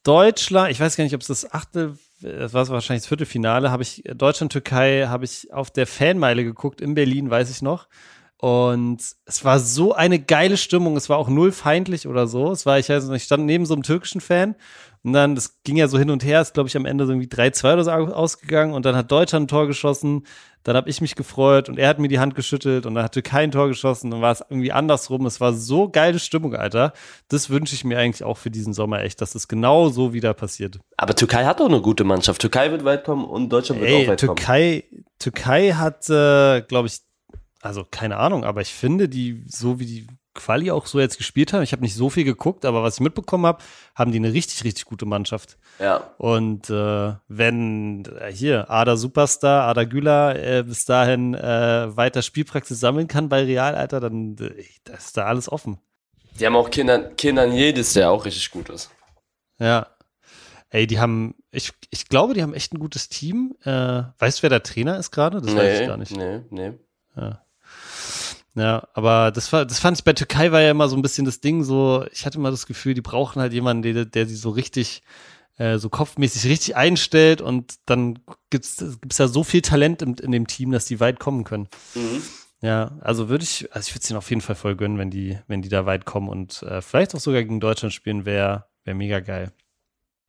Deutschland, 0.03 0.69
ich 0.69 0.81
weiß 0.81 0.97
gar 0.97 1.05
nicht, 1.05 1.15
ob 1.15 1.21
es 1.21 1.27
das 1.27 1.49
achte, 1.49 1.97
das 2.19 2.53
war 2.53 2.67
wahrscheinlich 2.67 3.03
das 3.03 3.07
Viertelfinale, 3.07 3.71
habe 3.71 3.83
ich 3.83 4.03
Deutschland-Türkei, 4.13 5.05
habe 5.07 5.23
ich 5.23 5.53
auf 5.53 5.71
der 5.71 5.87
Fanmeile 5.87 6.43
geguckt, 6.43 6.81
in 6.81 6.93
Berlin, 6.93 7.29
weiß 7.29 7.49
ich 7.49 7.61
noch. 7.61 7.87
Und 8.35 9.01
es 9.23 9.45
war 9.45 9.61
so 9.61 9.93
eine 9.93 10.19
geile 10.19 10.57
Stimmung. 10.57 10.97
Es 10.97 11.07
war 11.07 11.17
auch 11.17 11.29
null 11.29 11.53
feindlich 11.53 12.05
oder 12.05 12.27
so. 12.27 12.51
Es 12.51 12.65
war, 12.65 12.77
ich 12.77 12.89
weiß 12.89 13.05
nicht, 13.05 13.15
ich 13.15 13.23
stand 13.23 13.45
neben 13.45 13.65
so 13.65 13.73
einem 13.73 13.83
türkischen 13.83 14.19
Fan 14.19 14.55
und 15.03 15.11
dann, 15.11 15.35
das 15.35 15.61
ging 15.63 15.75
ja 15.75 15.89
so 15.89 15.99
hin 15.99 16.09
und 16.09 16.23
her, 16.23 16.39
ist, 16.39 16.53
glaube 16.53 16.69
ich, 16.69 16.77
am 16.77 16.85
Ende 16.85 17.05
so 17.05 17.11
irgendwie 17.11 17.27
3-2 17.27 17.73
oder 17.73 17.83
so 17.83 17.91
ausgegangen 17.91 18.73
und 18.73 18.85
dann 18.85 18.95
hat 18.95 19.11
Deutschland 19.11 19.45
ein 19.45 19.47
Tor 19.49 19.67
geschossen. 19.67 20.25
Dann 20.63 20.77
habe 20.77 20.89
ich 20.89 21.01
mich 21.01 21.15
gefreut 21.15 21.67
und 21.67 21.77
er 21.77 21.89
hat 21.89 21.99
mir 21.99 22.07
die 22.07 22.19
Hand 22.19 22.35
geschüttelt 22.35 22.85
und 22.85 22.95
dann 22.95 23.03
hatte 23.03 23.21
kein 23.21 23.51
Tor 23.51 23.67
geschossen. 23.67 24.11
Dann 24.11 24.21
war 24.21 24.31
es 24.31 24.41
irgendwie 24.49 24.71
andersrum. 24.71 25.25
Es 25.25 25.41
war 25.41 25.51
so 25.51 25.89
geile 25.89 26.19
Stimmung, 26.19 26.55
Alter. 26.55 26.93
Das 27.27 27.49
wünsche 27.49 27.75
ich 27.75 27.83
mir 27.83 27.99
eigentlich 27.99 28.23
auch 28.23 28.37
für 28.37 28.49
diesen 28.49 28.73
Sommer 28.73 29.01
echt, 29.01 29.19
dass 29.19 29.35
es 29.35 29.49
genau 29.49 29.89
so 29.89 30.13
wieder 30.13 30.33
passiert. 30.33 30.79
Aber 30.95 31.15
Türkei 31.15 31.43
hat 31.43 31.59
doch 31.59 31.67
eine 31.67 31.81
gute 31.81 32.05
Mannschaft. 32.05 32.39
Türkei 32.39 32.71
wird 32.71 32.85
weit 32.85 33.03
kommen 33.03 33.25
und 33.25 33.49
Deutschland 33.49 33.81
wird 33.81 33.91
Ey, 33.91 34.03
auch 34.05 34.11
weit 34.11 34.19
Türkei, 34.21 34.85
kommen. 34.89 35.05
Türkei 35.19 35.71
hat, 35.73 36.09
äh, 36.09 36.61
glaube 36.61 36.87
ich, 36.87 36.99
also 37.59 37.85
keine 37.89 38.15
Ahnung, 38.15 38.45
aber 38.45 38.61
ich 38.61 38.73
finde, 38.73 39.09
die, 39.09 39.43
so 39.47 39.81
wie 39.81 39.85
die 39.85 40.07
Quali 40.33 40.71
auch 40.71 40.85
so 40.85 40.99
jetzt 40.99 41.17
gespielt 41.17 41.53
haben. 41.53 41.61
Ich 41.61 41.71
habe 41.71 41.81
nicht 41.81 41.95
so 41.95 42.09
viel 42.09 42.23
geguckt, 42.23 42.65
aber 42.65 42.83
was 42.83 42.95
ich 42.95 42.99
mitbekommen 43.01 43.45
habe, 43.45 43.63
haben 43.95 44.11
die 44.11 44.17
eine 44.17 44.33
richtig, 44.33 44.63
richtig 44.63 44.85
gute 44.85 45.05
Mannschaft. 45.05 45.57
Ja. 45.79 46.13
Und 46.17 46.69
äh, 46.69 47.13
wenn 47.27 48.05
äh, 48.19 48.31
hier 48.31 48.69
Ada 48.69 48.97
Superstar, 48.97 49.67
Ada 49.67 49.83
Güler 49.83 50.35
äh, 50.35 50.63
bis 50.63 50.85
dahin 50.85 51.33
äh, 51.33 51.95
weiter 51.95 52.21
Spielpraxis 52.21 52.79
sammeln 52.79 53.07
kann 53.07 53.29
bei 53.29 53.43
Real, 53.43 53.75
Alter, 53.75 53.99
dann 53.99 54.35
äh, 54.39 54.93
ist 54.93 55.17
da 55.17 55.25
alles 55.25 55.51
offen. 55.51 55.79
Die 56.39 56.45
haben 56.45 56.55
auch 56.55 56.71
Kindern, 56.71 57.15
Kindern 57.15 57.51
jedes, 57.53 57.93
der 57.93 58.09
auch 58.09 58.25
richtig 58.25 58.49
gut 58.51 58.69
ist. 58.69 58.89
Ja. 59.59 59.87
Ey, 60.69 60.87
die 60.87 60.99
haben, 60.99 61.35
ich, 61.51 61.71
ich 61.91 62.09
glaube, 62.09 62.33
die 62.33 62.41
haben 62.41 62.55
echt 62.55 62.73
ein 62.73 62.79
gutes 62.79 63.07
Team. 63.07 63.55
Äh, 63.63 64.03
weißt 64.17 64.39
du, 64.39 64.43
wer 64.43 64.49
der 64.49 64.63
Trainer 64.63 64.97
ist 64.97 65.11
gerade? 65.11 65.39
Das 65.39 65.53
nee, 65.53 65.59
weiß 65.59 65.79
ich 65.81 65.87
gar 65.87 65.97
nicht. 65.97 66.17
Nee, 66.17 66.41
nee. 66.49 66.73
Ja. 67.15 67.42
Ja, 68.55 68.87
aber 68.93 69.31
das 69.31 69.51
war, 69.51 69.65
das 69.65 69.79
fand 69.79 69.97
ich 69.97 70.03
bei 70.03 70.13
Türkei 70.13 70.51
war 70.51 70.61
ja 70.61 70.71
immer 70.71 70.87
so 70.87 70.95
ein 70.95 71.01
bisschen 71.01 71.25
das 71.25 71.41
Ding, 71.41 71.63
so, 71.63 72.05
ich 72.11 72.25
hatte 72.25 72.37
immer 72.37 72.51
das 72.51 72.67
Gefühl, 72.67 72.93
die 72.93 73.01
brauchen 73.01 73.41
halt 73.41 73.51
jemanden, 73.51 73.81
der, 73.81 74.05
der 74.05 74.27
sie 74.27 74.35
so 74.35 74.51
richtig, 74.51 75.01
äh, 75.57 75.79
so 75.79 75.89
kopfmäßig 75.89 76.49
richtig 76.49 76.75
einstellt 76.75 77.41
und 77.41 77.75
dann 77.87 78.19
gibt's, 78.51 78.77
gibt's 78.77 79.17
ja 79.17 79.27
so 79.27 79.43
viel 79.43 79.63
Talent 79.63 80.03
in, 80.03 80.13
in 80.15 80.31
dem 80.31 80.45
Team, 80.45 80.71
dass 80.71 80.85
die 80.85 80.99
weit 80.99 81.19
kommen 81.19 81.45
können. 81.45 81.67
Mhm. 81.95 82.21
Ja, 82.61 82.97
also 83.01 83.27
würde 83.27 83.43
ich, 83.43 83.73
also 83.73 83.87
ich 83.87 83.95
würde 83.95 84.03
es 84.03 84.09
ihnen 84.09 84.17
auf 84.17 84.29
jeden 84.29 84.41
Fall 84.41 84.55
voll 84.55 84.75
gönnen, 84.75 84.97
wenn 84.97 85.09
die, 85.09 85.37
wenn 85.47 85.61
die 85.63 85.69
da 85.69 85.85
weit 85.85 86.05
kommen 86.05 86.29
und 86.29 86.61
äh, 86.63 86.81
vielleicht 86.81 87.15
auch 87.15 87.19
sogar 87.19 87.41
gegen 87.41 87.59
Deutschland 87.59 87.93
spielen, 87.93 88.25
wäre 88.25 88.67
wär 88.83 88.93
mega 88.93 89.19
geil. 89.19 89.51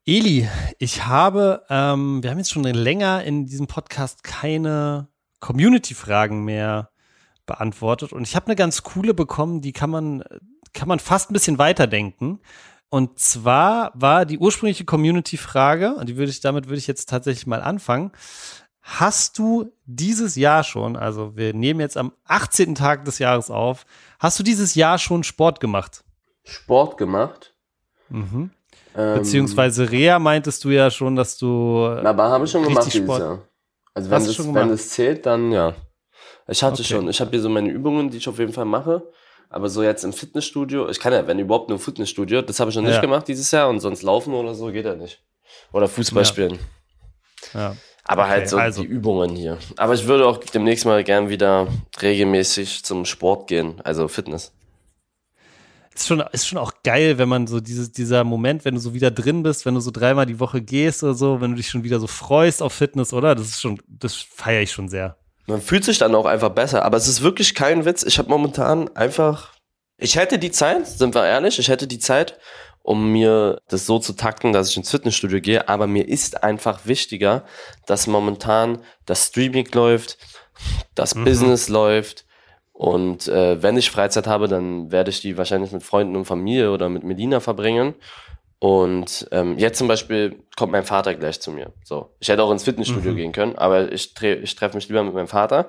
Eli, 0.06 0.48
ich 0.78 1.06
habe, 1.06 1.62
ähm, 1.68 2.22
wir 2.22 2.30
haben 2.30 2.38
jetzt 2.38 2.50
schon 2.50 2.64
länger 2.64 3.22
in 3.22 3.46
diesem 3.46 3.66
Podcast 3.66 4.24
keine 4.24 5.08
Community-Fragen 5.40 6.44
mehr 6.44 6.90
beantwortet. 7.46 8.12
Und 8.12 8.22
ich 8.22 8.36
habe 8.36 8.46
eine 8.46 8.56
ganz 8.56 8.82
coole 8.82 9.14
bekommen, 9.14 9.60
die 9.60 9.72
kann 9.72 9.90
man, 9.90 10.24
kann 10.72 10.88
man 10.88 10.98
fast 10.98 11.30
ein 11.30 11.34
bisschen 11.34 11.58
weiterdenken. 11.58 12.40
Und 12.90 13.18
zwar 13.18 13.90
war 13.94 14.24
die 14.24 14.38
ursprüngliche 14.38 14.84
Community-Frage, 14.84 15.94
und 15.94 16.08
die 16.08 16.16
würde 16.16 16.30
ich, 16.30 16.40
damit 16.40 16.66
würde 16.66 16.78
ich 16.78 16.86
jetzt 16.86 17.08
tatsächlich 17.08 17.46
mal 17.46 17.62
anfangen. 17.62 18.12
Hast 18.82 19.38
du 19.38 19.72
dieses 19.86 20.36
Jahr 20.36 20.62
schon, 20.62 20.94
also 20.96 21.36
wir 21.36 21.54
nehmen 21.54 21.80
jetzt 21.80 21.96
am 21.96 22.12
18. 22.26 22.74
Tag 22.74 23.04
des 23.04 23.18
Jahres 23.18 23.50
auf, 23.50 23.86
hast 24.18 24.38
du 24.38 24.42
dieses 24.42 24.74
Jahr 24.74 24.98
schon 24.98 25.24
Sport 25.24 25.58
gemacht? 25.58 26.04
Sport 26.44 26.98
gemacht? 26.98 27.54
Mhm. 28.10 28.50
Ähm, 28.94 29.18
Beziehungsweise 29.18 29.90
Rea 29.90 30.18
meintest 30.18 30.62
du 30.64 30.70
ja 30.70 30.90
schon, 30.90 31.16
dass 31.16 31.38
du. 31.38 31.84
Aber 31.84 32.28
habe 32.28 32.44
ich 32.44 32.50
schon 32.50 32.62
gemacht 32.62 32.86
dieses 32.86 33.02
Sport 33.02 33.20
Jahr. 33.20 33.38
Also 33.94 34.10
wenn 34.10 34.24
das, 34.24 34.54
wenn 34.54 34.68
das 34.68 34.88
zählt, 34.90 35.26
dann 35.26 35.50
ja. 35.50 35.74
Ich 36.48 36.62
hatte 36.62 36.80
okay. 36.80 36.84
schon, 36.84 37.08
ich 37.08 37.20
habe 37.20 37.30
hier 37.30 37.40
so 37.40 37.48
meine 37.48 37.70
Übungen, 37.70 38.10
die 38.10 38.18
ich 38.18 38.28
auf 38.28 38.38
jeden 38.38 38.52
Fall 38.52 38.66
mache. 38.66 39.02
Aber 39.48 39.68
so 39.68 39.82
jetzt 39.82 40.04
im 40.04 40.12
Fitnessstudio, 40.12 40.88
ich 40.88 40.98
kann 40.98 41.12
ja, 41.12 41.26
wenn 41.26 41.38
überhaupt 41.38 41.68
nur 41.68 41.78
Fitnessstudio, 41.78 42.42
das 42.42 42.58
habe 42.58 42.70
ich 42.70 42.76
noch 42.76 42.82
nicht 42.82 42.94
ja. 42.94 43.00
gemacht 43.00 43.28
dieses 43.28 43.50
Jahr 43.50 43.68
und 43.68 43.80
sonst 43.80 44.02
laufen 44.02 44.34
oder 44.34 44.54
so 44.54 44.66
geht 44.72 44.84
ja 44.84 44.96
nicht. 44.96 45.22
Oder 45.72 45.86
Fußball 45.86 46.24
ja. 46.24 46.28
spielen. 46.28 46.58
Ja. 47.52 47.76
Aber 48.06 48.28
halt 48.28 48.32
okay, 48.32 48.40
halt 48.40 48.50
so 48.50 48.58
also. 48.58 48.82
die 48.82 48.88
Übungen 48.88 49.36
hier. 49.36 49.58
Aber 49.76 49.94
ich 49.94 50.06
würde 50.06 50.26
auch 50.26 50.38
demnächst 50.38 50.84
mal 50.84 51.04
gern 51.04 51.28
wieder 51.28 51.68
regelmäßig 52.02 52.84
zum 52.84 53.04
Sport 53.04 53.46
gehen, 53.46 53.80
also 53.84 54.08
Fitness. 54.08 54.52
Ist 55.94 56.08
schon, 56.08 56.20
ist 56.32 56.48
schon 56.48 56.58
auch 56.58 56.72
geil, 56.82 57.18
wenn 57.18 57.28
man 57.28 57.46
so 57.46 57.60
dieses, 57.60 57.92
dieser 57.92 58.24
Moment, 58.24 58.64
wenn 58.64 58.74
du 58.74 58.80
so 58.80 58.92
wieder 58.92 59.12
drin 59.12 59.44
bist, 59.44 59.64
wenn 59.64 59.74
du 59.74 59.80
so 59.80 59.92
dreimal 59.92 60.26
die 60.26 60.40
Woche 60.40 60.60
gehst 60.60 61.04
oder 61.04 61.14
so, 61.14 61.40
wenn 61.40 61.52
du 61.52 61.56
dich 61.58 61.68
schon 61.68 61.84
wieder 61.84 62.00
so 62.00 62.08
freust 62.08 62.60
auf 62.60 62.72
Fitness, 62.72 63.12
oder? 63.12 63.36
Das 63.36 63.46
ist 63.46 63.60
schon, 63.60 63.80
das 63.86 64.16
feiere 64.16 64.62
ich 64.62 64.72
schon 64.72 64.88
sehr. 64.88 65.16
Man 65.46 65.60
fühlt 65.60 65.84
sich 65.84 65.98
dann 65.98 66.14
auch 66.14 66.26
einfach 66.26 66.50
besser. 66.50 66.84
Aber 66.84 66.96
es 66.96 67.08
ist 67.08 67.22
wirklich 67.22 67.54
kein 67.54 67.84
Witz. 67.84 68.02
Ich 68.02 68.18
habe 68.18 68.28
momentan 68.28 68.94
einfach, 68.96 69.52
ich 69.98 70.16
hätte 70.16 70.38
die 70.38 70.50
Zeit, 70.50 70.86
sind 70.86 71.14
wir 71.14 71.26
ehrlich, 71.26 71.58
ich 71.58 71.68
hätte 71.68 71.86
die 71.86 71.98
Zeit, 71.98 72.38
um 72.82 73.12
mir 73.12 73.60
das 73.68 73.86
so 73.86 73.98
zu 73.98 74.12
takten, 74.12 74.52
dass 74.52 74.70
ich 74.70 74.76
ins 74.76 74.90
Fitnessstudio 74.90 75.40
gehe. 75.40 75.68
Aber 75.68 75.86
mir 75.86 76.08
ist 76.08 76.42
einfach 76.42 76.86
wichtiger, 76.86 77.44
dass 77.86 78.06
momentan 78.06 78.78
das 79.06 79.26
Streaming 79.28 79.68
läuft, 79.72 80.18
das 80.94 81.14
mhm. 81.14 81.24
Business 81.24 81.68
läuft. 81.68 82.26
Und 82.72 83.28
äh, 83.28 83.62
wenn 83.62 83.76
ich 83.76 83.90
Freizeit 83.90 84.26
habe, 84.26 84.48
dann 84.48 84.90
werde 84.90 85.10
ich 85.10 85.20
die 85.20 85.38
wahrscheinlich 85.38 85.72
mit 85.72 85.82
Freunden 85.82 86.16
und 86.16 86.24
Familie 86.24 86.72
oder 86.72 86.88
mit 86.88 87.04
Medina 87.04 87.40
verbringen. 87.40 87.94
Und 88.64 89.28
ähm, 89.30 89.58
jetzt 89.58 89.76
zum 89.76 89.88
Beispiel 89.88 90.42
kommt 90.56 90.72
mein 90.72 90.86
Vater 90.86 91.14
gleich 91.14 91.38
zu 91.38 91.50
mir. 91.50 91.74
So, 91.84 92.14
ich 92.18 92.30
hätte 92.30 92.42
auch 92.42 92.50
ins 92.50 92.64
Fitnessstudio 92.64 93.12
mhm. 93.12 93.16
gehen 93.16 93.32
können, 93.32 93.58
aber 93.58 93.92
ich, 93.92 94.18
ich 94.22 94.54
treffe 94.54 94.76
mich 94.78 94.88
lieber 94.88 95.02
mit 95.02 95.12
meinem 95.12 95.28
Vater 95.28 95.68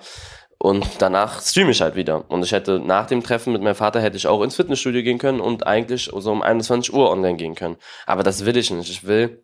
und 0.59 0.87
danach 0.99 1.41
streame 1.41 1.71
ich 1.71 1.81
halt 1.81 1.95
wieder. 1.95 2.23
Und 2.31 2.41
ich 2.45 2.53
hätte 2.53 2.79
nach 2.79 3.05
dem 3.05 3.21
Treffen 3.21 3.51
mit 3.51 3.61
meinem 3.61 3.75
Vater 3.75 3.99
hätte 3.99 4.15
ich 4.15 4.27
auch 4.27 4.41
ins 4.41 4.55
Fitnessstudio 4.55 5.03
gehen 5.03 5.17
können 5.17 5.41
und 5.41 5.67
eigentlich 5.67 6.09
so 6.15 6.31
um 6.31 6.41
21 6.41 6.93
Uhr 6.93 7.11
online 7.11 7.35
gehen 7.35 7.55
können. 7.55 7.75
Aber 8.05 8.23
das 8.23 8.45
will 8.45 8.55
ich 8.55 8.71
nicht. 8.71 8.89
Ich 8.89 9.05
will 9.05 9.43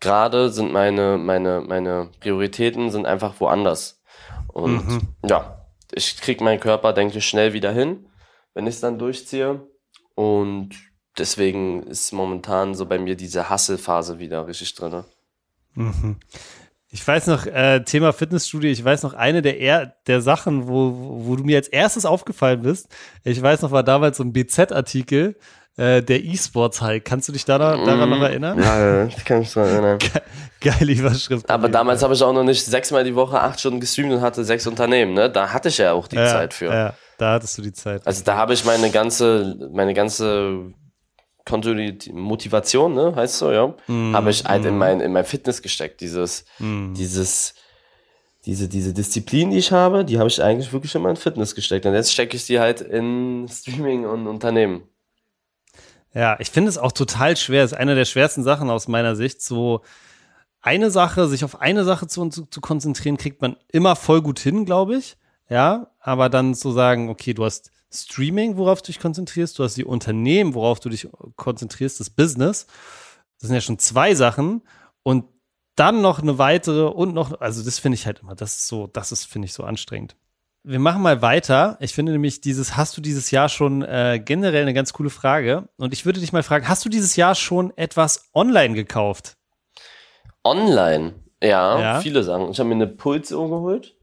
gerade 0.00 0.50
sind 0.50 0.72
meine 0.72 1.16
meine 1.16 1.60
meine 1.60 2.10
Prioritäten 2.18 2.90
sind 2.90 3.06
einfach 3.06 3.38
woanders. 3.38 4.02
Und 4.48 4.84
mhm. 4.84 5.00
ja, 5.24 5.64
ich 5.94 6.20
krieg 6.20 6.40
meinen 6.40 6.58
Körper 6.58 6.92
denke 6.92 7.18
ich 7.18 7.28
schnell 7.28 7.52
wieder 7.52 7.70
hin, 7.70 8.08
wenn 8.54 8.66
ich 8.66 8.74
es 8.74 8.80
dann 8.80 8.98
durchziehe 8.98 9.64
und 10.16 10.87
deswegen 11.18 11.82
ist 11.84 12.12
momentan 12.12 12.74
so 12.74 12.86
bei 12.86 12.98
mir 12.98 13.16
diese 13.16 13.48
Hasselphase 13.48 14.18
wieder 14.18 14.46
richtig 14.46 14.74
drin. 14.74 15.04
Mhm. 15.74 16.16
Ich 16.90 17.06
weiß 17.06 17.26
noch, 17.26 17.44
äh, 17.44 17.84
Thema 17.84 18.12
Fitnessstudio, 18.14 18.70
ich 18.70 18.82
weiß 18.82 19.02
noch, 19.02 19.12
eine 19.12 19.42
der, 19.42 19.60
er 19.60 19.94
der 20.06 20.22
Sachen, 20.22 20.68
wo, 20.68 21.24
wo 21.26 21.36
du 21.36 21.44
mir 21.44 21.58
als 21.58 21.68
erstes 21.68 22.06
aufgefallen 22.06 22.62
bist, 22.62 22.88
ich 23.24 23.42
weiß 23.42 23.60
noch, 23.60 23.72
war 23.72 23.82
damals 23.82 24.16
so 24.16 24.24
ein 24.24 24.32
BZ-Artikel, 24.32 25.36
äh, 25.76 26.02
der 26.02 26.24
E-Sports 26.24 26.80
halt. 26.80 27.04
Kannst 27.04 27.28
du 27.28 27.32
dich 27.32 27.44
daran, 27.44 27.84
daran 27.84 28.10
noch 28.10 28.16
mhm. 28.16 28.24
erinnern? 28.24 28.58
Ja, 28.58 29.04
ich 29.04 29.24
kann 29.24 29.40
mich 29.40 29.52
daran 29.52 29.70
erinnern. 29.70 29.98
Ge 30.60 30.72
geile 30.72 30.92
Überschrift. 30.92 31.48
Aber 31.48 31.68
damals 31.68 32.02
habe 32.02 32.14
ich 32.14 32.22
auch 32.22 32.32
noch 32.32 32.42
nicht 32.42 32.64
sechsmal 32.64 33.04
die 33.04 33.14
Woche 33.14 33.40
acht 33.40 33.60
Stunden 33.60 33.78
gestreamt 33.78 34.12
und 34.12 34.20
hatte 34.20 34.44
sechs 34.44 34.66
Unternehmen, 34.66 35.14
ne? 35.14 35.30
Da 35.30 35.52
hatte 35.52 35.68
ich 35.68 35.78
ja 35.78 35.92
auch 35.92 36.08
die 36.08 36.16
ja, 36.16 36.26
Zeit 36.26 36.52
für. 36.52 36.72
Ja, 36.72 36.94
da 37.16 37.34
hattest 37.34 37.56
du 37.58 37.62
die 37.62 37.72
Zeit. 37.72 38.04
Also 38.06 38.24
da 38.24 38.36
habe 38.36 38.54
ich 38.54 38.64
meine 38.64 38.90
ganze, 38.90 39.56
meine 39.72 39.94
ganze 39.94 40.72
Kontinuität, 41.48 42.12
Motivation, 42.12 42.94
ne, 42.94 43.14
heißt 43.16 43.38
so, 43.38 43.50
ja, 43.50 43.74
mm, 43.86 44.14
habe 44.14 44.30
ich 44.30 44.44
halt 44.44 44.64
mm. 44.64 44.66
in 44.66 44.78
mein 44.78 45.00
in 45.00 45.12
mein 45.12 45.24
Fitness 45.24 45.62
gesteckt. 45.62 46.00
Dieses, 46.00 46.44
mm. 46.58 46.94
dieses, 46.94 47.54
diese 48.46 48.68
diese 48.68 48.92
Disziplin, 48.92 49.50
die 49.50 49.58
ich 49.58 49.72
habe, 49.72 50.04
die 50.04 50.18
habe 50.18 50.28
ich 50.28 50.42
eigentlich 50.42 50.72
wirklich 50.72 50.94
in 50.94 51.02
mein 51.02 51.16
Fitness 51.16 51.54
gesteckt. 51.54 51.86
Und 51.86 51.94
jetzt 51.94 52.12
stecke 52.12 52.36
ich 52.36 52.46
die 52.46 52.60
halt 52.60 52.80
in 52.80 53.48
Streaming 53.50 54.04
und 54.04 54.26
Unternehmen. 54.26 54.82
Ja, 56.14 56.36
ich 56.40 56.50
finde 56.50 56.68
es 56.68 56.78
auch 56.78 56.92
total 56.92 57.36
schwer. 57.36 57.64
Es 57.64 57.72
ist 57.72 57.78
eine 57.78 57.94
der 57.94 58.04
schwersten 58.04 58.42
Sachen 58.42 58.70
aus 58.70 58.88
meiner 58.88 59.16
Sicht. 59.16 59.42
So 59.42 59.82
eine 60.60 60.90
Sache, 60.90 61.28
sich 61.28 61.44
auf 61.44 61.60
eine 61.60 61.84
Sache 61.84 62.06
zu, 62.06 62.28
zu, 62.28 62.46
zu 62.46 62.60
konzentrieren, 62.60 63.16
kriegt 63.16 63.40
man 63.40 63.56
immer 63.70 63.96
voll 63.96 64.22
gut 64.22 64.38
hin, 64.38 64.64
glaube 64.64 64.96
ich. 64.96 65.16
Ja, 65.48 65.92
aber 66.00 66.28
dann 66.28 66.54
zu 66.54 66.72
sagen, 66.72 67.08
okay, 67.08 67.32
du 67.32 67.44
hast 67.44 67.70
Streaming, 67.92 68.56
worauf 68.56 68.82
du 68.82 68.86
dich 68.86 69.00
konzentrierst, 69.00 69.58
du 69.58 69.64
hast 69.64 69.76
die 69.76 69.84
Unternehmen, 69.84 70.54
worauf 70.54 70.80
du 70.80 70.88
dich 70.88 71.08
konzentrierst, 71.36 72.00
das 72.00 72.10
Business. 72.10 72.66
Das 73.40 73.48
sind 73.48 73.54
ja 73.54 73.60
schon 73.60 73.78
zwei 73.78 74.14
Sachen 74.14 74.62
und 75.02 75.24
dann 75.76 76.02
noch 76.02 76.20
eine 76.20 76.38
weitere 76.38 76.86
und 76.86 77.14
noch, 77.14 77.40
also 77.40 77.62
das 77.62 77.78
finde 77.78 77.94
ich 77.94 78.06
halt 78.06 78.20
immer, 78.20 78.34
das 78.34 78.56
ist 78.56 78.68
so, 78.68 78.88
das 78.88 79.12
ist, 79.12 79.26
finde 79.26 79.46
ich, 79.46 79.52
so 79.52 79.62
anstrengend. 79.62 80.16
Wir 80.64 80.80
machen 80.80 81.02
mal 81.02 81.22
weiter. 81.22 81.78
Ich 81.80 81.94
finde 81.94 82.12
nämlich 82.12 82.40
dieses, 82.40 82.76
hast 82.76 82.96
du 82.96 83.00
dieses 83.00 83.30
Jahr 83.30 83.48
schon 83.48 83.82
äh, 83.82 84.20
generell 84.22 84.62
eine 84.62 84.74
ganz 84.74 84.92
coole 84.92 85.08
Frage? 85.08 85.68
Und 85.76 85.94
ich 85.94 86.04
würde 86.04 86.20
dich 86.20 86.32
mal 86.32 86.42
fragen, 86.42 86.68
hast 86.68 86.84
du 86.84 86.88
dieses 86.88 87.16
Jahr 87.16 87.34
schon 87.36 87.74
etwas 87.76 88.28
online 88.34 88.74
gekauft? 88.74 89.36
Online? 90.44 91.14
Ja, 91.42 91.80
ja. 91.80 92.00
viele 92.00 92.24
sagen. 92.24 92.50
Ich 92.50 92.58
habe 92.58 92.68
mir 92.68 92.74
eine 92.74 92.88
Pulsuhr 92.88 93.48
geholt. 93.48 93.96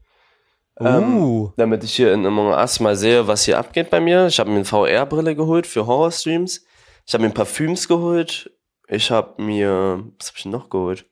Ähm, 0.78 1.16
uh. 1.16 1.52
damit 1.56 1.84
ich 1.84 1.94
hier 1.96 2.12
in 2.12 2.26
Among 2.26 2.52
Us 2.52 2.80
mal 2.80 2.96
sehe, 2.96 3.26
was 3.26 3.44
hier 3.44 3.58
abgeht 3.58 3.88
bei 3.88 4.00
mir. 4.00 4.26
Ich 4.26 4.38
habe 4.38 4.50
mir 4.50 4.56
eine 4.56 4.64
VR-Brille 4.64 5.34
geholt 5.34 5.66
für 5.66 5.86
Horror-Streams. 5.86 6.64
Ich 7.06 7.14
habe 7.14 7.24
mir 7.24 7.30
Parfüms 7.30 7.88
geholt. 7.88 8.50
Ich 8.88 9.10
habe 9.10 9.42
mir, 9.42 10.04
was 10.18 10.28
habe 10.28 10.38
ich 10.38 10.44
noch 10.44 10.68
geholt? 10.68 11.06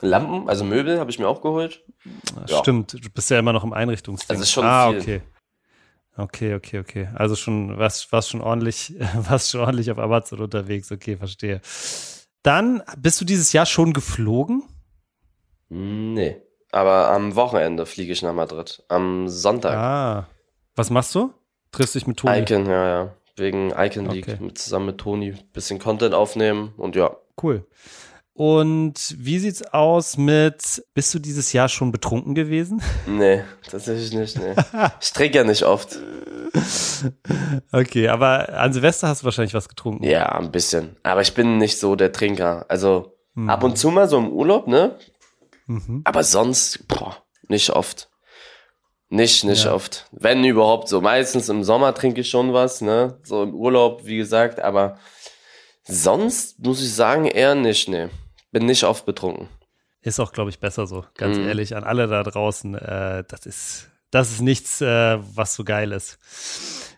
Lampen, 0.00 0.48
also 0.48 0.64
Möbel 0.64 0.98
habe 0.98 1.10
ich 1.10 1.18
mir 1.18 1.28
auch 1.28 1.42
geholt. 1.42 1.82
Ja. 2.48 2.58
Stimmt, 2.58 2.92
du 2.92 3.10
bist 3.10 3.30
ja 3.30 3.38
immer 3.38 3.52
noch 3.52 3.64
im 3.64 3.72
Einrichtungsding. 3.72 4.36
Also 4.36 4.46
schon 4.50 4.64
ah, 4.64 4.90
viel. 4.90 5.00
okay. 5.00 5.22
Okay, 6.16 6.54
okay, 6.54 6.78
okay. 6.78 7.08
Also 7.14 7.34
schon, 7.34 7.76
was, 7.78 8.12
was 8.12 8.28
schon 8.28 8.40
ordentlich, 8.40 8.94
was 9.16 9.50
schon 9.50 9.60
ordentlich 9.60 9.90
auf 9.90 9.98
Amazon 9.98 10.40
unterwegs. 10.40 10.92
Okay, 10.92 11.16
verstehe. 11.16 11.60
Dann 12.42 12.82
bist 12.98 13.20
du 13.20 13.24
dieses 13.24 13.52
Jahr 13.52 13.66
schon 13.66 13.92
geflogen? 13.92 14.64
Nee. 15.68 16.42
Aber 16.74 17.12
am 17.12 17.36
Wochenende 17.36 17.86
fliege 17.86 18.12
ich 18.12 18.22
nach 18.22 18.32
Madrid. 18.32 18.82
Am 18.88 19.28
Sonntag. 19.28 19.76
Ah. 19.76 20.26
Was 20.74 20.90
machst 20.90 21.14
du? 21.14 21.32
Triffst 21.70 21.94
dich 21.94 22.08
mit 22.08 22.16
Toni? 22.16 22.40
Icon, 22.40 22.66
ja, 22.66 22.88
ja. 22.88 23.14
Wegen 23.36 23.70
Icon 23.70 24.10
League. 24.10 24.26
Okay. 24.26 24.38
Mit, 24.40 24.58
zusammen 24.58 24.86
mit 24.86 24.98
Toni. 24.98 25.36
Bisschen 25.52 25.78
Content 25.78 26.14
aufnehmen 26.14 26.74
und 26.76 26.96
ja. 26.96 27.16
Cool. 27.40 27.64
Und 28.32 29.14
wie 29.16 29.38
sieht's 29.38 29.62
aus 29.72 30.16
mit, 30.16 30.82
bist 30.94 31.14
du 31.14 31.20
dieses 31.20 31.52
Jahr 31.52 31.68
schon 31.68 31.92
betrunken 31.92 32.34
gewesen? 32.34 32.82
Nee, 33.06 33.44
tatsächlich 33.70 34.12
nicht, 34.12 34.36
nee. 34.40 34.54
ich 35.00 35.12
trinke 35.12 35.38
ja 35.38 35.44
nicht 35.44 35.62
oft. 35.62 35.96
Okay, 37.72 38.08
aber 38.08 38.48
an 38.48 38.72
Silvester 38.72 39.08
hast 39.08 39.22
du 39.22 39.24
wahrscheinlich 39.26 39.54
was 39.54 39.68
getrunken. 39.68 40.04
Ja, 40.04 40.26
ein 40.38 40.50
bisschen. 40.50 40.96
Aber 41.02 41.20
ich 41.20 41.34
bin 41.34 41.58
nicht 41.58 41.78
so 41.78 41.96
der 41.96 42.12
Trinker. 42.12 42.64
Also 42.68 43.14
hm. 43.34 43.50
ab 43.50 43.62
und 43.64 43.76
zu 43.76 43.90
mal 43.90 44.08
so 44.08 44.18
im 44.18 44.30
Urlaub, 44.30 44.68
ne? 44.68 44.96
Mhm. 45.66 46.02
Aber 46.04 46.22
sonst, 46.24 46.86
boah, 46.88 47.16
nicht 47.48 47.70
oft. 47.70 48.10
Nicht, 49.08 49.44
nicht 49.44 49.64
ja. 49.64 49.74
oft. 49.74 50.08
Wenn 50.12 50.44
überhaupt 50.44 50.88
so. 50.88 51.00
Meistens 51.00 51.48
im 51.48 51.62
Sommer 51.62 51.94
trinke 51.94 52.22
ich 52.22 52.30
schon 52.30 52.52
was, 52.52 52.80
ne? 52.80 53.18
So 53.22 53.42
im 53.42 53.54
Urlaub, 53.54 54.06
wie 54.06 54.16
gesagt, 54.16 54.60
aber 54.60 54.98
sonst 55.84 56.58
muss 56.64 56.82
ich 56.82 56.92
sagen, 56.92 57.26
eher 57.26 57.54
nicht, 57.54 57.88
ne. 57.88 58.10
Bin 58.50 58.66
nicht 58.66 58.84
oft 58.84 59.06
betrunken. 59.06 59.48
Ist 60.00 60.20
auch, 60.20 60.32
glaube 60.32 60.50
ich, 60.50 60.58
besser 60.58 60.86
so. 60.86 61.04
Ganz 61.16 61.38
mhm. 61.38 61.46
ehrlich, 61.46 61.76
an 61.76 61.84
alle 61.84 62.08
da 62.08 62.22
draußen, 62.22 62.74
äh, 62.74 63.24
das 63.28 63.46
ist, 63.46 63.90
das 64.10 64.30
ist 64.30 64.40
nichts, 64.40 64.80
äh, 64.80 65.18
was 65.34 65.54
so 65.54 65.64
geil 65.64 65.92
ist. 65.92 66.18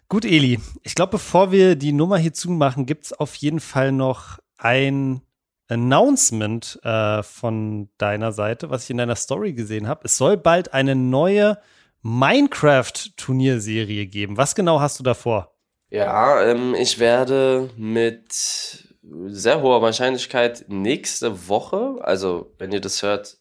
Gut, 0.08 0.24
Eli, 0.24 0.60
ich 0.82 0.94
glaube, 0.94 1.12
bevor 1.12 1.50
wir 1.50 1.76
die 1.76 1.92
Nummer 1.92 2.16
hier 2.18 2.32
zumachen, 2.32 2.86
gibt 2.86 3.06
es 3.06 3.12
auf 3.12 3.34
jeden 3.34 3.60
Fall 3.60 3.92
noch 3.92 4.38
ein 4.56 5.22
Announcement 5.68 6.78
äh, 6.82 7.22
von 7.22 7.88
deiner 7.98 8.32
Seite, 8.32 8.70
was 8.70 8.84
ich 8.84 8.90
in 8.90 8.98
deiner 8.98 9.16
Story 9.16 9.52
gesehen 9.52 9.88
habe. 9.88 10.02
Es 10.04 10.16
soll 10.16 10.36
bald 10.36 10.74
eine 10.74 10.94
neue 10.94 11.58
Minecraft-Turnierserie 12.02 14.06
geben. 14.06 14.36
Was 14.36 14.54
genau 14.54 14.80
hast 14.80 14.98
du 14.98 15.02
davor? 15.02 15.52
Ja, 15.90 16.42
ähm, 16.42 16.74
ich 16.74 16.98
werde 16.98 17.70
mit 17.76 18.86
sehr 19.26 19.62
hoher 19.62 19.82
Wahrscheinlichkeit 19.82 20.64
nächste 20.68 21.48
Woche, 21.48 21.96
also 22.00 22.52
wenn 22.58 22.72
ihr 22.72 22.80
das 22.80 23.02
hört, 23.02 23.38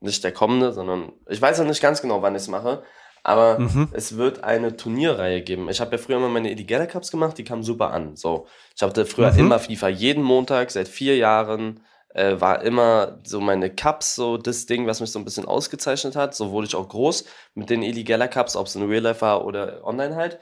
nicht 0.00 0.24
der 0.24 0.32
kommende, 0.32 0.72
sondern 0.72 1.12
ich 1.28 1.40
weiß 1.40 1.58
noch 1.58 1.66
nicht 1.66 1.82
ganz 1.82 2.02
genau, 2.02 2.22
wann 2.22 2.34
ich 2.34 2.42
es 2.42 2.48
mache, 2.48 2.82
aber 3.22 3.58
mhm. 3.58 3.88
es 3.92 4.16
wird 4.16 4.42
eine 4.42 4.76
Turnierreihe 4.76 5.42
geben. 5.42 5.68
Ich 5.68 5.80
habe 5.80 5.92
ja 5.92 5.98
früher 5.98 6.16
immer 6.16 6.28
meine 6.28 6.50
Eligella 6.50 6.86
Cups 6.86 7.10
gemacht, 7.10 7.38
die 7.38 7.44
kamen 7.44 7.62
super 7.62 7.90
an. 7.92 8.16
So, 8.16 8.46
ich 8.74 8.82
hatte 8.82 9.06
früher 9.06 9.32
mhm. 9.32 9.38
immer 9.38 9.58
FIFA 9.58 9.88
jeden 9.88 10.24
Montag 10.24 10.70
seit 10.70 10.88
vier 10.88 11.16
Jahren. 11.16 11.80
Äh, 12.14 12.40
war 12.40 12.62
immer 12.62 13.20
so 13.24 13.40
meine 13.40 13.74
Cups, 13.74 14.14
so 14.14 14.36
das 14.36 14.66
Ding, 14.66 14.86
was 14.86 15.00
mich 15.00 15.10
so 15.10 15.18
ein 15.18 15.24
bisschen 15.24 15.46
ausgezeichnet 15.46 16.14
hat. 16.14 16.34
So 16.34 16.50
wurde 16.50 16.66
ich 16.66 16.74
auch 16.74 16.88
groß 16.88 17.24
mit 17.54 17.70
den 17.70 17.82
Eligella 17.82 18.28
Cups, 18.28 18.54
ob 18.54 18.66
es 18.66 18.76
in 18.76 18.82
Real 18.82 19.02
Life 19.02 19.22
war 19.22 19.46
oder 19.46 19.82
online 19.84 20.14
halt. 20.14 20.38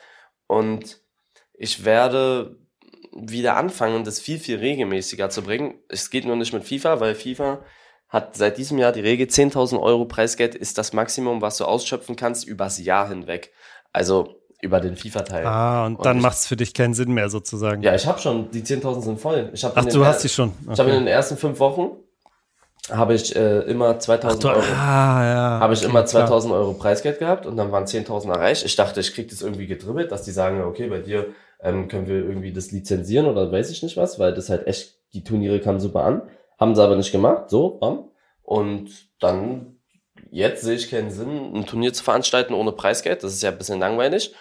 Und 0.48 1.00
ich 1.54 1.84
werde 1.84 2.58
wieder 3.12 3.56
anfangen, 3.56 4.04
das 4.04 4.18
viel, 4.18 4.38
viel 4.38 4.58
regelmäßiger 4.58 5.30
zu 5.30 5.42
bringen. 5.42 5.80
Es 5.88 6.10
geht 6.10 6.24
nur 6.24 6.36
nicht 6.36 6.52
mit 6.52 6.64
FIFA, 6.64 6.98
weil 7.00 7.14
FIFA 7.14 7.64
hat 8.10 8.36
seit 8.36 8.58
diesem 8.58 8.76
Jahr 8.78 8.92
die 8.92 9.00
Regel 9.00 9.26
10.000 9.26 9.80
Euro 9.80 10.04
Preisgeld 10.04 10.54
ist 10.54 10.78
das 10.78 10.92
Maximum, 10.92 11.40
was 11.40 11.56
du 11.56 11.64
ausschöpfen 11.64 12.16
kannst 12.16 12.46
übers 12.46 12.78
Jahr 12.78 13.08
hinweg. 13.08 13.52
Also 13.92 14.40
über 14.60 14.80
den 14.80 14.96
FIFA-Teil. 14.96 15.46
Ah, 15.46 15.86
und, 15.86 15.96
und 15.96 16.04
dann 16.04 16.20
macht 16.20 16.36
es 16.36 16.46
für 16.46 16.56
dich 16.56 16.74
keinen 16.74 16.92
Sinn 16.92 17.12
mehr 17.12 17.30
sozusagen. 17.30 17.82
Ja, 17.82 17.94
ich 17.94 18.06
habe 18.06 18.18
schon, 18.18 18.50
die 18.50 18.62
10.000 18.62 19.02
sind 19.02 19.20
voll. 19.20 19.50
Ich 19.54 19.64
Ach, 19.64 19.84
du 19.84 20.04
hast 20.04 20.22
die 20.22 20.28
schon. 20.28 20.48
Okay. 20.64 20.72
Ich 20.74 20.80
habe 20.80 20.90
in 20.90 20.96
den 20.96 21.06
ersten 21.06 21.36
fünf 21.36 21.60
Wochen 21.60 21.92
habe 22.90 23.14
ich 23.14 23.34
äh, 23.36 23.61
immer 23.61 23.98
2000 23.98 24.44
Ach, 24.44 24.48
du, 24.52 24.56
Euro. 24.56 24.72
Ah, 24.74 25.24
ja. 25.24 25.61
Habe 25.61 25.74
ich 25.74 25.80
okay, 25.80 25.90
immer 25.90 26.04
2000 26.04 26.50
klar. 26.50 26.61
Euro 26.61 26.72
Preisgeld 26.74 27.18
gehabt 27.18 27.46
und 27.46 27.56
dann 27.56 27.70
waren 27.72 27.84
10.000 27.84 28.28
erreicht. 28.30 28.64
Ich 28.64 28.76
dachte, 28.76 29.00
ich 29.00 29.14
krieg 29.14 29.28
das 29.28 29.42
irgendwie 29.42 29.66
gedribbelt, 29.66 30.11
dass 30.11 30.24
die 30.24 30.32
sagen, 30.32 30.62
okay, 30.62 30.88
bei 30.88 30.98
dir 30.98 31.26
ähm, 31.62 31.88
können 31.88 32.06
wir 32.06 32.16
irgendwie 32.16 32.52
das 32.52 32.72
lizenzieren 32.72 33.26
oder 33.26 33.50
weiß 33.50 33.70
ich 33.70 33.82
nicht 33.82 33.96
was, 33.96 34.18
weil 34.18 34.34
das 34.34 34.50
halt 34.50 34.66
echt, 34.66 34.96
die 35.12 35.24
Turniere 35.24 35.61
kamen 35.61 35.80
super 35.80 36.04
an. 36.04 36.22
Haben 36.61 36.74
sie 36.74 36.82
aber 36.82 36.96
nicht 36.96 37.11
gemacht, 37.11 37.48
so, 37.48 37.70
bam. 37.70 38.11
Und 38.42 38.90
dann 39.18 39.80
jetzt 40.30 40.62
sehe 40.62 40.74
ich 40.74 40.90
keinen 40.90 41.11
Sinn, 41.11 41.54
ein 41.54 41.66
Turnier 41.66 41.92
zu 41.92 42.04
veranstalten 42.04 42.54
ohne 42.54 42.72
Preisgeld. 42.72 43.22
Das 43.24 43.32
ist 43.32 43.42
ja 43.42 43.50
ein 43.50 43.58
bisschen 43.58 43.80
langweilig. 43.80 44.34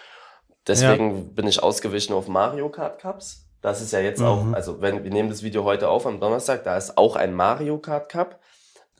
Deswegen 0.66 1.16
ja. 1.16 1.24
bin 1.34 1.46
ich 1.46 1.62
ausgewichen 1.62 2.12
auf 2.12 2.28
Mario 2.28 2.68
Kart 2.68 3.00
Cups. 3.00 3.46
Das 3.62 3.80
ist 3.80 3.92
ja 3.92 4.00
jetzt 4.00 4.20
mhm. 4.20 4.26
auch, 4.26 4.52
also 4.52 4.80
wenn 4.80 5.04
wir 5.04 5.10
nehmen 5.10 5.28
das 5.28 5.42
Video 5.42 5.64
heute 5.64 5.88
auf 5.88 6.06
am 6.06 6.20
Donnerstag, 6.20 6.64
da 6.64 6.76
ist 6.76 6.96
auch 6.96 7.16
ein 7.16 7.34
Mario 7.34 7.78
Kart 7.78 8.08
Cup. 8.10 8.38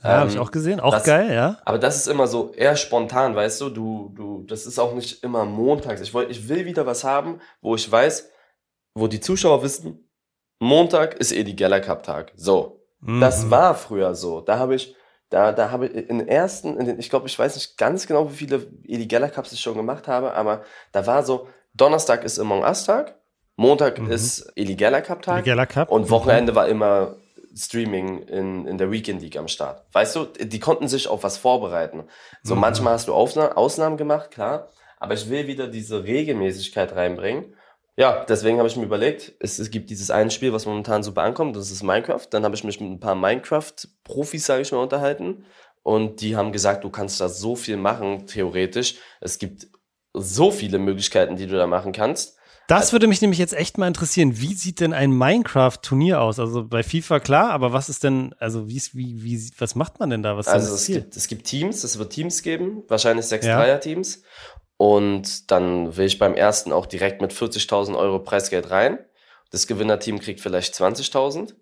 Ja, 0.03 0.15
ähm, 0.15 0.21
habe 0.21 0.31
ich 0.31 0.39
auch 0.39 0.51
gesehen, 0.51 0.81
auch 0.81 0.93
das, 0.93 1.05
geil, 1.05 1.33
ja. 1.33 1.59
Aber 1.65 1.79
das 1.79 1.97
ist 1.97 2.09
immer 2.09 2.27
so 2.27 2.53
eher 2.53 2.77
spontan, 2.77 3.37
weißt 3.37 3.61
du, 3.61 3.69
du, 3.69 4.13
du, 4.17 4.45
das 4.45 4.67
ist 4.67 4.79
auch 4.79 4.95
nicht 4.95 5.23
immer 5.23 5.45
montags. 5.45 6.01
Ich 6.01 6.15
ich 6.15 6.49
will 6.49 6.65
wieder 6.65 6.87
was 6.87 7.05
haben, 7.05 7.41
wo 7.61 7.75
ich 7.75 7.91
weiß, 7.91 8.31
wo 8.95 9.07
die 9.07 9.21
Zuschauer 9.21 9.63
wissen, 9.63 10.09
Montag 10.59 11.15
ist 11.15 11.33
eh 11.33 11.45
die 11.45 11.57
Geller 11.57 11.81
Cup 11.81 12.03
Tag. 12.03 12.33
So. 12.37 12.80
Mhm. 13.01 13.21
Das 13.21 13.51
war 13.51 13.75
früher 13.75 14.15
so. 14.15 14.41
Da 14.41 14.59
habe 14.59 14.75
ich, 14.75 14.95
da, 15.29 15.53
da 15.53 15.71
habe 15.71 15.87
ich 15.87 16.09
in 16.09 16.19
den 16.19 16.29
ersten, 16.29 16.77
in 16.77 16.87
den, 16.87 16.99
ich 16.99 17.11
glaube, 17.11 17.27
ich 17.27 17.39
weiß 17.39 17.55
nicht 17.55 17.77
ganz 17.77 18.07
genau, 18.07 18.31
wie 18.31 18.37
viele 18.37 18.67
Edi 18.85 19.07
Geller 19.07 19.29
Cups 19.29 19.53
ich 19.53 19.61
schon 19.61 19.77
gemacht 19.77 20.09
habe, 20.09 20.35
aber 20.35 20.63
da 20.93 21.07
war 21.07 21.23
so, 21.23 21.49
Donnerstag 21.75 22.25
ist 22.25 22.39
Among 22.39 22.63
Us 22.63 22.85
Tag, 22.85 23.17
Montag 23.57 23.99
mhm. 23.99 24.11
ist 24.11 24.53
Geller 24.57 25.03
Cup 25.03 25.23
Tag 25.23 25.45
Cup. 25.69 25.91
und 25.91 26.11
Wochenende 26.11 26.53
mhm. 26.53 26.57
war 26.57 26.69
immer 26.69 27.17
Streaming 27.55 28.23
in, 28.23 28.67
in 28.67 28.79
der 28.79 28.91
Weekend 28.91 29.23
League 29.23 29.37
am 29.37 29.49
Start. 29.49 29.85
Weißt 29.93 30.17
du, 30.17 30.25
die 30.25 30.61
konnten 30.61 30.89
sich 30.89 31.09
auf 31.09 31.25
was 31.25 31.37
vorbereiten. 31.37 32.05
So 32.43 32.55
mhm. 32.55 32.61
manchmal 32.61 32.95
hast 32.95 33.09
du 33.09 33.15
Ausnahmen 33.15 33.97
gemacht, 33.97 34.31
klar, 34.31 34.69
aber 34.99 35.15
ich 35.15 35.29
will 35.29 35.47
wieder 35.47 35.67
diese 35.67 36.05
Regelmäßigkeit 36.05 36.95
reinbringen. 36.95 37.55
Ja, 38.01 38.25
deswegen 38.27 38.57
habe 38.57 38.67
ich 38.67 38.77
mir 38.77 38.87
überlegt, 38.87 39.35
es, 39.41 39.59
es 39.59 39.71
gibt 39.71 39.91
dieses 39.91 40.11
eine 40.11 40.31
Spiel, 40.31 40.55
was 40.55 40.65
momentan 40.65 41.03
super 41.03 41.21
ankommt, 41.21 41.55
das 41.55 41.71
ist 41.71 41.83
Minecraft. 41.83 42.27
Dann 42.31 42.45
habe 42.45 42.55
ich 42.55 42.65
mich 42.65 42.81
mit 42.81 42.91
ein 42.91 42.99
paar 42.99 43.15
Minecraft-Profis, 43.15 44.47
sage 44.47 44.63
ich 44.63 44.73
mal, 44.73 44.79
unterhalten. 44.79 45.45
Und 45.83 46.23
die 46.23 46.35
haben 46.35 46.51
gesagt, 46.51 46.83
du 46.83 46.89
kannst 46.89 47.21
da 47.21 47.29
so 47.29 47.57
viel 47.57 47.77
machen, 47.77 48.27
theoretisch. 48.27 48.95
Es 49.21 49.39
gibt 49.39 49.67
so 50.15 50.51
viele 50.51 50.79
Möglichkeiten, 50.79 51.37
die 51.37 51.47
du 51.47 51.57
da 51.57 51.67
machen 51.67 51.93
kannst. 51.93 52.39
Das 52.69 52.81
also 52.81 52.93
würde 52.93 53.07
mich 53.07 53.21
nämlich 53.21 53.39
jetzt 53.39 53.53
echt 53.53 53.77
mal 53.77 53.87
interessieren. 53.89 54.41
Wie 54.41 54.55
sieht 54.55 54.81
denn 54.81 54.95
ein 54.95 55.13
Minecraft-Turnier 55.13 56.23
aus? 56.23 56.41
Also 56.41 56.65
bei 56.65 56.83
FIFA 56.83 57.21
klar, 57.21 57.51
aber 57.51 57.75
was 57.75 57.91
ist 57.91 58.03
denn, 58.03 58.35
also 58.39 58.67
wie, 58.67 58.81
wie, 58.95 59.23
wie 59.23 59.51
was 59.59 59.75
macht 59.75 60.01
man 60.01 60.09
denn 60.09 60.23
da? 60.23 60.39
Was 60.39 60.49
also 60.49 60.75
es 60.75 60.87
gibt, 60.87 61.17
es 61.19 61.29
gibt 61.29 61.45
Teams, 61.45 61.85
es 61.85 61.99
wird 61.99 62.13
Teams 62.15 62.43
geben, 62.43 62.83
wahrscheinlich 62.89 63.27
sechs 63.27 63.45
ja. 63.45 63.59
Dreier-Teams. 63.59 64.23
Und 64.81 65.51
dann 65.51 65.99
will 65.99 66.07
ich 66.07 66.19
beim 66.19 66.33
ersten 66.33 66.73
auch 66.73 66.87
direkt 66.87 67.21
mit 67.21 67.35
40.000 67.35 67.99
Euro 67.99 68.19
Preisgeld 68.19 68.71
rein. 68.71 68.99
Das 69.51 69.67
Gewinnerteam 69.67 70.19
kriegt 70.21 70.41
vielleicht 70.41 70.73
20.000 70.73 71.53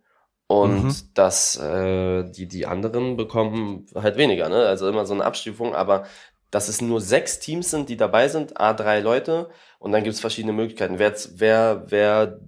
und 0.47 0.85
mhm. 0.85 0.95
das 1.15 1.57
äh, 1.57 2.23
die 2.31 2.47
die 2.47 2.67
anderen 2.67 3.17
bekommen 3.17 3.87
halt 3.97 4.19
weniger, 4.19 4.49
ne? 4.49 4.67
Also 4.67 4.89
immer 4.89 5.05
so 5.05 5.15
eine 5.15 5.25
Abstufung, 5.25 5.75
aber 5.75 6.05
dass 6.53 6.69
es 6.69 6.81
nur 6.81 7.01
sechs 7.01 7.41
Teams 7.41 7.73
sind, 7.73 7.89
die 7.89 7.97
dabei 7.97 8.29
sind, 8.29 8.61
a 8.61 8.73
drei 8.73 9.01
Leute 9.01 9.51
und 9.81 9.91
dann 9.91 10.05
gibt 10.05 10.15
es 10.15 10.21
verschiedene 10.21 10.53
Möglichkeiten. 10.53 11.01
Wer, 11.01 11.17
wer, 11.35 11.87
wer 11.89 12.39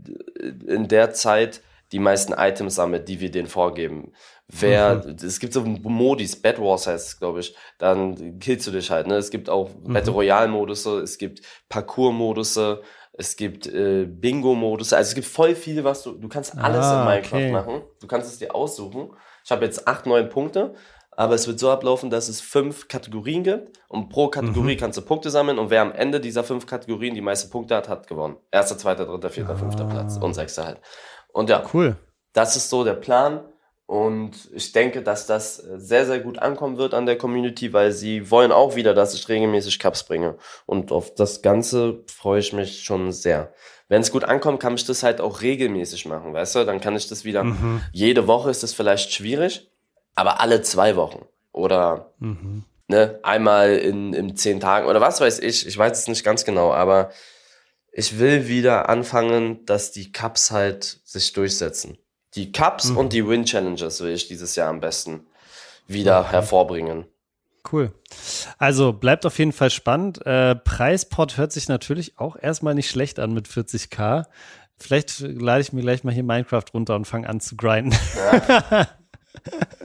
in 0.68 0.86
der 0.86 1.12
Zeit 1.12 1.62
die 1.90 1.98
meisten 1.98 2.32
Items 2.32 2.76
sammelt, 2.76 3.08
die 3.08 3.18
wir 3.18 3.32
denen 3.32 3.48
vorgeben. 3.48 4.12
Wer, 4.59 5.03
mhm. 5.07 5.16
es 5.22 5.38
gibt 5.38 5.53
so 5.53 5.62
Modis, 5.62 6.40
Bad 6.40 6.61
Wars 6.61 6.86
heißt 6.86 7.09
es, 7.09 7.18
glaube 7.18 7.40
ich, 7.40 7.55
dann 7.78 8.38
killst 8.38 8.66
du 8.66 8.70
dich 8.70 8.90
halt. 8.90 9.07
Ne? 9.07 9.16
Es 9.16 9.30
gibt 9.30 9.48
auch 9.48 9.70
mhm. 9.74 9.92
Battle 9.92 10.12
Royale 10.12 10.48
Modusse, 10.48 11.01
es 11.01 11.18
gibt 11.18 11.42
Parkour 11.68 12.12
Modusse, 12.12 12.82
es 13.12 13.36
gibt 13.36 13.66
äh, 13.66 14.07
Bingo 14.07 14.55
Modusse, 14.55 14.96
also 14.96 15.09
es 15.09 15.14
gibt 15.14 15.26
voll 15.26 15.55
viel, 15.55 15.84
was 15.84 16.03
du, 16.03 16.12
du 16.12 16.28
kannst 16.28 16.57
alles 16.57 16.84
ah, 16.84 17.01
in 17.01 17.09
Minecraft 17.09 17.36
okay. 17.36 17.53
machen. 17.53 17.82
Du 18.01 18.07
kannst 18.07 18.30
es 18.30 18.38
dir 18.38 18.55
aussuchen. 18.55 19.11
Ich 19.44 19.51
habe 19.51 19.64
jetzt 19.64 19.86
acht, 19.86 20.07
neun 20.07 20.28
Punkte 20.28 20.74
aber 21.20 21.34
es 21.34 21.46
wird 21.46 21.59
so 21.59 21.70
ablaufen, 21.70 22.09
dass 22.09 22.30
es 22.30 22.40
fünf 22.40 22.88
Kategorien 22.88 23.42
gibt 23.42 23.78
und 23.88 24.09
pro 24.09 24.28
Kategorie 24.28 24.74
mhm. 24.74 24.78
kannst 24.78 24.96
du 24.96 25.03
Punkte 25.03 25.28
sammeln 25.28 25.59
und 25.59 25.68
wer 25.68 25.82
am 25.82 25.92
Ende 25.92 26.18
dieser 26.18 26.44
fünf 26.44 26.64
Kategorien 26.64 27.14
die 27.14 27.20
meisten 27.20 27.51
Punkte 27.51 27.76
hat, 27.76 27.90
hat 27.90 28.07
gewonnen. 28.07 28.36
Erster, 28.51 28.78
zweiter, 28.78 29.05
dritter, 29.05 29.28
vierter, 29.28 29.53
ah. 29.53 29.57
fünfter 29.57 29.84
Platz 29.84 30.16
und 30.16 30.32
sechster 30.32 30.64
halt. 30.64 30.80
Und 31.32 31.51
ja, 31.51 31.62
cool. 31.74 31.96
das 32.32 32.57
ist 32.57 32.70
so 32.70 32.84
der 32.84 32.94
Plan 32.94 33.44
und 33.91 34.49
ich 34.53 34.70
denke, 34.70 35.03
dass 35.03 35.26
das 35.26 35.57
sehr, 35.57 36.07
sehr 36.07 36.20
gut 36.20 36.38
ankommen 36.38 36.76
wird 36.76 36.95
an 36.95 37.07
der 37.07 37.18
Community, 37.18 37.72
weil 37.72 37.91
sie 37.91 38.30
wollen 38.30 38.53
auch 38.53 38.76
wieder, 38.76 38.95
dass 38.95 39.14
ich 39.14 39.28
regelmäßig 39.28 39.80
Cups 39.80 40.05
bringe. 40.05 40.36
Und 40.64 40.93
auf 40.93 41.12
das 41.16 41.43
Ganze 41.43 42.05
freue 42.07 42.38
ich 42.38 42.53
mich 42.53 42.84
schon 42.84 43.11
sehr. 43.11 43.53
Wenn 43.88 44.01
es 44.01 44.12
gut 44.12 44.22
ankommt, 44.22 44.61
kann 44.61 44.74
ich 44.74 44.84
das 44.84 45.03
halt 45.03 45.20
auch 45.20 45.43
regelmäßig 45.43 46.07
machen, 46.07 46.32
weißt 46.32 46.55
du? 46.55 46.64
Dann 46.64 46.80
kann 46.80 46.95
ich 46.95 47.09
das 47.09 47.24
wieder, 47.24 47.43
mhm. 47.43 47.80
jede 47.91 48.28
Woche 48.28 48.49
ist 48.49 48.62
das 48.62 48.74
vielleicht 48.74 49.12
schwierig, 49.12 49.72
aber 50.14 50.38
alle 50.38 50.62
zwei 50.62 50.95
Wochen 50.95 51.26
oder 51.51 52.14
mhm. 52.20 52.62
ne, 52.86 53.18
einmal 53.24 53.74
in, 53.74 54.12
in 54.12 54.36
zehn 54.36 54.61
Tagen 54.61 54.86
oder 54.86 55.01
was 55.01 55.20
weiß 55.20 55.41
ich. 55.41 55.66
Ich 55.66 55.76
weiß 55.76 55.99
es 55.99 56.07
nicht 56.07 56.22
ganz 56.22 56.45
genau, 56.45 56.72
aber 56.72 57.11
ich 57.91 58.20
will 58.20 58.47
wieder 58.47 58.88
anfangen, 58.88 59.66
dass 59.66 59.91
die 59.91 60.12
Cups 60.12 60.53
halt 60.53 61.01
sich 61.03 61.32
durchsetzen. 61.32 61.99
Die 62.35 62.53
Cups 62.53 62.91
mhm. 62.91 62.97
und 62.97 63.12
die 63.12 63.26
Win 63.26 63.45
Challenges 63.45 64.01
will 64.01 64.12
ich 64.12 64.28
dieses 64.28 64.57
Jahr 64.57 64.68
am 64.68 64.81
besten 64.81 65.26
wieder 65.87 66.20
okay. 66.20 66.31
hervorbringen. 66.33 67.05
Cool. 67.70 67.93
Also 68.59 68.93
bleibt 68.93 69.26
auf 69.26 69.39
jeden 69.39 69.53
Fall 69.53 69.70
spannend. 69.70 70.24
Äh, 70.24 70.55
Preispot 70.55 71.37
hört 71.37 71.53
sich 71.53 71.68
natürlich 71.68 72.18
auch 72.18 72.37
erstmal 72.41 72.74
nicht 72.74 72.89
schlecht 72.89 73.18
an 73.18 73.33
mit 73.35 73.49
40k. 73.49 74.24
Vielleicht 74.78 75.20
lade 75.20 75.61
ich 75.61 75.72
mir 75.72 75.83
gleich 75.83 76.05
mal 76.05 76.14
hier 76.14 76.22
Minecraft 76.22 76.64
runter 76.72 76.97
und 76.97 77.05
fange 77.05 77.28
an 77.28 77.41
zu 77.41 77.57
grinden. 77.57 77.95
Ja. 78.16 78.89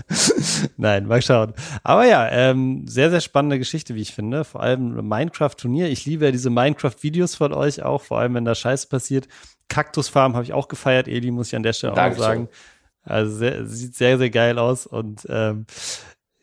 Nein, 0.78 1.08
mal 1.08 1.22
schauen. 1.22 1.54
Aber 1.84 2.06
ja, 2.06 2.30
ähm, 2.30 2.88
sehr, 2.88 3.10
sehr 3.10 3.22
spannende 3.22 3.60
Geschichte, 3.60 3.96
wie 3.96 4.02
ich 4.02 4.14
finde. 4.14 4.44
Vor 4.44 4.62
allem 4.62 5.08
Minecraft-Turnier. 5.08 5.90
Ich 5.90 6.06
liebe 6.06 6.26
ja 6.26 6.32
diese 6.32 6.50
Minecraft-Videos 6.50 7.36
von 7.36 7.54
euch 7.54 7.84
auch, 7.84 8.02
vor 8.02 8.20
allem 8.20 8.34
wenn 8.36 8.46
da 8.46 8.56
Scheiße 8.56 8.88
passiert. 8.88 9.28
Kaktusfarm 9.68 10.34
habe 10.36 10.44
ich 10.44 10.54
auch 10.54 10.68
gefeiert, 10.68 11.08
Eli, 11.08 11.32
muss 11.32 11.48
ich 11.48 11.56
an 11.56 11.64
der 11.64 11.74
Stelle 11.74 11.94
auch 11.94 11.98
Dankeschön. 11.98 12.24
sagen. 12.24 12.50
Also 13.04 13.36
sehr, 13.36 13.66
sieht 13.66 13.96
sehr, 13.96 14.18
sehr 14.18 14.30
geil 14.30 14.60
aus. 14.60 14.86
Und 14.86 15.26
ähm, 15.30 15.66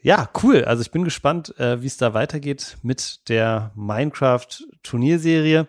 ja, 0.00 0.28
cool. 0.42 0.64
Also 0.64 0.82
ich 0.82 0.90
bin 0.90 1.04
gespannt, 1.04 1.58
äh, 1.58 1.82
wie 1.82 1.86
es 1.86 1.96
da 1.96 2.14
weitergeht 2.14 2.78
mit 2.82 3.28
der 3.28 3.72
Minecraft-Turnierserie. 3.74 5.68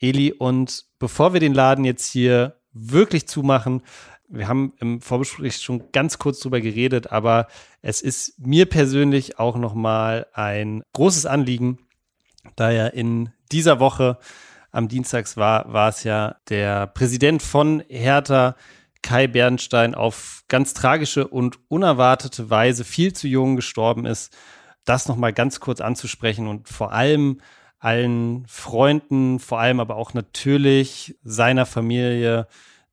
Eli, 0.00 0.32
und 0.32 0.84
bevor 0.98 1.32
wir 1.32 1.40
den 1.40 1.54
Laden 1.54 1.84
jetzt 1.84 2.10
hier 2.10 2.56
wirklich 2.72 3.26
zumachen, 3.26 3.82
wir 4.28 4.48
haben 4.48 4.74
im 4.78 5.00
Vorbesprich 5.00 5.56
schon 5.56 5.90
ganz 5.92 6.18
kurz 6.18 6.40
drüber 6.40 6.60
geredet, 6.60 7.10
aber 7.10 7.48
es 7.82 8.02
ist 8.02 8.38
mir 8.38 8.66
persönlich 8.66 9.38
auch 9.38 9.56
nochmal 9.56 10.26
ein 10.32 10.82
großes 10.92 11.26
Anliegen, 11.26 11.78
da 12.56 12.70
ja 12.70 12.86
in 12.86 13.30
dieser 13.50 13.80
Woche 13.80 14.18
am 14.70 14.88
Dienstags 14.88 15.36
war, 15.36 15.72
war 15.72 15.88
es 15.88 16.04
ja 16.04 16.36
der 16.48 16.86
Präsident 16.86 17.42
von 17.42 17.82
Hertha, 17.88 18.56
Kai 19.02 19.26
Bernstein, 19.26 19.94
auf 19.94 20.44
ganz 20.48 20.74
tragische 20.74 21.26
und 21.26 21.58
unerwartete 21.68 22.50
Weise 22.50 22.84
viel 22.84 23.12
zu 23.12 23.28
jung 23.28 23.56
gestorben 23.56 24.04
ist. 24.04 24.36
Das 24.84 25.08
nochmal 25.08 25.32
ganz 25.32 25.60
kurz 25.60 25.80
anzusprechen 25.80 26.48
und 26.48 26.68
vor 26.68 26.92
allem 26.92 27.40
allen 27.78 28.44
Freunden, 28.48 29.38
vor 29.38 29.60
allem 29.60 29.80
aber 29.80 29.96
auch 29.96 30.14
natürlich 30.14 31.16
seiner 31.22 31.64
Familie, 31.64 32.48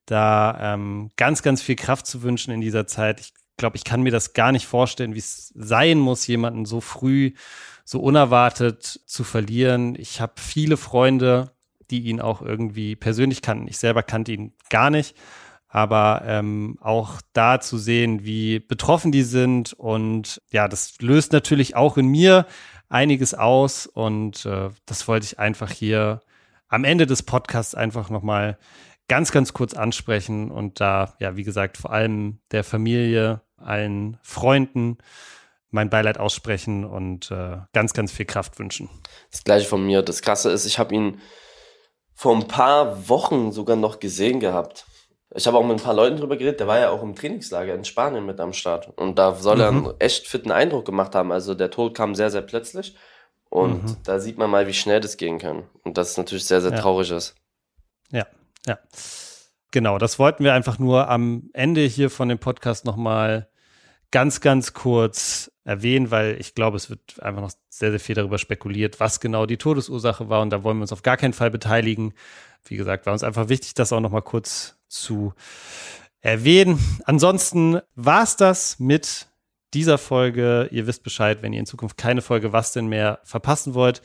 da 0.05 0.73
ähm, 0.73 1.11
ganz, 1.17 1.41
ganz 1.41 1.61
viel 1.61 1.75
Kraft 1.75 2.07
zu 2.07 2.21
wünschen 2.21 2.51
in 2.53 2.61
dieser 2.61 2.87
Zeit. 2.87 3.19
Ich 3.19 3.33
glaube, 3.57 3.77
ich 3.77 3.83
kann 3.83 4.01
mir 4.01 4.11
das 4.11 4.33
gar 4.33 4.51
nicht 4.51 4.67
vorstellen, 4.67 5.15
wie 5.15 5.19
es 5.19 5.53
sein 5.55 5.99
muss, 5.99 6.27
jemanden 6.27 6.65
so 6.65 6.81
früh, 6.81 7.33
so 7.83 7.99
unerwartet 7.99 8.83
zu 8.83 9.23
verlieren. 9.23 9.95
Ich 9.97 10.21
habe 10.21 10.33
viele 10.37 10.77
Freunde, 10.77 11.51
die 11.91 12.01
ihn 12.01 12.19
auch 12.19 12.41
irgendwie 12.41 12.95
persönlich 12.95 13.41
kannten. 13.41 13.67
Ich 13.67 13.77
selber 13.77 14.03
kannte 14.03 14.33
ihn 14.33 14.53
gar 14.69 14.89
nicht. 14.89 15.15
Aber 15.67 16.23
ähm, 16.25 16.77
auch 16.79 17.21
da 17.33 17.59
zu 17.59 17.77
sehen, 17.77 18.23
wie 18.23 18.59
betroffen 18.59 19.11
die 19.11 19.23
sind. 19.23 19.73
Und 19.73 20.41
ja, 20.49 20.67
das 20.67 21.01
löst 21.01 21.33
natürlich 21.33 21.75
auch 21.75 21.97
in 21.97 22.07
mir 22.07 22.45
einiges 22.89 23.33
aus. 23.33 23.85
Und 23.85 24.45
äh, 24.45 24.69
das 24.85 25.07
wollte 25.07 25.25
ich 25.25 25.39
einfach 25.39 25.71
hier 25.71 26.21
am 26.67 26.83
Ende 26.85 27.05
des 27.05 27.23
Podcasts 27.23 27.75
einfach 27.75 28.09
nochmal 28.09 28.57
ganz, 29.07 29.31
ganz 29.31 29.53
kurz 29.53 29.73
ansprechen 29.73 30.51
und 30.51 30.79
da, 30.79 31.15
ja, 31.19 31.35
wie 31.35 31.43
gesagt, 31.43 31.77
vor 31.77 31.91
allem 31.91 32.39
der 32.51 32.63
Familie, 32.63 33.41
allen 33.57 34.17
Freunden 34.21 34.97
mein 35.71 35.89
Beileid 35.89 36.17
aussprechen 36.17 36.85
und 36.85 37.31
äh, 37.31 37.57
ganz, 37.73 37.93
ganz 37.93 38.11
viel 38.11 38.25
Kraft 38.25 38.57
wünschen. 38.59 38.89
Das 39.31 39.43
gleiche 39.43 39.67
von 39.67 39.85
mir. 39.85 40.01
Das 40.01 40.21
Krasse 40.21 40.49
ist, 40.51 40.65
ich 40.65 40.79
habe 40.79 40.95
ihn 40.95 41.19
vor 42.13 42.35
ein 42.35 42.47
paar 42.47 43.09
Wochen 43.09 43.51
sogar 43.51 43.75
noch 43.75 43.99
gesehen 43.99 44.39
gehabt. 44.39 44.85
Ich 45.35 45.47
habe 45.47 45.57
auch 45.57 45.63
mit 45.63 45.77
ein 45.77 45.83
paar 45.83 45.93
Leuten 45.93 46.15
drüber 46.15 46.37
geredet, 46.37 46.61
der 46.61 46.67
war 46.67 46.79
ja 46.79 46.89
auch 46.91 47.03
im 47.03 47.13
Trainingslager 47.13 47.75
in 47.75 47.83
Spanien 47.83 48.25
mit 48.25 48.39
am 48.39 48.53
Start. 48.53 48.97
Und 48.97 49.19
da 49.19 49.35
soll 49.35 49.59
er 49.59 49.71
mhm. 49.71 49.87
einen 49.87 49.99
echt 49.99 50.27
fitten 50.27 50.51
Eindruck 50.51 50.85
gemacht 50.85 51.13
haben. 51.13 51.33
Also 51.33 51.55
der 51.55 51.71
Tod 51.71 51.93
kam 51.93 52.15
sehr, 52.15 52.31
sehr 52.31 52.41
plötzlich. 52.41 52.95
Und 53.49 53.83
mhm. 53.83 53.97
da 54.05 54.19
sieht 54.19 54.37
man 54.37 54.49
mal, 54.49 54.67
wie 54.67 54.73
schnell 54.73 55.01
das 55.01 55.17
gehen 55.17 55.39
kann. 55.39 55.63
Und 55.83 55.97
das 55.97 56.11
ist 56.11 56.17
natürlich 56.17 56.45
sehr, 56.45 56.61
sehr 56.61 56.71
ja. 56.71 56.79
traurig 56.79 57.11
ist. 57.11 57.35
Ja, 58.11 58.25
ja. 58.65 58.79
Genau, 59.71 59.97
das 59.97 60.19
wollten 60.19 60.43
wir 60.43 60.53
einfach 60.53 60.79
nur 60.79 61.09
am 61.09 61.49
Ende 61.53 61.81
hier 61.81 62.09
von 62.09 62.29
dem 62.29 62.39
Podcast 62.39 62.85
nochmal 62.85 63.49
ganz, 64.11 64.39
ganz 64.39 64.73
kurz 64.73 65.51
erwähnen, 65.65 66.11
weil 66.11 66.39
ich 66.39 66.55
glaube, 66.55 66.77
es 66.77 66.89
wird 66.89 67.21
einfach 67.21 67.41
noch 67.41 67.51
sehr, 67.67 67.89
sehr 67.89 67.99
viel 67.99 68.15
darüber 68.15 68.37
spekuliert, 68.37 68.99
was 68.99 69.19
genau 69.19 69.45
die 69.45 69.57
Todesursache 69.57 70.29
war 70.29 70.41
und 70.41 70.51
da 70.51 70.63
wollen 70.63 70.77
wir 70.77 70.83
uns 70.83 70.93
auf 70.93 71.03
gar 71.03 71.17
keinen 71.17 71.33
Fall 71.33 71.51
beteiligen. 71.51 72.13
Wie 72.63 72.77
gesagt, 72.77 73.05
war 73.05 73.13
uns 73.13 73.23
einfach 73.23 73.49
wichtig, 73.49 73.73
das 73.73 73.91
auch 73.91 73.99
noch 73.99 74.11
mal 74.11 74.21
kurz 74.21 74.77
zu 74.87 75.33
erwähnen. 76.21 76.79
Ansonsten 77.05 77.81
war 77.95 78.23
es 78.23 78.37
das 78.37 78.79
mit 78.79 79.27
dieser 79.73 79.97
Folge. 79.97 80.69
Ihr 80.71 80.87
wisst 80.87 81.03
Bescheid, 81.03 81.41
wenn 81.41 81.53
ihr 81.53 81.59
in 81.59 81.65
Zukunft 81.65 81.97
keine 81.97 82.21
Folge 82.21 82.53
Was 82.53 82.71
denn 82.71 82.87
mehr 82.87 83.19
verpassen 83.23 83.73
wollt, 83.73 84.01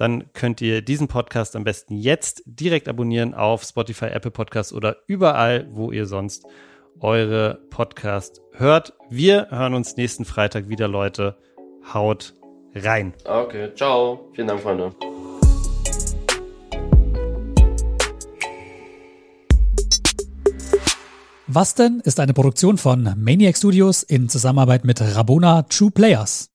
dann 0.00 0.32
könnt 0.32 0.62
ihr 0.62 0.80
diesen 0.80 1.08
Podcast 1.08 1.54
am 1.56 1.64
besten 1.64 1.94
jetzt 1.94 2.42
direkt 2.46 2.88
abonnieren 2.88 3.34
auf 3.34 3.64
Spotify, 3.64 4.06
Apple 4.06 4.30
Podcasts 4.30 4.72
oder 4.72 4.96
überall, 5.06 5.68
wo 5.72 5.92
ihr 5.92 6.06
sonst 6.06 6.46
eure 7.00 7.60
Podcast 7.68 8.40
hört. 8.52 8.94
Wir 9.10 9.48
hören 9.50 9.74
uns 9.74 9.96
nächsten 9.98 10.24
Freitag 10.24 10.70
wieder, 10.70 10.88
Leute. 10.88 11.36
Haut 11.92 12.32
rein. 12.74 13.12
Okay, 13.26 13.74
ciao. 13.74 14.30
Vielen 14.32 14.48
Dank, 14.48 14.62
Freunde. 14.62 14.92
Was 21.46 21.74
denn 21.74 22.00
ist 22.04 22.20
eine 22.20 22.32
Produktion 22.32 22.78
von 22.78 23.14
Maniac 23.18 23.56
Studios 23.56 24.02
in 24.02 24.30
Zusammenarbeit 24.30 24.84
mit 24.84 25.02
Rabona 25.02 25.64
True 25.64 25.90
Players. 25.90 26.49